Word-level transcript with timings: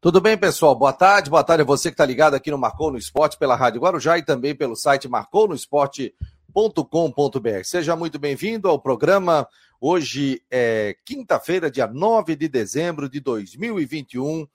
Tudo 0.00 0.20
bem, 0.20 0.38
pessoal? 0.38 0.76
Boa 0.76 0.92
tarde. 0.92 1.28
Boa 1.28 1.42
tarde 1.42 1.62
a 1.62 1.66
você 1.66 1.88
que 1.88 1.94
está 1.94 2.06
ligado 2.06 2.34
aqui 2.34 2.52
no 2.52 2.58
Marcou 2.58 2.92
no 2.92 2.98
Esporte 2.98 3.36
pela 3.36 3.56
Rádio 3.56 3.80
Guarujá 3.80 4.16
e 4.16 4.24
também 4.24 4.54
pelo 4.54 4.76
site 4.76 5.08
marcounoesporte.com.br. 5.08 7.64
Seja 7.64 7.96
muito 7.96 8.16
bem-vindo 8.16 8.68
ao 8.68 8.80
programa. 8.80 9.48
Hoje 9.80 10.40
é 10.48 10.94
quinta-feira, 11.04 11.68
dia 11.68 11.88
9 11.88 12.36
de 12.36 12.48
dezembro 12.48 13.08
de 13.08 13.18
2021, 13.18 14.46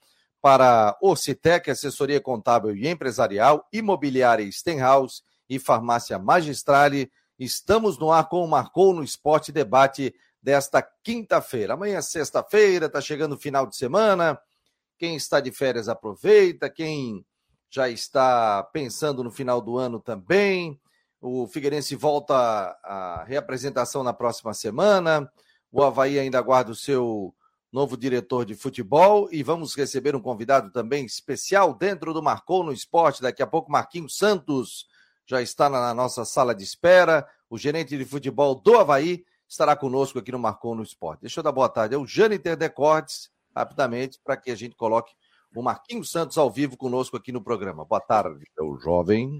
para 0.42 0.98
Ocitec, 1.02 1.70
assessoria 1.70 2.21
contábil 2.21 2.73
e 2.73 2.88
empresarial, 2.88 3.68
imobiliária 3.73 4.50
Stenhouse 4.50 5.23
e 5.50 5.60
farmácia 5.60 6.18
Magistrale. 6.18 7.12
Estamos 7.38 7.98
no 7.98 8.14
ar 8.14 8.30
com 8.30 8.46
o 8.46 8.48
Marcou 8.48 8.94
no 8.94 9.04
Esporte 9.04 9.52
debate 9.52 10.16
desta 10.41 10.82
quinta-feira. 11.04 11.73
Amanhã 11.73 11.98
é 11.98 12.02
sexta-feira, 12.02 12.86
está 12.86 13.02
chegando 13.02 13.34
o 13.34 13.38
final 13.38 13.68
de 13.68 13.75
semana. 13.75 14.39
Quem 14.98 15.16
está 15.16 15.39
de 15.39 15.52
férias 15.52 15.89
aproveita, 15.89 16.70
quem 16.70 17.25
já 17.70 17.89
está 17.89 18.61
pensando 18.71 19.24
no 19.24 19.32
final 19.32 19.60
do 19.60 19.78
ano 19.78 20.00
também. 20.00 20.79
O 21.19 21.47
Figueirense 21.47 21.96
volta 21.96 22.36
à 22.83 23.24
reapresentação 23.24 24.04
na 24.04 24.14
próxima 24.14 24.54
semana. 24.54 25.32
O 25.71 25.82
Havaí 25.82 26.19
ainda 26.19 26.38
aguarda 26.38 26.71
o 26.71 26.75
seu 26.75 27.33
novo 27.71 27.97
diretor 27.97 28.46
de 28.46 28.54
futebol 28.54 29.28
e 29.32 29.42
vamos 29.42 29.75
receber 29.75 30.16
um 30.16 30.21
convidado 30.21 30.71
também 30.71 31.04
especial 31.04 31.74
dentro 31.74 32.14
do 32.14 32.22
Marcou 32.22 32.64
no 32.64 32.72
Esporte. 32.72 33.23
Daqui 33.23 33.41
a 33.41 33.47
pouco, 33.47 33.72
Marquinhos 33.72 34.16
Santos 34.16 34.86
já 35.25 35.41
está 35.41 35.67
na 35.67 35.91
nossa 35.95 36.23
sala 36.25 36.53
de 36.53 36.64
espera. 36.64 37.28
O 37.50 37.58
gerente 37.58 37.97
de 37.97 38.05
futebol 38.05 38.53
do 38.53 38.78
Havaí 38.78 39.25
estará 39.50 39.75
conosco 39.75 40.19
aqui 40.19 40.31
no 40.31 40.38
Marcou 40.38 40.75
no 40.75 40.83
Esporte. 40.83 41.22
Deixa 41.22 41.39
eu 41.39 41.44
dar 41.44 41.52
boa 41.52 41.69
tarde. 41.69 41.95
É 41.95 41.97
o 41.97 42.05
Jâniter 42.05 42.55
Decortes 42.55 43.31
rapidamente 43.56 44.20
para 44.23 44.38
que 44.38 44.52
a 44.52 44.56
gente 44.56 44.75
coloque 44.75 45.14
o 45.56 45.61
Marquinhos 45.61 46.09
Santos 46.11 46.38
ao 46.38 46.50
vivo 46.50 46.75
conosco 46.75 47.16
aqui 47.16 47.31
no 47.31 47.44
programa. 47.44 47.86
Boa 47.86 48.02
tarde, 48.02 48.44
meu 48.58 48.78
jovem. 48.80 49.39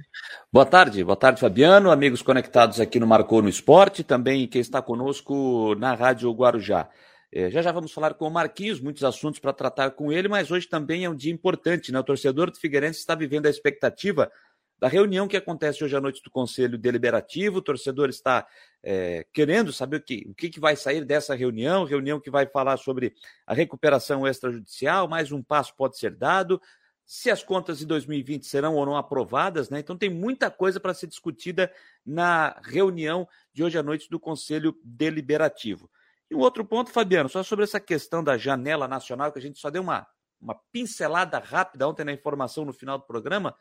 Boa 0.51 0.65
tarde, 0.65 1.04
boa 1.04 1.15
tarde, 1.15 1.40
Fabiano, 1.40 1.90
amigos 1.90 2.21
conectados 2.21 2.79
aqui 2.79 2.99
no 2.99 3.07
Marcou 3.07 3.41
no 3.41 3.49
Esporte, 3.49 4.04
também 4.04 4.48
quem 4.48 4.62
está 4.62 4.82
conosco 4.82 5.76
na 5.76 5.96
Rádio 5.96 6.32
Guarujá. 6.32 6.87
É, 7.35 7.49
já 7.49 7.63
já 7.63 7.71
vamos 7.71 7.91
falar 7.91 8.13
com 8.13 8.27
o 8.27 8.32
Marquinhos, 8.32 8.79
muitos 8.79 9.04
assuntos 9.04 9.40
para 9.40 9.52
tratar 9.52 9.90
com 9.91 10.12
ele, 10.12 10.27
mas 10.27 10.52
hoje 10.52 10.68
também 10.68 11.04
é 11.04 11.09
um 11.09 11.15
dia 11.15 11.34
importante, 11.34 11.91
né? 11.91 11.98
O 11.99 12.04
torcedor 12.04 12.52
do 12.52 12.59
Figueirense 12.59 12.99
está 12.99 13.15
vivendo 13.15 13.48
a 13.48 13.49
expectativa 13.49 14.32
da 14.80 14.87
reunião 14.87 15.27
que 15.27 15.35
acontece 15.35 15.84
hoje 15.84 15.96
à 15.96 16.02
noite 16.02 16.21
do 16.24 16.30
Conselho 16.30 16.77
Deliberativo. 16.77 17.57
O 17.57 17.62
torcedor 17.62 18.09
está 18.09 18.46
é, 18.84 19.26
querendo 19.31 19.71
saber 19.71 19.98
o, 19.98 20.01
que, 20.01 20.26
o 20.27 20.35
que, 20.35 20.49
que 20.49 20.59
vai 20.59 20.76
sair 20.76 21.05
dessa 21.05 21.34
reunião, 21.34 21.85
reunião 21.85 22.20
que 22.20 22.29
vai 22.29 22.45
falar 22.45 22.76
sobre 22.77 23.15
a 23.48 23.53
recuperação 23.53 24.27
extrajudicial, 24.27 25.07
mais 25.07 25.31
um 25.31 25.41
passo 25.41 25.73
pode 25.75 25.98
ser 25.98 26.12
dado, 26.12 26.62
se 27.05 27.29
as 27.29 27.43
contas 27.43 27.79
de 27.79 27.85
2020 27.85 28.45
serão 28.45 28.75
ou 28.75 28.85
não 28.85 28.98
aprovadas, 28.98 29.70
né? 29.70 29.79
Então 29.79 29.98
tem 29.98 30.09
muita 30.09 30.51
coisa 30.51 30.79
para 30.79 30.93
ser 30.93 31.07
discutida 31.07 31.71
na 32.05 32.59
reunião 32.63 33.27
de 33.53 33.63
hoje 33.63 33.77
à 33.77 33.84
noite 33.84 34.09
do 34.09 34.20
Conselho 34.20 34.77
Deliberativo. 34.84 35.90
E 36.29 36.35
um 36.35 36.40
outro 36.40 36.65
ponto, 36.65 36.91
Fabiano, 36.91 37.29
só 37.29 37.43
sobre 37.43 37.63
essa 37.63 37.79
questão 37.79 38.23
da 38.23 38.37
janela 38.37 38.87
nacional, 38.87 39.31
que 39.31 39.40
a 39.40 39.41
gente 39.41 39.59
só 39.59 39.70
deu 39.70 39.81
uma, 39.81 40.07
uma 40.41 40.55
pincelada 40.71 41.40
rápida 41.40 41.87
ontem 41.87 42.03
na 42.03 42.12
informação 42.12 42.65
no 42.65 42.73
final 42.73 42.97
do 42.97 43.05
programa. 43.05 43.55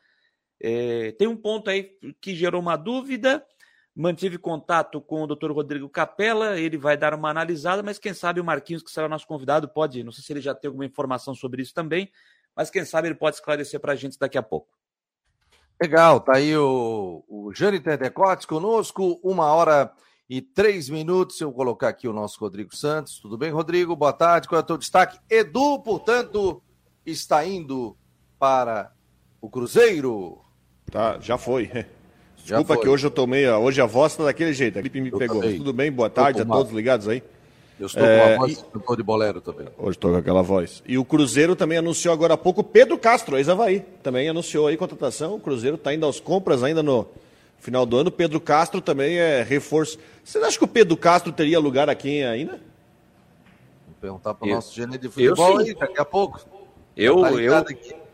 É, 0.61 1.13
tem 1.13 1.29
um 1.29 1.37
ponto 1.37 1.69
aí 1.69 1.97
que 2.21 2.35
gerou 2.35 2.61
uma 2.61 2.77
dúvida. 2.77 3.45
Mantive 3.95 4.39
contato 4.39 5.01
com 5.01 5.23
o 5.23 5.27
Dr. 5.27 5.51
Rodrigo 5.53 5.89
Capella, 5.89 6.59
ele 6.59 6.79
vai 6.79 6.97
dar 6.97 7.13
uma 7.13 7.29
analisada, 7.29 7.83
mas 7.83 7.99
quem 7.99 8.15
sabe 8.15 8.41
o 8.41 8.45
Marquinhos, 8.45 8.83
que 8.83 8.91
será 8.91 9.09
nosso 9.09 9.27
convidado, 9.27 9.69
pode, 9.69 10.03
não 10.03 10.11
sei 10.11 10.25
se 10.25 10.33
ele 10.33 10.41
já 10.41 10.55
tem 10.55 10.69
alguma 10.69 10.87
informação 10.87 11.35
sobre 11.35 11.61
isso 11.61 11.75
também, 11.75 12.11
mas 12.57 12.71
quem 12.71 12.85
sabe 12.85 13.09
ele 13.09 13.15
pode 13.15 13.37
esclarecer 13.37 13.79
para 13.81 13.93
a 13.93 13.97
gente 13.97 14.19
daqui 14.19 14.39
a 14.39 14.43
pouco. 14.43 14.69
Legal, 15.81 16.21
tá 16.21 16.37
aí 16.37 16.57
o, 16.57 17.25
o 17.29 17.53
Jâniter 17.53 17.99
Decotes 17.99 18.47
conosco, 18.47 19.21
uma 19.23 19.53
hora 19.53 19.93
e 20.29 20.41
três 20.41 20.89
minutos. 20.89 21.41
Eu 21.41 21.49
vou 21.49 21.57
colocar 21.57 21.89
aqui 21.89 22.09
o 22.09 22.13
nosso 22.13 22.39
Rodrigo 22.41 22.75
Santos. 22.75 23.19
Tudo 23.19 23.37
bem, 23.37 23.51
Rodrigo? 23.51 23.97
Boa 23.97 24.13
tarde. 24.13 24.49
Qual 24.49 24.59
é 24.59 24.63
o 24.63 24.67
teu 24.67 24.79
destaque? 24.79 25.19
Edu, 25.29 25.81
portanto, 25.83 26.63
está 27.05 27.45
indo 27.45 27.97
para 28.39 28.93
o 29.41 29.51
Cruzeiro. 29.51 30.41
Tá, 30.91 31.19
já 31.21 31.37
foi. 31.37 31.71
Desculpa 32.45 32.77
que 32.77 32.89
hoje 32.89 33.07
eu 33.07 33.11
tomei, 33.11 33.49
hoje 33.49 33.81
a 33.81 33.87
voz 33.87 34.13
está 34.13 34.25
daquele 34.25 34.53
jeito. 34.53 34.79
A 34.79 34.83
gripe 34.83 35.01
me 35.01 35.11
eu 35.11 35.19
pegou. 35.19 35.41
Também. 35.41 35.59
Tudo 35.59 35.73
bem? 35.73 35.93
Boa 35.93 36.11
tarde 36.11 36.43
a 36.43 36.45
todos 36.45 36.73
ligados 36.73 37.09
aí. 37.09 37.23
Eu 37.79 37.87
estou 37.87 38.05
é, 38.05 38.19
com 38.19 38.33
a 38.35 38.37
voz 38.37 38.53
e... 38.53 38.79
estou 38.79 38.97
de 38.97 39.03
bolero 39.03 39.41
também. 39.41 39.67
Hoje 39.79 39.97
estou 39.97 40.13
com 40.13 40.17
aquela 40.17 40.43
voz. 40.43 40.83
E 40.87 40.99
o 40.99 41.05
Cruzeiro 41.05 41.57
também 41.57 41.79
anunciou 41.79 42.13
agora 42.13 42.35
há 42.35 42.37
pouco 42.37 42.63
Pedro 42.63 42.99
Castro, 42.99 43.37
ex-Havaí. 43.37 43.81
Também 44.03 44.29
anunciou 44.29 44.67
aí 44.67 44.77
contratação. 44.77 45.35
O 45.35 45.41
Cruzeiro 45.41 45.77
está 45.77 45.95
indo 45.95 46.07
às 46.07 46.21
compras 46.21 46.63
ainda 46.63 46.83
no 46.83 47.07
final 47.59 47.87
do 47.87 47.97
ano. 47.97 48.11
Pedro 48.11 48.41
Castro 48.41 48.81
também 48.81 49.19
é 49.19 49.43
reforço. 49.43 49.99
Você 50.23 50.39
acha 50.39 50.59
que 50.59 50.65
o 50.65 50.69
Pedro 50.69 50.97
Castro 50.97 51.33
teria 51.33 51.59
lugar 51.59 51.89
aqui 51.89 52.23
ainda? 52.23 52.53
Vou 53.87 53.97
perguntar 54.01 54.35
para 54.35 54.47
o 54.47 54.51
nosso 54.51 54.75
gerente 54.75 54.99
de 54.99 55.09
futebol 55.09 55.59
aí, 55.59 55.75
daqui 55.75 56.01
a 56.01 56.05
pouco. 56.05 56.41
Eu, 56.97 57.21
tá 57.23 57.31
eu, 57.33 57.55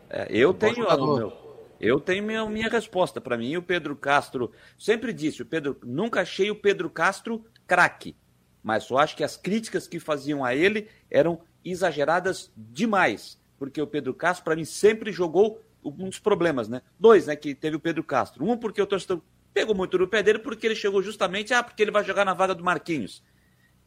é, 0.09 0.27
eu 0.29 0.53
tenho. 0.53 0.87
Meu, 1.15 1.33
eu 1.79 1.99
tenho 1.99 2.23
minha, 2.23 2.45
minha 2.45 2.69
resposta. 2.69 3.21
Para 3.21 3.37
mim, 3.37 3.55
o 3.55 3.61
Pedro 3.61 3.95
Castro. 3.95 4.51
Sempre 4.77 5.13
disse, 5.13 5.41
o 5.41 5.45
Pedro. 5.45 5.77
Nunca 5.83 6.21
achei 6.21 6.51
o 6.51 6.55
Pedro 6.55 6.89
Castro 6.89 7.45
craque. 7.65 8.15
Mas 8.61 8.83
só 8.83 8.97
acho 8.97 9.15
que 9.15 9.23
as 9.23 9.37
críticas 9.37 9.87
que 9.87 9.99
faziam 9.99 10.43
a 10.43 10.53
ele 10.53 10.87
eram 11.09 11.41
exageradas 11.63 12.51
demais. 12.55 13.39
Porque 13.57 13.81
o 13.81 13.87
Pedro 13.87 14.13
Castro, 14.13 14.43
para 14.43 14.55
mim, 14.55 14.65
sempre 14.65 15.11
jogou 15.11 15.61
um 15.83 16.09
dos 16.09 16.19
problemas, 16.19 16.67
né? 16.67 16.81
Dois, 16.99 17.27
né? 17.27 17.35
Que 17.35 17.55
teve 17.55 17.77
o 17.77 17.79
Pedro 17.79 18.03
Castro. 18.03 18.43
Um, 18.45 18.57
porque 18.57 18.81
o 18.81 18.87
torcedor 18.87 19.21
pegou 19.53 19.73
muito 19.73 19.97
no 19.97 20.07
pé 20.07 20.21
dele, 20.21 20.39
porque 20.39 20.67
ele 20.67 20.75
chegou 20.75 21.01
justamente, 21.01 21.53
ah, 21.53 21.63
porque 21.63 21.81
ele 21.81 21.91
vai 21.91 22.03
jogar 22.03 22.25
na 22.25 22.33
vaga 22.33 22.53
do 22.53 22.63
Marquinhos. 22.63 23.23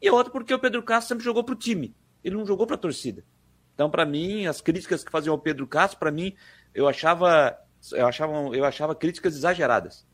E 0.00 0.10
outro, 0.10 0.32
porque 0.32 0.52
o 0.52 0.58
Pedro 0.58 0.82
Castro 0.82 1.10
sempre 1.10 1.24
jogou 1.24 1.44
pro 1.44 1.54
time. 1.54 1.94
Ele 2.24 2.36
não 2.36 2.46
jogou 2.46 2.66
pra 2.66 2.76
torcida. 2.76 3.24
Então, 3.74 3.90
para 3.90 4.04
mim, 4.04 4.46
as 4.46 4.60
críticas 4.60 5.02
que 5.04 5.10
faziam 5.10 5.32
ao 5.32 5.38
Pedro 5.38 5.66
Castro, 5.66 5.98
para 5.98 6.10
mim, 6.10 6.34
eu 6.74 6.88
achava 6.88 7.56
eu 7.92 8.06
achava, 8.06 8.32
eu 8.54 8.64
achava 8.64 8.94
críticas 8.94 9.34
exageradas. 9.34 10.04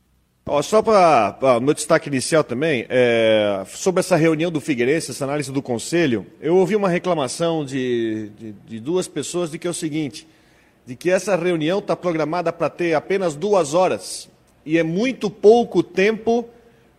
Só 0.62 0.81
para 0.81 1.61
meu 1.61 1.75
destaque 1.75 2.09
inicial 2.09 2.43
também, 2.43 2.87
é, 2.89 3.65
sobre 3.67 4.01
essa 4.01 4.17
reunião 4.17 4.51
do 4.51 4.62
Figueirense, 4.62 5.11
essa 5.11 5.25
análise 5.25 5.53
do 5.53 5.61
Conselho, 5.61 6.27
eu 6.41 6.57
ouvi 6.57 6.75
uma 6.75 6.89
reclamação 6.89 7.65
de, 7.67 8.31
de, 8.31 8.53
de 8.53 8.81
duas 8.81 9.07
pessoas 9.07 9.51
de 9.51 9.59
que 9.59 9.67
é 9.67 9.71
o 9.71 9.75
seguinte, 9.75 10.27
de 10.87 10.97
que 10.97 11.11
essa 11.11 11.37
reunião 11.37 11.81
está 11.81 11.95
programada 11.95 12.51
para 12.51 12.71
ter 12.71 12.95
apenas 12.95 13.34
duas 13.34 13.75
horas 13.75 14.28
e 14.65 14.78
é 14.78 14.83
muito 14.83 15.28
pouco 15.31 15.83
tempo 15.83 16.49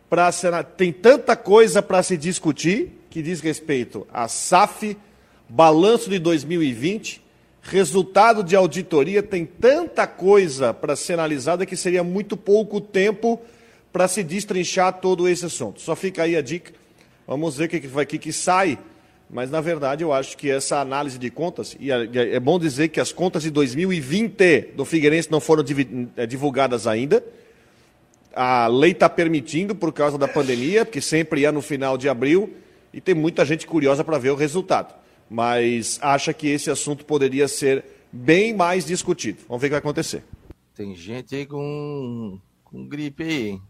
para 0.08 0.31
tem 0.63 0.91
tanta 0.91 1.35
coisa 1.35 1.81
para 1.81 2.03
se 2.03 2.18
discutir 2.18 3.00
que 3.09 3.22
diz 3.22 3.41
respeito 3.41 4.08
a 4.13 4.28
SAF, 4.28 4.96
balanço 5.47 6.09
de 6.09 6.19
2020, 6.19 7.22
resultado 7.69 8.44
de 8.44 8.56
auditoria, 8.56 9.22
tem 9.22 9.46
tanta 9.46 10.07
coisa 10.07 10.74
para 10.74 10.96
ser 10.96 11.13
analisada 11.13 11.66
que 11.66 11.75
seria 11.75 12.03
muito 12.03 12.35
pouco 12.35 12.81
tempo 12.81 13.40
para 13.94 14.07
se 14.07 14.24
destrinchar 14.24 15.00
todo 15.00 15.30
esse 15.30 15.46
assunto. 15.46 15.79
Só 15.79 15.96
fica 15.96 16.24
aí 16.24 16.35
a 16.35 16.41
dica. 16.41 16.74
Vamos 17.28 17.58
ver 17.58 17.66
o 17.66 17.69
que, 17.69 17.79
que, 17.79 18.06
que, 18.06 18.18
que 18.18 18.34
sai. 18.34 18.78
Mas, 19.29 19.52
na 19.52 19.62
verdade, 19.62 20.03
eu 20.03 20.12
acho 20.12 20.35
que 20.35 20.50
essa 20.50 20.79
análise 20.79 21.19
de 21.19 21.29
contas, 21.29 21.78
e 21.79 21.91
é, 21.91 22.35
é 22.35 22.40
bom 22.40 22.58
dizer 22.58 22.88
que 22.88 23.00
as 23.00 23.12
contas 23.12 23.44
de 23.44 23.52
2020 23.52 24.74
do 24.75 24.84
Figueirense 24.84 25.31
não 25.31 25.40
foram 25.40 25.63
é, 26.18 26.25
divulgadas 26.25 26.88
ainda. 26.88 27.24
A 28.34 28.66
lei 28.66 28.91
está 28.91 29.08
permitindo 29.08 29.75
por 29.75 29.94
causa 29.94 30.18
da 30.18 30.28
pandemia, 30.28 30.84
porque 30.84 31.02
sempre 31.02 31.41
ia 31.41 31.52
no 31.52 31.62
final 31.62 32.00
de 32.00 32.09
abril, 32.09 32.52
e 32.91 33.00
tem 33.00 33.13
muita 33.13 33.46
gente 33.46 33.68
curiosa 33.68 34.03
para 34.03 34.18
ver 34.18 34.31
o 34.31 34.35
resultado 34.35 34.98
mas 35.29 36.00
acha 36.01 36.34
que 36.34 36.47
esse 36.47 36.72
assunto 36.72 37.06
poderia 37.06 37.47
ser 37.47 37.85
bem 38.12 38.53
mais 38.53 38.85
discutido. 38.85 39.40
Vamos 39.47 39.61
ver 39.61 39.67
o 39.67 39.70
que 39.70 39.73
vai 39.73 39.79
acontecer. 39.79 40.23
Tem 40.73 40.96
gente 40.96 41.35
aí 41.35 41.46
com, 41.46 42.40
com 42.64 42.87
gripe 42.87 43.23
aí. 43.23 43.61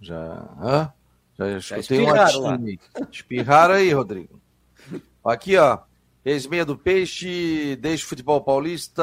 Já, 0.00 0.48
hã? 0.60 0.92
já 1.38 1.78
escutei 1.78 2.00
um 2.00 2.10
latim. 2.10 2.78
Espirraram 3.10 3.74
aí, 3.74 3.92
Rodrigo. 3.92 4.40
Aqui, 5.24 5.56
ó. 5.56 5.80
Ex-meia 6.24 6.64
do 6.64 6.76
Peixe, 6.76 7.76
desde 7.76 8.04
o 8.04 8.08
futebol 8.08 8.40
paulista. 8.42 9.02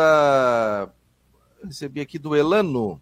Recebi 1.64 2.00
aqui 2.00 2.20
do 2.20 2.36
Elano, 2.36 3.02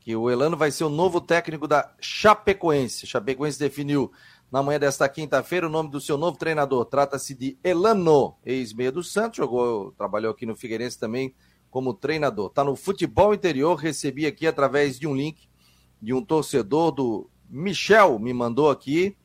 que 0.00 0.14
o 0.14 0.28
Elano 0.28 0.56
vai 0.56 0.70
ser 0.70 0.84
o 0.84 0.90
novo 0.90 1.20
técnico 1.20 1.66
da 1.66 1.92
Chapecoense. 2.00 3.06
Chapecoense 3.06 3.58
definiu 3.58 4.12
na 4.50 4.62
manhã 4.62 4.78
desta 4.78 5.08
quinta-feira 5.08 5.66
o 5.66 5.70
nome 5.70 5.90
do 5.90 6.00
seu 6.00 6.16
novo 6.18 6.36
treinador. 6.36 6.84
Trata-se 6.84 7.34
de 7.34 7.56
Elano, 7.62 8.34
ex-meia 8.44 8.90
do 8.90 9.02
Santos, 9.02 9.36
jogou, 9.36 9.92
trabalhou 9.92 10.32
aqui 10.32 10.44
no 10.46 10.56
Figueirense 10.56 10.98
também 10.98 11.34
como 11.70 11.94
treinador. 11.94 12.48
Está 12.48 12.64
no 12.64 12.74
futebol 12.74 13.32
interior, 13.32 13.74
recebi 13.76 14.26
aqui 14.26 14.46
através 14.46 14.98
de 14.98 15.06
um 15.06 15.14
link 15.14 15.48
de 16.02 16.12
um 16.12 16.22
torcedor 16.24 16.90
do 16.90 17.28
Michel, 17.48 18.18
me 18.18 18.32
mandou 18.32 18.70
aqui. 18.70 19.16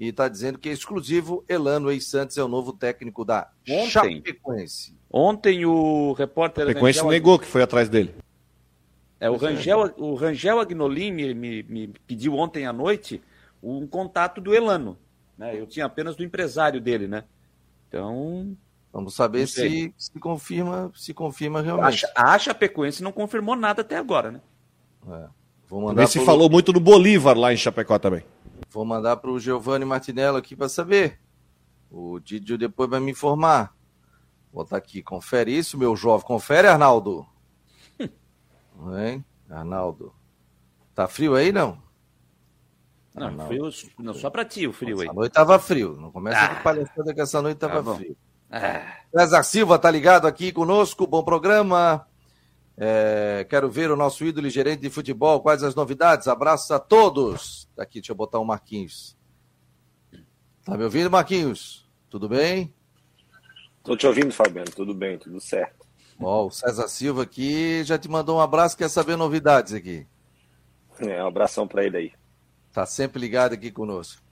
e 0.00 0.08
está 0.08 0.26
dizendo 0.28 0.58
que 0.58 0.68
é 0.68 0.72
exclusivo. 0.72 1.44
Elano 1.48 1.88
ex-Santos 1.88 2.36
é 2.36 2.42
o 2.42 2.48
novo 2.48 2.72
técnico 2.72 3.24
da 3.24 3.48
Ontem. 3.68 3.88
Chapecoense. 3.88 4.96
Ontem 5.08 5.64
o 5.64 6.12
repórter. 6.14 6.64
Frequência 6.64 7.02
Rangel- 7.02 7.10
negou 7.12 7.38
que 7.38 7.46
foi 7.46 7.62
atrás 7.62 7.88
dele. 7.88 8.12
É, 9.20 9.30
o 9.30 9.36
Rangel, 9.36 9.92
o 9.96 10.14
Rangel 10.16 10.58
Agnolin 10.58 11.12
me, 11.12 11.32
me- 11.34 11.62
me 11.62 11.88
pediu 12.04 12.34
ontem 12.34 12.66
à 12.66 12.72
noite 12.72 13.22
um 13.62 13.86
contato 13.86 14.40
do 14.40 14.54
Elano. 14.54 14.98
Né? 15.38 15.58
Eu 15.58 15.66
tinha 15.66 15.86
apenas 15.86 16.16
do 16.16 16.24
empresário 16.24 16.80
dele, 16.80 17.06
né? 17.06 17.24
Então, 17.88 18.56
Vamos 18.92 19.14
saber 19.14 19.46
se, 19.46 19.94
se 19.96 20.18
confirma, 20.20 20.90
se 20.94 21.14
confirma 21.14 21.62
realmente. 21.62 22.04
a, 22.14 22.34
a 22.34 22.38
Chapecoense 22.38 23.02
não 23.02 23.12
confirmou 23.12 23.56
nada 23.56 23.80
até 23.82 23.96
agora, 23.96 24.30
né? 24.30 24.40
É. 25.08 25.28
Vou 25.68 25.80
mandar 25.80 25.94
Também 25.94 26.06
se 26.06 26.18
pro- 26.18 26.26
falou 26.26 26.50
muito 26.50 26.72
do 26.72 26.80
Bolívar 26.80 27.36
lá 27.38 27.52
em 27.52 27.56
Chapecó 27.56 27.98
também. 27.98 28.22
Vou 28.70 28.84
mandar 28.84 29.16
para 29.16 29.30
o 29.30 29.38
Giovanni 29.40 29.84
Martinello 29.86 30.36
aqui 30.36 30.54
para 30.54 30.68
saber. 30.68 31.18
O 31.90 32.18
Didio 32.20 32.58
depois 32.58 32.88
vai 32.90 33.00
me 33.00 33.10
informar. 33.10 33.74
Vou 34.52 34.62
botar 34.64 34.76
aqui, 34.76 35.02
confere 35.02 35.56
isso, 35.56 35.78
meu 35.78 35.96
jovem. 35.96 36.26
Confere, 36.26 36.68
Arnaldo. 36.68 37.26
Hein? 38.98 39.24
Arnaldo. 39.48 40.12
Tá 40.94 41.08
frio 41.08 41.34
aí, 41.34 41.52
não? 41.52 41.78
Não, 43.14 43.26
Ah, 43.26 43.30
não. 43.30 43.46
frio, 43.46 43.68
não, 43.98 44.14
só 44.14 44.30
pra 44.30 44.44
ti 44.44 44.66
o 44.66 44.72
frio 44.72 44.98
aí. 45.00 45.04
Essa 45.06 45.12
noite 45.14 45.32
tava 45.32 45.58
frio. 45.58 45.96
Não 46.00 46.10
começa 46.10 46.40
Ah. 46.40 46.54
com 46.56 46.62
palhaçada 46.62 47.12
que 47.14 47.20
essa 47.20 47.42
noite 47.42 47.58
tava 47.58 47.74
Tá 47.74 47.82
bom. 47.82 47.96
frio. 47.96 48.16
Ah, 48.50 48.96
César 49.14 49.42
Silva 49.42 49.78
tá 49.78 49.90
ligado 49.90 50.26
aqui 50.26 50.50
conosco, 50.52 51.06
bom 51.06 51.22
programa. 51.22 52.06
É, 52.76 53.46
quero 53.50 53.70
ver 53.70 53.90
o 53.90 53.96
nosso 53.96 54.24
ídolo 54.24 54.46
e 54.46 54.50
gerente 54.50 54.80
de 54.80 54.88
futebol. 54.90 55.40
Quais 55.42 55.62
as 55.62 55.74
novidades? 55.74 56.26
Abraço 56.26 56.72
a 56.72 56.78
todos. 56.78 57.68
Tá 57.76 57.82
Aqui, 57.82 58.00
deixa 58.00 58.12
eu 58.12 58.16
botar 58.16 58.38
o 58.38 58.44
Marquinhos. 58.44 59.16
Tá 60.64 60.76
me 60.76 60.84
ouvindo, 60.84 61.10
Marquinhos? 61.10 61.86
Tudo 62.08 62.28
bem? 62.28 62.72
Tô 63.82 63.96
te 63.96 64.06
ouvindo, 64.06 64.32
Fabiano. 64.32 64.70
Tudo 64.70 64.94
bem, 64.94 65.18
tudo 65.18 65.40
certo. 65.40 65.84
Ó, 66.20 66.46
o 66.46 66.50
César 66.50 66.88
Silva 66.88 67.22
aqui 67.24 67.82
já 67.84 67.98
te 67.98 68.08
mandou 68.08 68.38
um 68.38 68.40
abraço, 68.40 68.76
quer 68.76 68.88
saber 68.88 69.16
novidades 69.16 69.72
aqui. 69.74 70.06
É, 71.00 71.22
um 71.22 71.26
abração 71.26 71.66
pra 71.66 71.84
ele 71.84 71.96
aí. 71.96 72.12
Tá 72.72 72.86
sempre 72.86 73.20
ligado 73.20 73.52
aqui 73.52 73.70
conosco. 73.70 74.22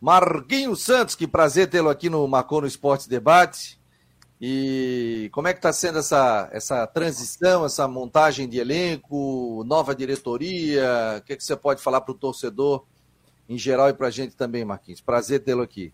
Marquinhos 0.00 0.82
Santos, 0.82 1.14
que 1.14 1.26
prazer 1.26 1.68
tê-lo 1.68 1.90
aqui 1.90 2.08
no 2.08 2.26
Marcou 2.26 2.60
no 2.60 2.66
Esporte 2.66 3.08
Debate. 3.08 3.78
E 4.40 5.28
como 5.32 5.48
é 5.48 5.52
que 5.52 5.58
está 5.58 5.70
sendo 5.72 5.98
essa, 5.98 6.48
essa 6.52 6.86
transição, 6.86 7.66
essa 7.66 7.86
montagem 7.86 8.48
de 8.48 8.58
elenco, 8.58 9.62
nova 9.66 9.94
diretoria? 9.94 11.18
O 11.18 11.22
que, 11.22 11.34
é 11.34 11.36
que 11.36 11.44
você 11.44 11.54
pode 11.54 11.82
falar 11.82 12.00
para 12.00 12.12
o 12.12 12.18
torcedor 12.18 12.86
em 13.46 13.58
geral 13.58 13.90
e 13.90 13.92
para 13.92 14.06
a 14.06 14.10
gente 14.10 14.34
também, 14.34 14.64
Marquinhos? 14.64 15.02
Prazer 15.02 15.40
tê-lo 15.40 15.60
aqui. 15.60 15.92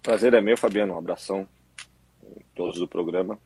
Prazer 0.00 0.32
é 0.34 0.40
meu, 0.40 0.56
Fabiano. 0.56 0.94
Um 0.94 0.98
abração 0.98 1.48
todos 2.54 2.78
do 2.78 2.86
programa. 2.86 3.36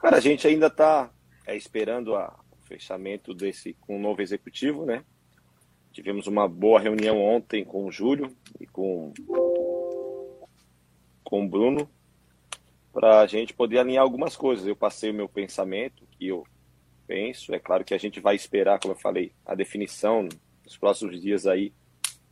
Cara, 0.00 0.16
a 0.16 0.20
gente 0.20 0.48
ainda 0.48 0.68
tá 0.68 1.08
é, 1.46 1.54
esperando 1.56 2.16
a- 2.16 2.34
o 2.50 2.66
fechamento 2.66 3.32
desse 3.32 3.74
com 3.82 3.96
o 3.96 4.00
novo 4.00 4.20
executivo, 4.20 4.84
né? 4.84 5.04
Tivemos 5.92 6.26
uma 6.26 6.48
boa 6.48 6.80
reunião 6.80 7.20
ontem 7.20 7.64
com 7.64 7.84
o 7.84 7.92
Júlio 7.92 8.34
e 8.58 8.66
com, 8.66 9.12
com 11.22 11.44
o 11.44 11.48
Bruno 11.48 11.88
para 12.92 13.20
a 13.20 13.26
gente 13.26 13.52
poder 13.52 13.78
alinhar 13.78 14.02
algumas 14.02 14.34
coisas. 14.34 14.66
Eu 14.66 14.74
passei 14.74 15.10
o 15.10 15.14
meu 15.14 15.28
pensamento, 15.28 16.06
que 16.12 16.28
eu 16.28 16.46
penso. 17.06 17.54
É 17.54 17.58
claro 17.58 17.84
que 17.84 17.92
a 17.92 17.98
gente 17.98 18.20
vai 18.20 18.34
esperar, 18.34 18.80
como 18.80 18.94
eu 18.94 18.98
falei, 18.98 19.32
a 19.44 19.54
definição 19.54 20.26
nos 20.64 20.76
próximos 20.78 21.20
dias 21.20 21.46
aí 21.46 21.72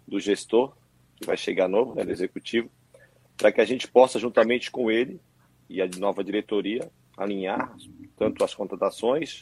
do 0.08 0.18
gestor, 0.18 0.74
que 1.16 1.26
vai 1.26 1.36
chegar 1.36 1.68
novo, 1.68 1.94
né, 1.94 2.02
do 2.02 2.10
executivo, 2.10 2.70
para 3.36 3.52
que 3.52 3.60
a 3.60 3.64
gente 3.64 3.86
possa, 3.86 4.18
juntamente 4.18 4.70
com 4.70 4.90
ele 4.90 5.20
e 5.68 5.82
a 5.82 5.88
nova 5.98 6.24
diretoria, 6.24 6.90
alinhar 7.16 7.76
tanto 8.16 8.42
as 8.42 8.54
contratações 8.54 9.40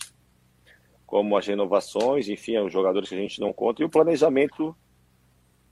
como 1.09 1.39
as 1.39 1.47
renovações, 1.47 2.29
enfim, 2.29 2.59
os 2.59 2.71
jogadores 2.71 3.09
que 3.09 3.15
a 3.15 3.19
gente 3.19 3.41
não 3.41 3.51
conta, 3.51 3.81
e 3.81 3.85
o 3.85 3.89
planejamento 3.89 4.77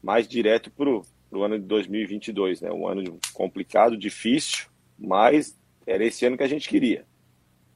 mais 0.03 0.27
direto 0.27 0.71
para 0.71 0.89
o 0.89 1.43
ano 1.43 1.59
de 1.59 1.67
2022, 1.67 2.63
né? 2.63 2.73
Um 2.73 2.89
ano 2.89 3.19
complicado, 3.35 3.99
difícil, 3.99 4.67
mas 4.99 5.55
era 5.87 6.03
esse 6.03 6.25
ano 6.25 6.39
que 6.39 6.43
a 6.43 6.49
gente 6.49 6.67
queria. 6.71 7.05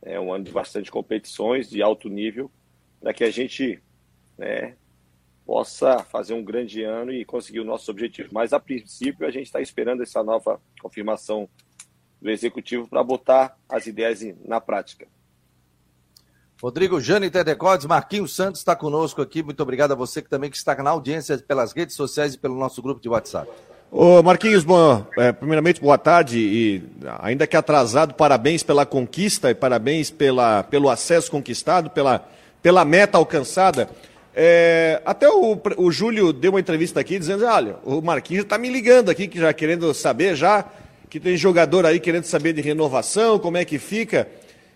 É 0.00 0.18
um 0.18 0.32
ano 0.32 0.44
de 0.44 0.50
bastante 0.50 0.90
competições, 0.90 1.68
de 1.68 1.82
alto 1.82 2.08
nível, 2.08 2.50
para 2.98 3.12
que 3.12 3.24
a 3.24 3.30
gente 3.30 3.78
né, 4.38 4.74
possa 5.44 5.98
fazer 5.98 6.32
um 6.32 6.42
grande 6.42 6.82
ano 6.82 7.12
e 7.12 7.26
conseguir 7.26 7.60
o 7.60 7.64
nosso 7.64 7.90
objetivo. 7.90 8.30
Mas, 8.32 8.54
a 8.54 8.58
princípio, 8.58 9.26
a 9.26 9.30
gente 9.30 9.46
está 9.46 9.60
esperando 9.60 10.02
essa 10.02 10.22
nova 10.24 10.58
confirmação 10.80 11.46
do 12.22 12.30
executivo 12.30 12.88
para 12.88 13.04
botar 13.04 13.58
as 13.68 13.86
ideias 13.86 14.22
na 14.46 14.62
prática. 14.62 15.06
Rodrigo 16.62 17.00
Jane 17.00 17.30
Tedecodes, 17.30 17.86
Marquinhos 17.86 18.36
Santos 18.36 18.60
está 18.60 18.76
conosco 18.76 19.22
aqui. 19.22 19.42
Muito 19.42 19.62
obrigado 19.62 19.92
a 19.92 19.94
você 19.94 20.20
que 20.20 20.28
também 20.28 20.50
que 20.50 20.58
está 20.58 20.74
na 20.82 20.90
audiência 20.90 21.38
pelas 21.38 21.72
redes 21.72 21.96
sociais 21.96 22.34
e 22.34 22.38
pelo 22.38 22.54
nosso 22.54 22.82
grupo 22.82 23.00
de 23.00 23.08
WhatsApp. 23.08 23.50
Ô 23.90 24.22
Marquinhos, 24.22 24.62
bom, 24.62 25.06
é, 25.16 25.32
primeiramente 25.32 25.80
boa 25.80 25.96
tarde 25.96 26.38
e 26.38 26.82
ainda 27.20 27.46
que 27.46 27.56
atrasado, 27.56 28.12
parabéns 28.12 28.62
pela 28.62 28.84
conquista 28.84 29.50
e 29.50 29.54
parabéns 29.54 30.10
pela, 30.10 30.62
pelo 30.62 30.90
acesso 30.90 31.30
conquistado, 31.30 31.88
pela, 31.88 32.28
pela 32.62 32.84
meta 32.84 33.16
alcançada. 33.16 33.88
É, 34.34 35.00
até 35.06 35.30
o, 35.30 35.58
o 35.78 35.90
Júlio 35.90 36.30
deu 36.30 36.52
uma 36.52 36.60
entrevista 36.60 37.00
aqui 37.00 37.18
dizendo, 37.18 37.46
olha, 37.46 37.76
o 37.84 38.02
Marquinhos 38.02 38.44
está 38.44 38.58
me 38.58 38.68
ligando 38.68 39.10
aqui, 39.10 39.28
que 39.28 39.40
já 39.40 39.50
querendo 39.54 39.94
saber 39.94 40.36
já, 40.36 40.66
que 41.08 41.18
tem 41.18 41.38
jogador 41.38 41.86
aí 41.86 41.98
querendo 41.98 42.24
saber 42.24 42.52
de 42.52 42.60
renovação, 42.60 43.38
como 43.38 43.56
é 43.56 43.64
que 43.64 43.78
fica. 43.78 44.28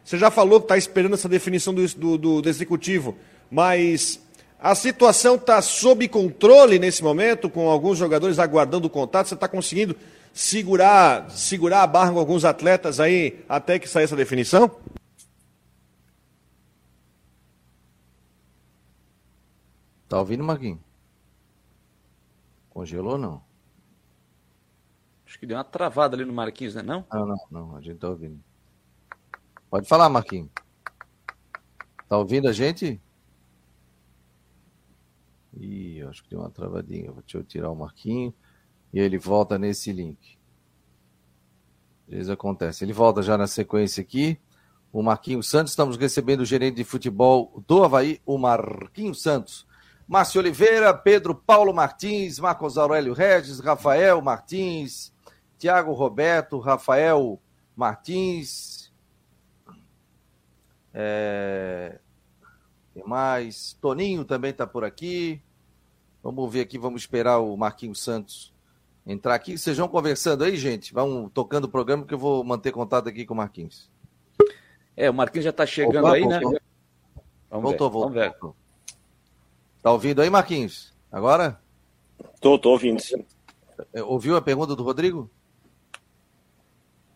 Você 0.04 0.18
já 0.18 0.30
falou 0.30 0.60
que 0.60 0.66
está 0.66 0.76
esperando 0.76 1.14
essa 1.14 1.28
definição 1.28 1.72
do, 1.72 1.86
do, 2.18 2.42
do- 2.42 2.48
executivo, 2.48 3.16
mas 3.50 4.20
a 4.60 4.74
situação 4.74 5.36
está 5.36 5.62
sob 5.62 6.06
controle 6.08 6.78
nesse 6.78 7.02
momento, 7.02 7.48
com 7.48 7.68
alguns 7.70 7.96
jogadores 7.98 8.38
aguardando 8.38 8.86
o 8.86 8.90
contato. 8.90 9.28
Você 9.28 9.34
está 9.34 9.48
conseguindo 9.48 9.96
segurar, 10.32 11.30
segurar 11.30 11.82
a 11.82 11.86
barra 11.86 12.12
com 12.12 12.18
alguns 12.18 12.44
atletas 12.44 13.00
aí 13.00 13.42
até 13.48 13.78
que 13.78 13.88
saia 13.88 14.04
essa 14.04 14.16
definição? 14.16 14.70
Tá 20.08 20.18
ouvindo, 20.18 20.44
Marquinhos? 20.44 20.80
Congelou 22.70 23.16
não? 23.16 23.42
acho 25.26 25.38
que 25.38 25.46
deu 25.46 25.56
uma 25.56 25.64
travada 25.64 26.14
ali 26.16 26.24
no 26.24 26.32
Marquinhos, 26.32 26.74
né? 26.74 26.82
Não? 26.82 27.04
Não, 27.12 27.26
não, 27.26 27.36
não, 27.50 27.76
a 27.76 27.80
gente 27.80 27.98
tá 27.98 28.08
ouvindo. 28.08 28.38
Pode 29.74 29.88
falar, 29.88 30.08
Marquinhos. 30.08 30.50
Tá 32.08 32.16
ouvindo 32.16 32.46
a 32.46 32.52
gente? 32.52 33.02
Ih, 35.52 36.00
acho 36.02 36.22
que 36.22 36.30
deu 36.30 36.38
uma 36.38 36.48
travadinha. 36.48 37.10
Deixa 37.10 37.38
eu 37.38 37.42
tirar 37.42 37.72
o 37.72 37.74
Marquinho 37.74 38.32
e 38.92 39.00
ele 39.00 39.18
volta 39.18 39.58
nesse 39.58 39.90
link. 39.90 40.38
Às 42.06 42.14
vezes 42.14 42.30
acontece. 42.30 42.84
Ele 42.84 42.92
volta 42.92 43.20
já 43.20 43.36
na 43.36 43.48
sequência 43.48 44.00
aqui. 44.00 44.38
O 44.92 45.02
Marquinhos 45.02 45.50
Santos, 45.50 45.72
estamos 45.72 45.96
recebendo 45.96 46.42
o 46.42 46.46
gerente 46.46 46.76
de 46.76 46.84
futebol 46.84 47.60
do 47.66 47.82
Havaí, 47.82 48.22
o 48.24 48.38
Marquinhos 48.38 49.20
Santos. 49.20 49.66
Márcio 50.06 50.40
Oliveira, 50.40 50.94
Pedro 50.94 51.34
Paulo 51.34 51.74
Martins, 51.74 52.38
Marcos 52.38 52.78
Aurélio 52.78 53.12
Regis, 53.12 53.58
Rafael 53.58 54.22
Martins, 54.22 55.12
Tiago 55.58 55.92
Roberto, 55.94 56.60
Rafael 56.60 57.40
Martins. 57.74 58.83
É... 60.94 61.98
Tem 62.94 63.04
mais. 63.04 63.76
Toninho 63.80 64.24
também 64.24 64.52
está 64.52 64.66
por 64.66 64.84
aqui. 64.84 65.42
Vamos 66.22 66.50
ver 66.50 66.60
aqui, 66.60 66.78
vamos 66.78 67.02
esperar 67.02 67.40
o 67.40 67.56
Marquinhos 67.56 68.02
Santos 68.02 68.54
entrar 69.06 69.34
aqui. 69.34 69.58
Vocês 69.58 69.76
vão 69.76 69.88
conversando 69.88 70.44
aí, 70.44 70.56
gente. 70.56 70.94
Vão 70.94 71.28
tocando 71.28 71.64
o 71.64 71.68
programa 71.68 72.06
que 72.06 72.14
eu 72.14 72.18
vou 72.18 72.42
manter 72.42 72.72
contato 72.72 73.08
aqui 73.08 73.26
com 73.26 73.34
o 73.34 73.36
Marquinhos. 73.36 73.90
É, 74.96 75.10
o 75.10 75.14
Marquinhos 75.14 75.44
já 75.44 75.50
está 75.50 75.66
chegando 75.66 76.06
Opa, 76.06 76.14
aí, 76.14 76.26
né? 76.26 76.40
voltou. 76.40 76.60
Vamos 77.50 77.70
Voltou, 77.70 77.88
ver, 77.88 77.92
voltou. 77.92 78.10
Vamos 78.10 78.14
ver. 78.14 78.54
Tá 79.82 79.92
ouvindo 79.92 80.22
aí, 80.22 80.30
Marquinhos? 80.30 80.94
Agora? 81.12 81.60
Tô, 82.40 82.58
tô 82.58 82.70
ouvindo, 82.70 83.00
sim. 83.00 83.24
É, 83.92 84.02
Ouviu 84.02 84.36
a 84.36 84.42
pergunta 84.42 84.74
do 84.74 84.82
Rodrigo? 84.82 85.30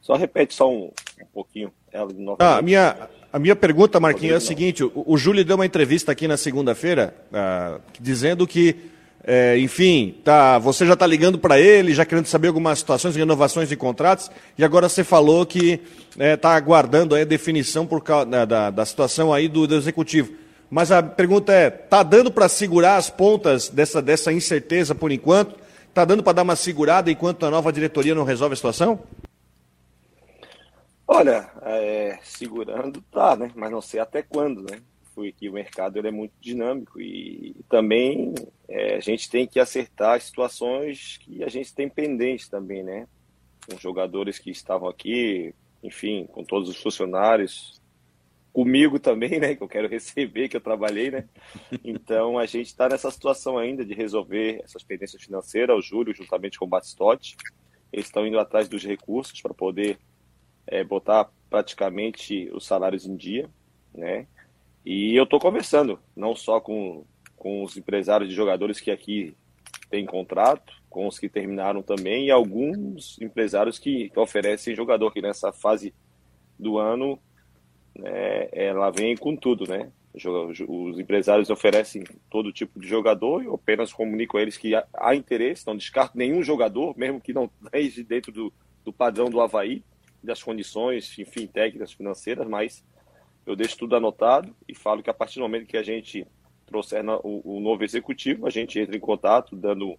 Só 0.00 0.16
repete 0.16 0.54
só 0.54 0.70
um, 0.70 0.92
um 1.20 1.26
pouquinho 1.32 1.72
ela. 1.90 2.10
Ah, 2.38 2.62
minha, 2.62 3.08
a 3.30 3.38
minha 3.38 3.54
pergunta, 3.54 4.00
Marquinhos, 4.00 4.34
é 4.34 4.36
a 4.36 4.40
seguinte: 4.40 4.82
o, 4.82 4.92
o 4.94 5.18
Júlio 5.18 5.44
deu 5.44 5.56
uma 5.56 5.66
entrevista 5.66 6.12
aqui 6.12 6.26
na 6.26 6.36
segunda-feira 6.36 7.14
ah, 7.32 7.78
dizendo 8.00 8.46
que, 8.46 8.74
é, 9.22 9.58
enfim, 9.58 10.16
tá, 10.24 10.58
você 10.58 10.86
já 10.86 10.94
está 10.94 11.06
ligando 11.06 11.38
para 11.38 11.60
ele, 11.60 11.92
já 11.92 12.06
querendo 12.06 12.26
saber 12.26 12.48
algumas 12.48 12.78
situações, 12.78 13.16
renovações 13.16 13.68
de 13.68 13.76
contratos, 13.76 14.30
e 14.56 14.64
agora 14.64 14.88
você 14.88 15.04
falou 15.04 15.44
que 15.44 15.80
está 16.18 16.54
aguardando 16.54 17.14
aí 17.14 17.22
a 17.22 17.26
definição 17.26 17.86
por 17.86 18.02
causa 18.02 18.46
da, 18.46 18.70
da, 18.70 18.86
situação 18.86 19.32
aí 19.32 19.46
do, 19.46 19.66
do 19.66 19.76
executivo. 19.76 20.32
Mas 20.70 20.90
a 20.90 21.02
pergunta 21.02 21.52
é: 21.52 21.66
está 21.66 22.02
dando 22.02 22.30
para 22.30 22.48
segurar 22.48 22.96
as 22.96 23.10
pontas 23.10 23.68
dessa, 23.68 24.00
dessa 24.00 24.32
incerteza 24.32 24.94
por 24.94 25.12
enquanto? 25.12 25.54
Tá 25.92 26.04
dando 26.04 26.22
para 26.22 26.32
dar 26.32 26.42
uma 26.44 26.56
segurada 26.56 27.10
enquanto 27.10 27.44
a 27.44 27.50
nova 27.50 27.70
diretoria 27.72 28.14
não 28.14 28.24
resolve 28.24 28.54
a 28.54 28.56
situação? 28.56 29.00
Olha, 31.10 31.50
é, 31.62 32.18
segurando 32.22 33.00
tá, 33.10 33.34
né? 33.34 33.50
Mas 33.56 33.70
não 33.70 33.80
sei 33.80 33.98
até 33.98 34.20
quando, 34.20 34.60
né? 34.60 34.82
Foi 35.14 35.32
que 35.32 35.48
o 35.48 35.52
mercado 35.54 35.98
ele 35.98 36.08
é 36.08 36.10
muito 36.10 36.34
dinâmico 36.38 37.00
e, 37.00 37.56
também 37.66 38.34
é, 38.68 38.96
a 38.96 39.00
gente 39.00 39.30
tem 39.30 39.46
que 39.46 39.58
acertar 39.58 40.16
as 40.16 40.24
situações 40.24 41.16
que 41.22 41.42
a 41.42 41.48
gente 41.48 41.74
tem 41.74 41.88
pendentes 41.88 42.46
também, 42.46 42.82
né? 42.82 43.08
Com 43.66 43.78
jogadores 43.78 44.38
que 44.38 44.50
estavam 44.50 44.86
aqui, 44.86 45.54
enfim, 45.82 46.26
com 46.30 46.44
todos 46.44 46.68
os 46.68 46.76
funcionários, 46.76 47.80
comigo 48.52 48.98
também, 48.98 49.40
né? 49.40 49.54
Que 49.54 49.62
eu 49.62 49.68
quero 49.68 49.88
receber, 49.88 50.50
que 50.50 50.58
eu 50.58 50.60
trabalhei, 50.60 51.10
né? 51.10 51.26
Então 51.82 52.38
a 52.38 52.44
gente 52.44 52.66
está 52.66 52.86
nessa 52.86 53.10
situação 53.10 53.56
ainda 53.56 53.82
de 53.82 53.94
resolver 53.94 54.60
essas 54.62 54.84
pendências 54.84 55.22
financeiras. 55.22 55.74
O 55.74 55.80
Júlio, 55.80 56.14
juntamente 56.14 56.58
com 56.58 56.66
o 56.66 56.68
Batistotti, 56.68 57.34
eles 57.90 58.04
estão 58.04 58.26
indo 58.26 58.38
atrás 58.38 58.68
dos 58.68 58.84
recursos 58.84 59.40
para 59.40 59.54
poder 59.54 59.98
é, 60.68 60.84
botar 60.84 61.30
praticamente 61.50 62.50
os 62.52 62.66
salários 62.66 63.06
em 63.06 63.16
dia, 63.16 63.48
né? 63.94 64.26
E 64.84 65.14
eu 65.14 65.24
estou 65.24 65.40
conversando, 65.40 65.98
não 66.16 66.34
só 66.34 66.60
com, 66.60 67.04
com 67.36 67.62
os 67.62 67.76
empresários 67.76 68.28
de 68.28 68.34
jogadores 68.34 68.80
que 68.80 68.90
aqui 68.90 69.36
têm 69.90 70.06
contrato, 70.06 70.72
com 70.88 71.06
os 71.06 71.18
que 71.18 71.28
terminaram 71.28 71.82
também, 71.82 72.26
e 72.26 72.30
alguns 72.30 73.20
empresários 73.20 73.78
que, 73.78 74.10
que 74.10 74.18
oferecem 74.18 74.74
jogador, 74.74 75.12
que 75.12 75.22
nessa 75.22 75.52
fase 75.52 75.94
do 76.58 76.78
ano 76.78 77.18
né, 77.96 78.48
ela 78.52 78.90
vem 78.90 79.16
com 79.16 79.36
tudo, 79.36 79.68
né? 79.68 79.90
Os 80.68 80.98
empresários 80.98 81.50
oferecem 81.50 82.02
todo 82.30 82.52
tipo 82.52 82.80
de 82.80 82.88
jogador, 82.88 83.44
eu 83.44 83.54
apenas 83.54 83.92
comunico 83.92 84.36
a 84.36 84.42
eles 84.42 84.56
que 84.56 84.72
há 84.74 85.14
interesse, 85.14 85.66
não 85.66 85.76
descarto 85.76 86.18
nenhum 86.18 86.42
jogador, 86.42 86.96
mesmo 86.96 87.20
que 87.20 87.32
não 87.32 87.50
esteja 87.72 88.04
dentro 88.04 88.32
do, 88.32 88.52
do 88.84 88.92
padrão 88.92 89.30
do 89.30 89.40
Havaí, 89.40 89.82
das 90.28 90.42
condições, 90.42 91.18
enfim, 91.18 91.46
técnicas, 91.46 91.92
financeiras, 91.92 92.46
mas 92.46 92.84
eu 93.46 93.56
deixo 93.56 93.78
tudo 93.78 93.96
anotado 93.96 94.54
e 94.68 94.74
falo 94.74 95.02
que 95.02 95.10
a 95.10 95.14
partir 95.14 95.36
do 95.36 95.42
momento 95.42 95.66
que 95.66 95.76
a 95.76 95.82
gente 95.82 96.26
trouxer 96.66 97.02
o, 97.24 97.56
o 97.56 97.60
novo 97.60 97.82
executivo, 97.82 98.46
a 98.46 98.50
gente 98.50 98.78
entra 98.78 98.94
em 98.94 99.00
contato 99.00 99.56
dando 99.56 99.98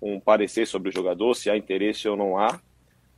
um 0.00 0.20
parecer 0.20 0.66
sobre 0.66 0.90
o 0.90 0.92
jogador, 0.92 1.34
se 1.34 1.48
há 1.48 1.56
interesse 1.56 2.06
ou 2.06 2.16
não 2.16 2.38
há, 2.38 2.60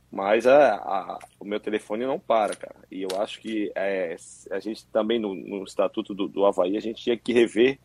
mas 0.09 0.47
a, 0.47 0.75
a, 0.75 1.19
o 1.39 1.45
meu 1.45 1.59
telefone 1.59 2.05
não 2.05 2.17
para, 2.17 2.55
cara. 2.55 2.77
E 2.89 3.03
eu 3.03 3.09
acho 3.19 3.39
que 3.41 3.69
é, 3.75 4.15
a 4.49 4.59
gente 4.59 4.87
também, 4.87 5.19
no, 5.19 5.35
no 5.35 5.63
estatuto 5.65 6.15
do, 6.15 6.27
do 6.27 6.45
Havaí, 6.45 6.77
a 6.77 6.81
gente 6.81 7.03
tinha 7.03 7.17
que 7.17 7.33
rever 7.33 7.77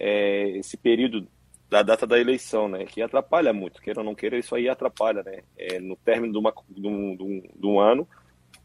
é, 0.00 0.50
esse 0.58 0.76
período 0.76 1.26
da 1.68 1.82
data 1.82 2.06
da 2.06 2.18
eleição, 2.18 2.68
né? 2.68 2.84
Que 2.86 3.02
atrapalha 3.02 3.52
muito, 3.52 3.80
queira 3.80 4.00
ou 4.00 4.04
não 4.04 4.14
queira, 4.14 4.38
isso 4.38 4.54
aí 4.54 4.68
atrapalha, 4.68 5.22
né? 5.22 5.42
É, 5.56 5.78
no 5.78 5.96
término 5.96 6.32
de, 6.32 6.38
uma, 6.38 6.54
de, 6.68 6.86
um, 6.86 7.16
de, 7.16 7.22
um, 7.22 7.40
de 7.40 7.66
um 7.66 7.78
ano, 7.78 8.08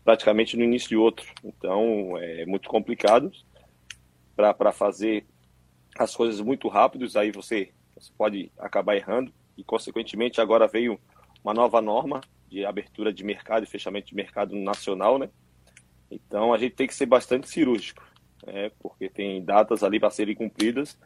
praticamente 0.04 0.56
no 0.56 0.64
início 0.64 0.90
de 0.90 0.98
outro. 0.98 1.26
Então, 1.44 2.18
é 2.18 2.46
muito 2.46 2.70
complicado 2.70 3.32
para 4.36 4.72
fazer 4.72 5.26
as 5.98 6.16
coisas 6.16 6.40
muito 6.42 6.68
rápidos, 6.68 7.16
aí 7.16 7.32
você, 7.32 7.72
você 7.96 8.12
pode 8.18 8.52
acabar 8.58 8.96
errando. 8.96 9.34
E, 9.58 9.64
consequentemente, 9.64 10.42
agora 10.42 10.68
veio 10.68 11.00
uma 11.44 11.54
nova 11.54 11.82
norma 11.82 12.22
de 12.48 12.66
abertura 12.66 13.14
de 13.14 13.24
mercado 13.24 13.64
e 13.64 13.68
fechamento 13.68 14.08
de 14.08 14.16
mercado 14.16 14.56
nacional, 14.56 15.20
né? 15.20 15.30
Então, 16.10 16.54
a 16.54 16.58
gente 16.58 16.76
tem 16.76 16.88
que 16.88 16.96
ser 16.96 17.06
bastante 17.06 17.50
cirúrgico, 17.50 18.04
né? 18.46 18.72
Porque 18.80 19.10
tem 19.10 19.44
datas 19.44 19.84
ali 19.84 20.00
para 20.00 20.10
serem 20.10 20.36
cumpridas 20.36 20.98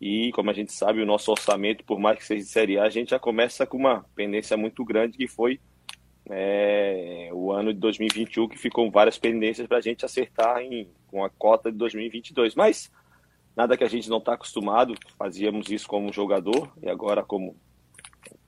e, 0.00 0.30
como 0.32 0.50
a 0.50 0.52
gente 0.52 0.72
sabe, 0.72 1.02
o 1.02 1.06
nosso 1.06 1.30
orçamento, 1.30 1.84
por 1.84 1.98
mais 1.98 2.18
que 2.18 2.24
seja 2.24 2.44
de 2.44 2.50
Série 2.50 2.78
A, 2.78 2.84
a 2.84 2.90
gente 2.90 3.10
já 3.10 3.18
começa 3.18 3.66
com 3.66 3.76
uma 3.76 4.04
pendência 4.14 4.56
muito 4.56 4.84
grande, 4.84 5.18
que 5.18 5.26
foi 5.26 5.60
é, 6.30 7.30
o 7.32 7.50
ano 7.50 7.72
de 7.72 7.80
2021, 7.80 8.48
que 8.48 8.58
ficou 8.58 8.90
várias 8.90 9.18
pendências 9.18 9.66
para 9.66 9.78
a 9.78 9.80
gente 9.80 10.04
acertar 10.04 10.60
em, 10.60 10.88
com 11.08 11.24
a 11.24 11.30
cota 11.30 11.72
de 11.72 11.78
2022. 11.78 12.54
Mas 12.54 12.92
nada 13.56 13.76
que 13.76 13.82
a 13.82 13.88
gente 13.88 14.08
não 14.08 14.18
está 14.18 14.34
acostumado, 14.34 14.94
fazíamos 15.18 15.68
isso 15.70 15.88
como 15.88 16.12
jogador 16.12 16.70
e 16.80 16.88
agora 16.88 17.24
como, 17.24 17.56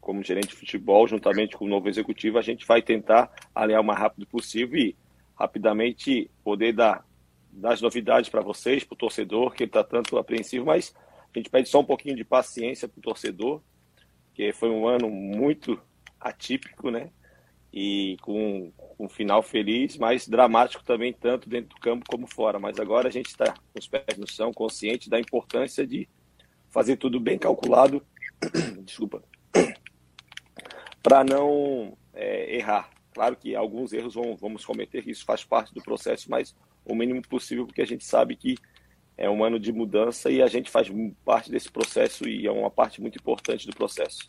como 0.00 0.22
gerente 0.22 0.48
de 0.48 0.54
futebol, 0.54 1.08
juntamente 1.08 1.56
com 1.56 1.64
o 1.64 1.68
novo 1.68 1.88
executivo, 1.88 2.38
a 2.38 2.42
gente 2.42 2.64
vai 2.64 2.80
tentar 2.80 3.28
alinhar 3.52 3.80
o 3.80 3.84
mais 3.84 3.98
rápido 3.98 4.24
possível 4.26 4.78
e 4.78 4.96
rapidamente 5.34 6.30
poder 6.44 6.74
dar, 6.74 7.04
dar 7.50 7.72
as 7.72 7.80
novidades 7.80 8.30
para 8.30 8.40
vocês, 8.40 8.84
para 8.84 8.94
o 8.94 8.98
torcedor, 8.98 9.52
que 9.52 9.64
ele 9.64 9.70
está 9.70 9.82
tanto 9.82 10.16
apreensivo, 10.16 10.66
mas 10.66 10.94
a 11.34 11.38
gente 11.38 11.50
pede 11.50 11.68
só 11.68 11.80
um 11.80 11.84
pouquinho 11.84 12.16
de 12.16 12.24
paciência 12.24 12.88
para 12.88 12.98
o 12.98 13.02
torcedor, 13.02 13.62
que 14.34 14.52
foi 14.52 14.70
um 14.70 14.86
ano 14.86 15.08
muito 15.10 15.80
atípico, 16.20 16.90
né? 16.90 17.10
E 17.72 18.16
com, 18.22 18.72
um 19.00 19.08
final 19.08 19.42
feliz, 19.42 19.96
mas 19.96 20.28
dramático 20.28 20.84
também, 20.84 21.12
tanto 21.12 21.48
dentro 21.48 21.70
do 21.70 21.80
campo 21.80 22.04
como 22.08 22.26
fora. 22.26 22.58
Mas 22.58 22.78
agora 22.78 23.08
a 23.08 23.10
gente 23.10 23.28
está 23.28 23.52
com 23.52 23.78
os 23.78 23.88
pés 23.88 24.18
no 24.18 24.26
chão, 24.26 24.52
consciente 24.52 25.08
da 25.08 25.18
importância 25.18 25.86
de 25.86 26.08
fazer 26.68 26.96
tudo 26.96 27.18
bem 27.18 27.38
calculado, 27.38 28.04
desculpa, 28.84 29.22
para 31.02 31.24
não 31.24 31.96
é, 32.12 32.56
errar. 32.56 32.90
Claro 33.12 33.36
que 33.36 33.56
alguns 33.56 33.92
erros 33.92 34.14
vão, 34.14 34.36
vamos 34.36 34.64
cometer, 34.64 35.08
isso 35.08 35.24
faz 35.24 35.42
parte 35.42 35.74
do 35.74 35.82
processo, 35.82 36.30
mas 36.30 36.54
o 36.84 36.94
mínimo 36.94 37.22
possível, 37.22 37.66
porque 37.66 37.82
a 37.82 37.86
gente 37.86 38.04
sabe 38.04 38.36
que 38.36 38.56
é 39.20 39.28
um 39.28 39.44
ano 39.44 39.60
de 39.60 39.70
mudança 39.70 40.30
e 40.30 40.42
a 40.42 40.46
gente 40.46 40.70
faz 40.70 40.90
parte 41.24 41.50
desse 41.50 41.70
processo 41.70 42.26
e 42.26 42.46
é 42.46 42.50
uma 42.50 42.70
parte 42.70 43.02
muito 43.02 43.18
importante 43.18 43.66
do 43.66 43.76
processo. 43.76 44.26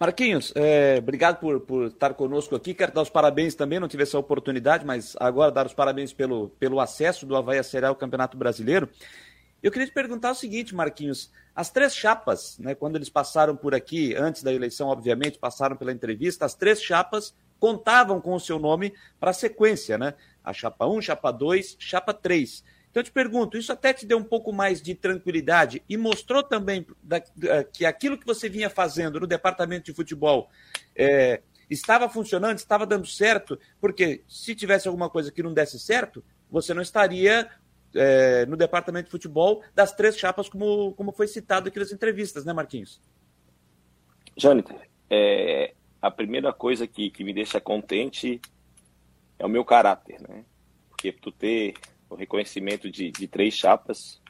Marquinhos, 0.00 0.52
é, 0.56 0.96
obrigado 0.98 1.38
por, 1.38 1.60
por 1.60 1.86
estar 1.86 2.14
conosco 2.14 2.56
aqui. 2.56 2.74
Quero 2.74 2.92
dar 2.92 3.02
os 3.02 3.08
parabéns 3.08 3.54
também, 3.54 3.78
não 3.78 3.88
tive 3.88 4.02
essa 4.02 4.18
oportunidade, 4.18 4.84
mas 4.84 5.16
agora 5.20 5.52
dar 5.52 5.64
os 5.64 5.74
parabéns 5.74 6.12
pelo, 6.12 6.50
pelo 6.50 6.80
acesso 6.80 7.24
do 7.24 7.36
Havaí 7.36 7.58
a 7.58 7.62
Série 7.62 7.86
ao 7.86 7.94
Campeonato 7.94 8.36
Brasileiro. 8.36 8.88
Eu 9.62 9.70
queria 9.70 9.86
te 9.86 9.92
perguntar 9.92 10.32
o 10.32 10.36
seguinte, 10.36 10.74
Marquinhos: 10.74 11.30
as 11.54 11.70
três 11.70 11.94
chapas, 11.94 12.58
né, 12.58 12.74
quando 12.74 12.96
eles 12.96 13.08
passaram 13.08 13.56
por 13.56 13.74
aqui, 13.74 14.14
antes 14.16 14.42
da 14.42 14.52
eleição, 14.52 14.88
obviamente, 14.88 15.38
passaram 15.38 15.76
pela 15.76 15.92
entrevista, 15.92 16.44
as 16.44 16.54
três 16.54 16.82
chapas 16.82 17.34
contavam 17.58 18.20
com 18.20 18.34
o 18.34 18.40
seu 18.40 18.58
nome 18.58 18.92
para 19.18 19.30
a 19.30 19.34
sequência, 19.34 19.98
né? 19.98 20.14
A 20.44 20.52
chapa 20.52 20.86
1, 20.86 21.00
chapa 21.02 21.32
2, 21.32 21.76
chapa 21.78 22.14
3. 22.14 22.62
Então 22.98 23.02
eu 23.02 23.04
te 23.04 23.12
pergunto, 23.12 23.56
isso 23.56 23.70
até 23.70 23.92
te 23.92 24.04
deu 24.04 24.18
um 24.18 24.24
pouco 24.24 24.52
mais 24.52 24.82
de 24.82 24.92
tranquilidade 24.92 25.84
e 25.88 25.96
mostrou 25.96 26.42
também 26.42 26.84
que 27.72 27.86
aquilo 27.86 28.18
que 28.18 28.26
você 28.26 28.48
vinha 28.48 28.68
fazendo 28.68 29.20
no 29.20 29.26
departamento 29.26 29.84
de 29.84 29.94
futebol 29.94 30.50
é, 30.96 31.40
estava 31.70 32.08
funcionando, 32.08 32.58
estava 32.58 32.84
dando 32.84 33.06
certo, 33.06 33.56
porque 33.80 34.24
se 34.26 34.52
tivesse 34.52 34.88
alguma 34.88 35.08
coisa 35.08 35.30
que 35.30 35.44
não 35.44 35.54
desse 35.54 35.78
certo, 35.78 36.24
você 36.50 36.74
não 36.74 36.82
estaria 36.82 37.48
é, 37.94 38.44
no 38.46 38.56
departamento 38.56 39.04
de 39.04 39.12
futebol 39.12 39.62
das 39.72 39.92
três 39.92 40.18
chapas, 40.18 40.48
como, 40.48 40.92
como 40.94 41.12
foi 41.12 41.28
citado 41.28 41.68
aqui 41.68 41.78
nas 41.78 41.92
entrevistas, 41.92 42.44
né, 42.44 42.52
Marquinhos? 42.52 43.00
Jâniter, 44.36 44.90
é, 45.08 45.72
a 46.02 46.10
primeira 46.10 46.52
coisa 46.52 46.84
que, 46.84 47.10
que 47.10 47.22
me 47.22 47.32
deixa 47.32 47.60
contente 47.60 48.40
é 49.38 49.46
o 49.46 49.48
meu 49.48 49.64
caráter, 49.64 50.20
né? 50.20 50.44
Porque 50.88 51.12
tu 51.12 51.30
ter 51.30 51.74
o 52.08 52.14
reconhecimento 52.14 52.90
de, 52.90 53.10
de 53.10 53.26
três 53.26 53.54
chapas 53.54 54.20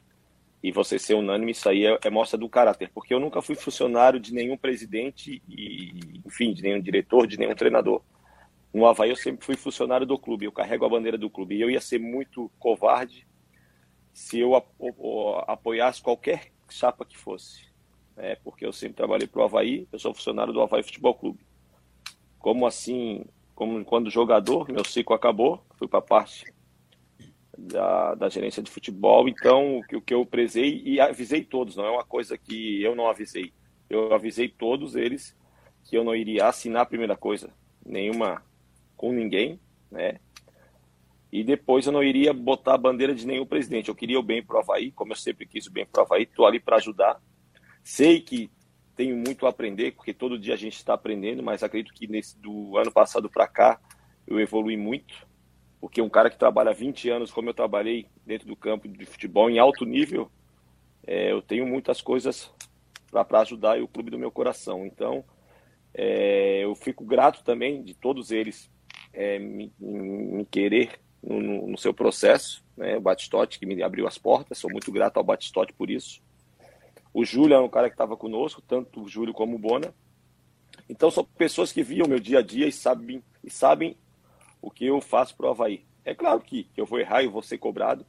e 0.61 0.71
você 0.71 0.99
ser 0.99 1.13
unânime, 1.13 1.51
isso 1.51 1.69
aí 1.69 1.85
é, 1.85 1.97
é, 2.03 2.09
mostra 2.09 2.37
do 2.37 2.49
caráter, 2.49 2.91
porque 2.93 3.13
eu 3.13 3.19
nunca 3.19 3.41
fui 3.41 3.55
funcionário 3.55 4.19
de 4.19 4.33
nenhum 4.33 4.57
presidente 4.57 5.41
e, 5.47 6.21
enfim, 6.25 6.53
de 6.53 6.61
nenhum 6.61 6.81
diretor, 6.81 7.25
de 7.25 7.37
nenhum 7.37 7.55
treinador. 7.55 8.01
No 8.73 8.85
Havaí 8.85 9.09
eu 9.09 9.15
sempre 9.15 9.45
fui 9.45 9.55
funcionário 9.55 10.05
do 10.05 10.19
clube, 10.19 10.45
eu 10.45 10.51
carrego 10.51 10.85
a 10.85 10.89
bandeira 10.89 11.17
do 11.17 11.29
clube 11.29 11.55
e 11.55 11.61
eu 11.61 11.71
ia 11.71 11.79
ser 11.79 11.99
muito 11.99 12.51
covarde 12.59 13.25
se 14.13 14.39
eu 14.39 14.53
apoiasse 15.47 16.01
qualquer 16.01 16.51
chapa 16.69 17.05
que 17.05 17.17
fosse, 17.17 17.67
né? 18.17 18.35
porque 18.43 18.65
eu 18.65 18.73
sempre 18.73 18.95
trabalhei 18.95 19.27
para 19.27 19.41
o 19.41 19.45
Havaí, 19.45 19.87
eu 19.91 19.97
sou 19.97 20.13
funcionário 20.13 20.51
do 20.51 20.61
Havaí 20.61 20.83
Futebol 20.83 21.15
Clube. 21.15 21.39
Como 22.37 22.67
assim, 22.67 23.25
como 23.55 23.83
quando 23.85 24.09
jogador, 24.09 24.69
meu 24.69 24.83
ciclo 24.83 25.15
acabou, 25.15 25.63
fui 25.77 25.87
para 25.87 25.99
a 25.99 26.01
parte 26.01 26.53
da, 27.67 28.15
da 28.15 28.29
gerência 28.29 28.63
de 28.63 28.71
futebol. 28.71 29.27
Então, 29.27 29.79
o 29.79 29.83
que, 29.83 29.95
o 29.95 30.01
que 30.01 30.13
eu 30.13 30.25
prezei 30.25 30.81
e 30.85 30.99
avisei 30.99 31.43
todos, 31.43 31.75
não 31.75 31.85
é 31.85 31.91
uma 31.91 32.03
coisa 32.03 32.37
que 32.37 32.81
eu 32.81 32.95
não 32.95 33.07
avisei. 33.07 33.53
Eu 33.89 34.13
avisei 34.13 34.47
todos 34.47 34.95
eles 34.95 35.35
que 35.83 35.97
eu 35.97 36.03
não 36.03 36.15
iria 36.15 36.47
assinar 36.47 36.83
a 36.83 36.85
primeira 36.85 37.15
coisa, 37.15 37.49
nenhuma 37.85 38.43
com 38.95 39.11
ninguém, 39.11 39.59
né? 39.91 40.19
E 41.31 41.43
depois 41.43 41.85
eu 41.85 41.91
não 41.91 42.03
iria 42.03 42.33
botar 42.33 42.73
a 42.73 42.77
bandeira 42.77 43.13
de 43.13 43.25
nenhum 43.25 43.45
presidente. 43.45 43.89
Eu 43.89 43.95
queria 43.95 44.19
o 44.19 44.23
bem 44.23 44.43
para 44.43 44.57
o 44.57 44.59
Havaí, 44.59 44.91
como 44.91 45.11
eu 45.11 45.15
sempre 45.15 45.45
quis 45.45 45.67
o 45.67 45.71
bem 45.71 45.85
para 45.85 46.01
o 46.01 46.05
Havaí, 46.05 46.23
estou 46.23 46.45
ali 46.45 46.59
para 46.59 46.77
ajudar. 46.77 47.21
Sei 47.83 48.19
que 48.19 48.49
tenho 48.95 49.15
muito 49.15 49.45
a 49.45 49.49
aprender, 49.49 49.91
porque 49.91 50.13
todo 50.13 50.39
dia 50.39 50.55
a 50.55 50.57
gente 50.57 50.75
está 50.75 50.93
aprendendo, 50.93 51.43
mas 51.43 51.63
acredito 51.63 51.93
que 51.93 52.07
nesse, 52.07 52.37
do 52.39 52.77
ano 52.77 52.91
passado 52.91 53.29
para 53.29 53.47
cá 53.47 53.79
eu 54.27 54.39
evolui 54.39 54.75
muito 54.75 55.28
porque 55.79 56.01
um 56.01 56.09
cara 56.09 56.29
que 56.29 56.37
trabalha 56.37 56.73
20 56.73 57.09
anos, 57.09 57.31
como 57.31 57.49
eu 57.49 57.53
trabalhei 57.53 58.05
dentro 58.25 58.47
do 58.47 58.55
campo 58.55 58.87
de 58.87 59.05
futebol 59.05 59.49
em 59.49 59.59
alto 59.59 59.85
nível, 59.85 60.29
é, 61.07 61.31
eu 61.31 61.41
tenho 61.41 61.65
muitas 61.65 62.01
coisas 62.01 62.51
para 63.09 63.41
ajudar 63.41 63.79
e 63.79 63.81
o 63.81 63.87
clube 63.87 64.11
do 64.11 64.19
meu 64.19 64.31
coração. 64.31 64.85
Então, 64.85 65.23
é, 65.93 66.63
eu 66.63 66.75
fico 66.75 67.03
grato 67.03 67.43
também 67.43 67.81
de 67.81 67.93
todos 67.93 68.31
eles 68.31 68.69
é, 69.13 69.39
me, 69.39 69.71
me, 69.79 70.45
querer 70.45 70.99
no, 71.23 71.39
no, 71.41 71.67
no, 71.67 71.77
seu 71.77 71.93
processo. 71.93 72.63
Né? 72.77 72.97
O 72.97 73.01
Batistote 73.01 73.57
que 73.57 73.65
me 73.65 73.81
abriu 73.81 74.05
as 74.05 74.17
portas, 74.17 74.57
sou 74.57 74.69
muito 74.69 74.91
grato 74.91 75.17
ao 75.17 75.23
Batistote 75.23 75.73
por 75.73 75.89
isso. 75.89 76.21
O 77.13 77.25
Júlio 77.25 77.55
é 77.55 77.59
um 77.59 77.69
cara 77.69 77.89
que 77.89 77.95
estava 77.95 78.15
conosco, 78.15 78.61
tanto 78.61 79.01
o 79.01 79.07
Júlio 79.07 79.33
como 79.33 79.55
o 79.55 79.59
Bona. 79.59 79.93
Então 80.87 81.09
são 81.09 81.23
pessoas 81.23 81.71
que 81.71 81.81
viam 81.81 82.07
meu 82.07 82.19
dia 82.19 82.39
a 82.39 82.41
dia 82.41 82.67
e 82.67 82.71
sabem, 82.71 83.23
e 83.43 83.49
sabem 83.49 83.95
o 84.61 84.69
que 84.69 84.85
eu 84.85 84.99
faço 85.01 85.35
para 85.35 85.47
o 85.47 85.49
Havaí. 85.49 85.85
É 86.03 86.13
claro 86.13 86.39
que, 86.39 86.69
eu 86.75 86.85
vou 86.85 86.99
errar 86.99 87.23
e 87.23 87.27
vou 87.27 87.41
ser 87.41 87.57
cobrado. 87.57 88.05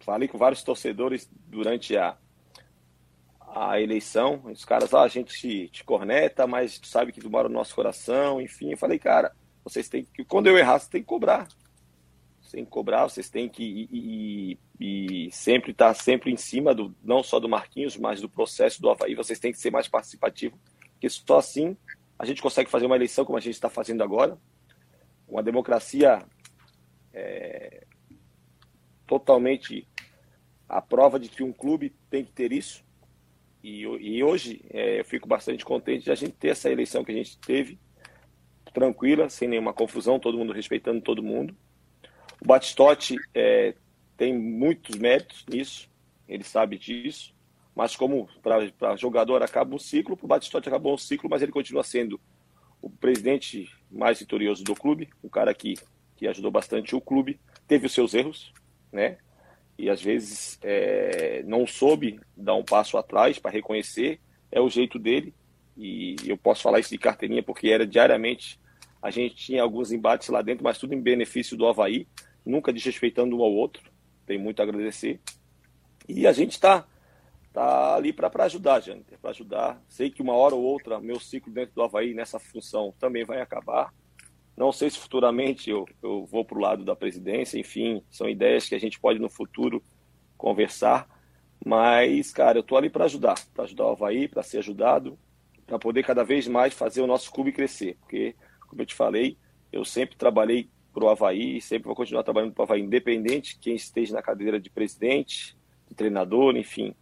Falei 0.00 0.28
com 0.28 0.38
vários 0.38 0.62
torcedores 0.62 1.30
durante 1.46 1.96
a, 1.96 2.16
a 3.54 3.80
eleição. 3.80 4.42
Os 4.44 4.64
caras, 4.64 4.92
ah, 4.94 5.02
a 5.02 5.08
gente 5.08 5.38
te, 5.38 5.68
te 5.68 5.84
corneta, 5.84 6.46
mas 6.46 6.78
tu 6.78 6.86
sabe 6.86 7.12
que 7.12 7.20
tu 7.20 7.30
mora 7.30 7.48
no 7.48 7.54
nosso 7.54 7.74
coração. 7.74 8.40
Enfim, 8.40 8.72
eu 8.72 8.78
falei, 8.78 8.98
cara, 8.98 9.34
vocês 9.64 9.88
têm 9.88 10.04
que. 10.04 10.24
Quando 10.24 10.48
eu 10.48 10.58
errar, 10.58 10.78
vocês 10.78 10.88
têm 10.88 11.02
que 11.02 11.08
cobrar. 11.08 11.48
Vocês 12.40 12.52
têm 12.52 12.64
que 12.64 12.70
cobrar, 12.70 13.04
vocês 13.04 13.30
têm 13.30 13.48
que 13.48 13.88
e, 13.90 14.58
e, 14.80 15.26
e 15.26 15.30
sempre 15.30 15.70
estar 15.70 15.88
tá 15.88 15.94
sempre 15.94 16.32
em 16.32 16.36
cima 16.36 16.74
do 16.74 16.94
não 17.02 17.22
só 17.22 17.38
do 17.38 17.48
Marquinhos, 17.48 17.96
mas 17.96 18.20
do 18.20 18.28
processo 18.28 18.82
do 18.82 18.90
Havaí. 18.90 19.14
Vocês 19.14 19.38
têm 19.38 19.52
que 19.52 19.58
ser 19.58 19.70
mais 19.70 19.88
participativos, 19.88 20.58
porque 20.92 21.08
só 21.08 21.38
assim 21.38 21.76
a 22.18 22.24
gente 22.24 22.42
consegue 22.42 22.70
fazer 22.70 22.86
uma 22.86 22.96
eleição 22.96 23.24
como 23.24 23.38
a 23.38 23.40
gente 23.40 23.54
está 23.54 23.68
fazendo 23.68 24.02
agora. 24.02 24.38
Uma 25.32 25.42
democracia 25.42 26.18
é, 27.10 27.86
totalmente 29.06 29.88
a 30.68 30.82
prova 30.82 31.18
de 31.18 31.30
que 31.30 31.42
um 31.42 31.54
clube 31.54 31.96
tem 32.10 32.22
que 32.22 32.32
ter 32.32 32.52
isso. 32.52 32.84
E, 33.64 33.80
e 33.80 34.22
hoje 34.22 34.62
é, 34.68 35.00
eu 35.00 35.04
fico 35.06 35.26
bastante 35.26 35.64
contente 35.64 36.04
de 36.04 36.10
a 36.10 36.14
gente 36.14 36.32
ter 36.32 36.48
essa 36.48 36.70
eleição 36.70 37.02
que 37.02 37.12
a 37.12 37.14
gente 37.14 37.38
teve, 37.38 37.78
tranquila, 38.74 39.30
sem 39.30 39.48
nenhuma 39.48 39.72
confusão, 39.72 40.20
todo 40.20 40.36
mundo 40.36 40.52
respeitando 40.52 41.00
todo 41.00 41.22
mundo. 41.22 41.56
O 42.38 42.46
Batistote 42.46 43.16
é, 43.32 43.74
tem 44.18 44.38
muitos 44.38 44.96
méritos 44.98 45.46
nisso, 45.48 45.88
ele 46.28 46.44
sabe 46.44 46.76
disso, 46.76 47.34
mas 47.74 47.96
como 47.96 48.28
para 48.42 48.96
jogador 48.96 49.42
acaba 49.42 49.74
um 49.74 49.78
ciclo, 49.78 50.14
para 50.14 50.26
o 50.26 50.28
Batistote 50.28 50.68
acabou 50.68 50.92
um 50.92 50.98
ciclo, 50.98 51.30
mas 51.30 51.40
ele 51.40 51.52
continua 51.52 51.82
sendo 51.82 52.20
o 52.82 52.90
presidente 52.90 53.70
mais 53.90 54.18
vitorioso 54.18 54.62
do 54.62 54.74
clube, 54.74 55.08
o 55.22 55.30
cara 55.30 55.54
que, 55.54 55.74
que 56.16 56.26
ajudou 56.26 56.50
bastante 56.50 56.94
o 56.94 57.00
clube, 57.00 57.40
teve 57.66 57.86
os 57.86 57.92
seus 57.94 58.12
erros, 58.12 58.52
né? 58.92 59.16
e 59.78 59.88
às 59.88 60.02
vezes 60.02 60.58
é, 60.62 61.42
não 61.46 61.66
soube 61.66 62.20
dar 62.36 62.54
um 62.54 62.64
passo 62.64 62.98
atrás 62.98 63.38
para 63.38 63.50
reconhecer, 63.50 64.20
é 64.50 64.60
o 64.60 64.68
jeito 64.68 64.98
dele. 64.98 65.32
E 65.76 66.16
eu 66.26 66.36
posso 66.36 66.62
falar 66.62 66.80
isso 66.80 66.90
de 66.90 66.98
carteirinha 66.98 67.42
porque 67.42 67.68
era 67.68 67.86
diariamente 67.86 68.60
a 69.02 69.10
gente 69.10 69.34
tinha 69.34 69.60
alguns 69.60 69.90
embates 69.90 70.28
lá 70.28 70.40
dentro, 70.40 70.62
mas 70.62 70.78
tudo 70.78 70.94
em 70.94 71.00
benefício 71.00 71.56
do 71.56 71.66
Havaí, 71.66 72.06
nunca 72.46 72.72
desrespeitando 72.72 73.36
um 73.36 73.42
ao 73.42 73.52
outro. 73.52 73.82
Tem 74.24 74.38
muito 74.38 74.60
a 74.60 74.62
agradecer. 74.62 75.20
E 76.08 76.24
a 76.24 76.32
gente 76.32 76.52
está 76.52 76.86
tá 77.52 77.94
ali 77.94 78.12
para 78.12 78.44
ajudar, 78.44 78.80
Jâniter, 78.80 79.18
para 79.18 79.30
ajudar. 79.30 79.82
Sei 79.88 80.10
que 80.10 80.22
uma 80.22 80.34
hora 80.34 80.54
ou 80.54 80.62
outra 80.62 81.00
meu 81.00 81.20
ciclo 81.20 81.52
dentro 81.52 81.74
do 81.74 81.82
Havaí 81.82 82.14
nessa 82.14 82.38
função 82.38 82.94
também 82.98 83.24
vai 83.24 83.40
acabar. 83.40 83.92
Não 84.56 84.72
sei 84.72 84.90
se 84.90 84.98
futuramente 84.98 85.70
eu, 85.70 85.86
eu 86.02 86.26
vou 86.26 86.44
para 86.44 86.58
o 86.58 86.60
lado 86.60 86.84
da 86.84 86.94
presidência, 86.94 87.58
enfim, 87.58 88.02
são 88.10 88.28
ideias 88.28 88.68
que 88.68 88.74
a 88.74 88.80
gente 88.80 89.00
pode 89.00 89.18
no 89.18 89.28
futuro 89.28 89.82
conversar. 90.36 91.08
Mas, 91.64 92.32
cara, 92.32 92.58
eu 92.58 92.62
estou 92.62 92.76
ali 92.76 92.90
para 92.90 93.04
ajudar, 93.04 93.34
para 93.54 93.64
ajudar 93.64 93.86
o 93.86 93.92
Havaí, 93.92 94.28
para 94.28 94.42
ser 94.42 94.58
ajudado, 94.58 95.18
para 95.66 95.78
poder 95.78 96.04
cada 96.04 96.24
vez 96.24 96.48
mais 96.48 96.74
fazer 96.74 97.00
o 97.00 97.06
nosso 97.06 97.30
clube 97.32 97.52
crescer. 97.52 97.96
Porque, 98.00 98.34
como 98.66 98.82
eu 98.82 98.86
te 98.86 98.94
falei, 98.94 99.38
eu 99.70 99.84
sempre 99.84 100.16
trabalhei 100.16 100.68
para 100.92 101.04
o 101.04 101.08
Havaí 101.08 101.56
e 101.56 101.60
sempre 101.60 101.86
vou 101.86 101.94
continuar 101.94 102.22
trabalhando 102.22 102.52
para 102.52 102.62
o 102.62 102.64
Havaí, 102.64 102.82
independente 102.82 103.58
quem 103.58 103.74
esteja 103.74 104.12
na 104.12 104.22
cadeira 104.22 104.60
de 104.60 104.68
presidente, 104.68 105.56
de 105.88 105.94
treinador, 105.94 106.56
enfim. 106.56 106.94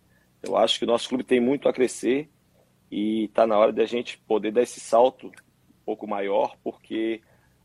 Eu 0.42 0.56
acho 0.56 0.78
que 0.78 0.84
o 0.84 0.88
nosso 0.88 1.08
clube 1.08 1.24
tem 1.24 1.40
muito 1.40 1.68
a 1.68 1.72
crescer 1.72 2.28
e 2.90 3.24
está 3.24 3.46
na 3.46 3.58
hora 3.58 3.72
de 3.72 3.82
a 3.82 3.86
gente 3.86 4.18
poder 4.18 4.52
dar 4.52 4.62
esse 4.62 4.80
salto 4.80 5.28
um 5.28 5.84
pouco 5.84 6.06
maior, 6.06 6.56
porque 6.62 7.20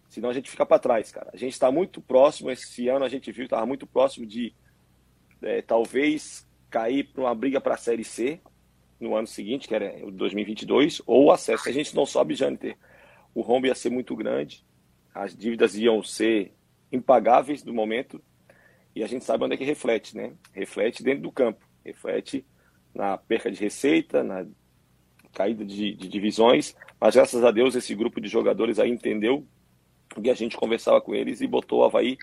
Senão 0.08 0.30
a 0.30 0.34
gente 0.34 0.50
fica 0.50 0.65
para 0.65 0.80
trás, 0.80 1.12
cara. 1.12 1.30
A 1.34 1.38
gente 1.38 1.54
está 1.54 1.71
muito 1.71 2.02
próximo, 2.02 2.52
esse 2.52 2.88
ano 2.88 3.04
a 3.06 3.10
gente 3.10 3.32
viu 3.32 3.45
estava 3.45 3.65
muito 3.65 3.86
próximo 3.86 4.26
de 4.26 4.54
é, 5.41 5.62
talvez 5.62 6.47
cair 6.69 7.06
para 7.06 7.21
uma 7.21 7.36
briga 7.36 7.60
para 7.60 7.73
a 7.73 7.78
Série 7.78 8.04
C 8.04 8.39
no 9.00 9.15
ano 9.15 9.28
seguinte, 9.28 9.67
que 9.67 9.76
era 9.76 10.06
o 10.06 10.12
2022, 10.12 11.02
ou 11.06 11.26
o 11.26 11.32
acesso. 11.32 11.63
Se 11.63 11.69
a 11.69 11.73
gente 11.73 11.95
não 11.95 12.06
sobe, 12.06 12.34
Janter, 12.34 12.78
o 13.34 13.41
rombo 13.41 13.67
ia 13.67 13.76
ser 13.76 13.89
muito 13.89 14.15
grande, 14.15 14.65
as 15.13 15.36
dívidas 15.36 15.76
iam 15.76 16.02
ser 16.02 16.54
impagáveis 16.91 17.63
no 17.63 17.73
momento, 17.73 18.23
e 18.95 19.04
a 19.04 19.08
gente 19.08 19.26
sabe 19.26 19.43
onde 19.43 19.56
é 19.56 19.58
que 19.58 19.65
reflete, 19.65 20.15
né? 20.15 20.34
Reflete 20.54 21.04
dentro 21.04 21.23
do 21.23 21.32
campo, 21.32 21.67
reflete 21.84 22.45
na 22.95 23.17
perca 23.17 23.51
de 23.51 23.60
receita, 23.60 24.23
na 24.23 24.45
caída 25.34 25.65
de, 25.65 25.93
de 25.93 26.08
divisões, 26.08 26.75
mas 26.99 27.13
graças 27.13 27.43
a 27.43 27.51
Deus 27.51 27.75
esse 27.75 27.93
grupo 27.93 28.21
de 28.21 28.29
jogadores 28.29 28.79
aí 28.79 28.89
entendeu 28.89 29.45
e 30.21 30.29
a 30.29 30.34
gente 30.34 30.55
conversava 30.55 31.01
com 31.01 31.13
eles 31.13 31.41
e 31.41 31.47
botou 31.47 31.81
o 31.81 31.84
Havaí 31.84 32.17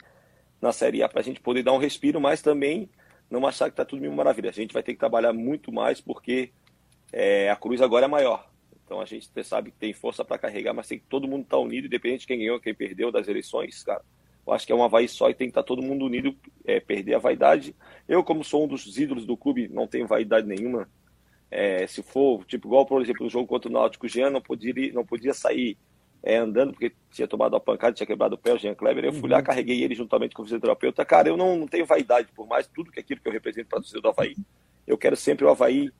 na 0.60 0.72
Série 0.72 1.02
A 1.02 1.08
para 1.08 1.20
a 1.20 1.22
gente 1.22 1.40
poder 1.40 1.62
dar 1.62 1.72
um 1.72 1.78
respiro, 1.78 2.20
mas 2.20 2.40
também 2.40 2.88
não 3.30 3.46
achar 3.46 3.66
que 3.66 3.72
está 3.72 3.84
tudo 3.84 4.00
mil 4.00 4.12
maravilha. 4.12 4.48
A 4.48 4.52
gente 4.52 4.72
vai 4.72 4.82
ter 4.82 4.94
que 4.94 4.98
trabalhar 4.98 5.32
muito 5.32 5.70
mais 5.70 6.00
porque 6.00 6.52
é, 7.12 7.50
a 7.50 7.56
cruz 7.56 7.82
agora 7.82 8.06
é 8.06 8.08
maior. 8.08 8.50
Então 8.84 9.00
a 9.00 9.04
gente 9.04 9.28
sabe 9.44 9.70
que 9.70 9.78
tem 9.78 9.92
força 9.92 10.24
para 10.24 10.38
carregar, 10.38 10.72
mas 10.72 10.88
tem 10.88 10.98
que 10.98 11.06
todo 11.06 11.28
mundo 11.28 11.42
estar 11.42 11.56
tá 11.56 11.62
unido, 11.62 11.86
independente 11.86 12.20
de 12.20 12.26
quem 12.26 12.38
ganhou, 12.38 12.60
quem 12.60 12.74
perdeu 12.74 13.10
das 13.12 13.28
eleições, 13.28 13.82
cara. 13.82 14.02
Eu 14.46 14.52
acho 14.52 14.66
que 14.66 14.72
é 14.72 14.74
um 14.74 14.82
Havaí 14.82 15.08
só 15.08 15.30
e 15.30 15.34
tem 15.34 15.46
que 15.46 15.52
estar 15.52 15.62
tá 15.62 15.66
todo 15.66 15.82
mundo 15.82 16.04
unido, 16.04 16.34
é, 16.64 16.80
perder 16.80 17.14
a 17.14 17.18
vaidade. 17.18 17.74
Eu, 18.08 18.24
como 18.24 18.42
sou 18.42 18.64
um 18.64 18.68
dos 18.68 18.98
ídolos 18.98 19.24
do 19.24 19.36
clube, 19.36 19.68
não 19.68 19.86
tenho 19.86 20.06
vaidade 20.06 20.46
nenhuma. 20.46 20.88
É, 21.50 21.86
se 21.86 22.02
for, 22.02 22.44
tipo, 22.44 22.66
igual, 22.66 22.86
por 22.86 23.02
exemplo, 23.02 23.24
no 23.24 23.30
jogo 23.30 23.46
contra 23.46 23.68
o 23.68 23.72
Náutico, 23.72 24.06
o 24.06 24.08
Jean 24.08 24.30
não 24.30 24.40
podia, 24.40 24.92
não 24.92 25.04
podia 25.04 25.34
sair 25.34 25.76
é, 26.22 26.36
andando, 26.36 26.72
porque 26.72 26.92
tinha 27.10 27.28
tomado 27.28 27.54
uma 27.54 27.60
pancada, 27.60 27.94
tinha 27.94 28.06
quebrado 28.06 28.34
o 28.34 28.38
pé, 28.38 28.52
o 28.52 28.58
Jean 28.58 28.74
Kleber. 28.74 29.04
Eu 29.04 29.12
fui 29.12 29.22
uhum. 29.24 29.28
lá, 29.28 29.42
carreguei 29.42 29.82
ele 29.82 29.94
juntamente 29.94 30.34
com 30.34 30.42
o 30.42 30.44
fisioterapeuta. 30.44 31.04
Cara, 31.04 31.28
eu 31.28 31.36
não, 31.36 31.56
não 31.56 31.68
tenho 31.68 31.86
vaidade, 31.86 32.28
por 32.34 32.46
mais 32.46 32.66
tudo 32.66 32.90
que 32.90 32.98
aquilo 32.98 33.20
que 33.20 33.28
eu 33.28 33.32
represento 33.32 33.68
para 33.68 33.78
o 33.78 33.82
torcedor 33.82 34.02
do 34.02 34.08
Havaí. 34.08 34.36
Eu 34.86 34.98
quero 34.98 35.16
sempre 35.16 35.44
o 35.44 35.50
Havaí 35.50 35.90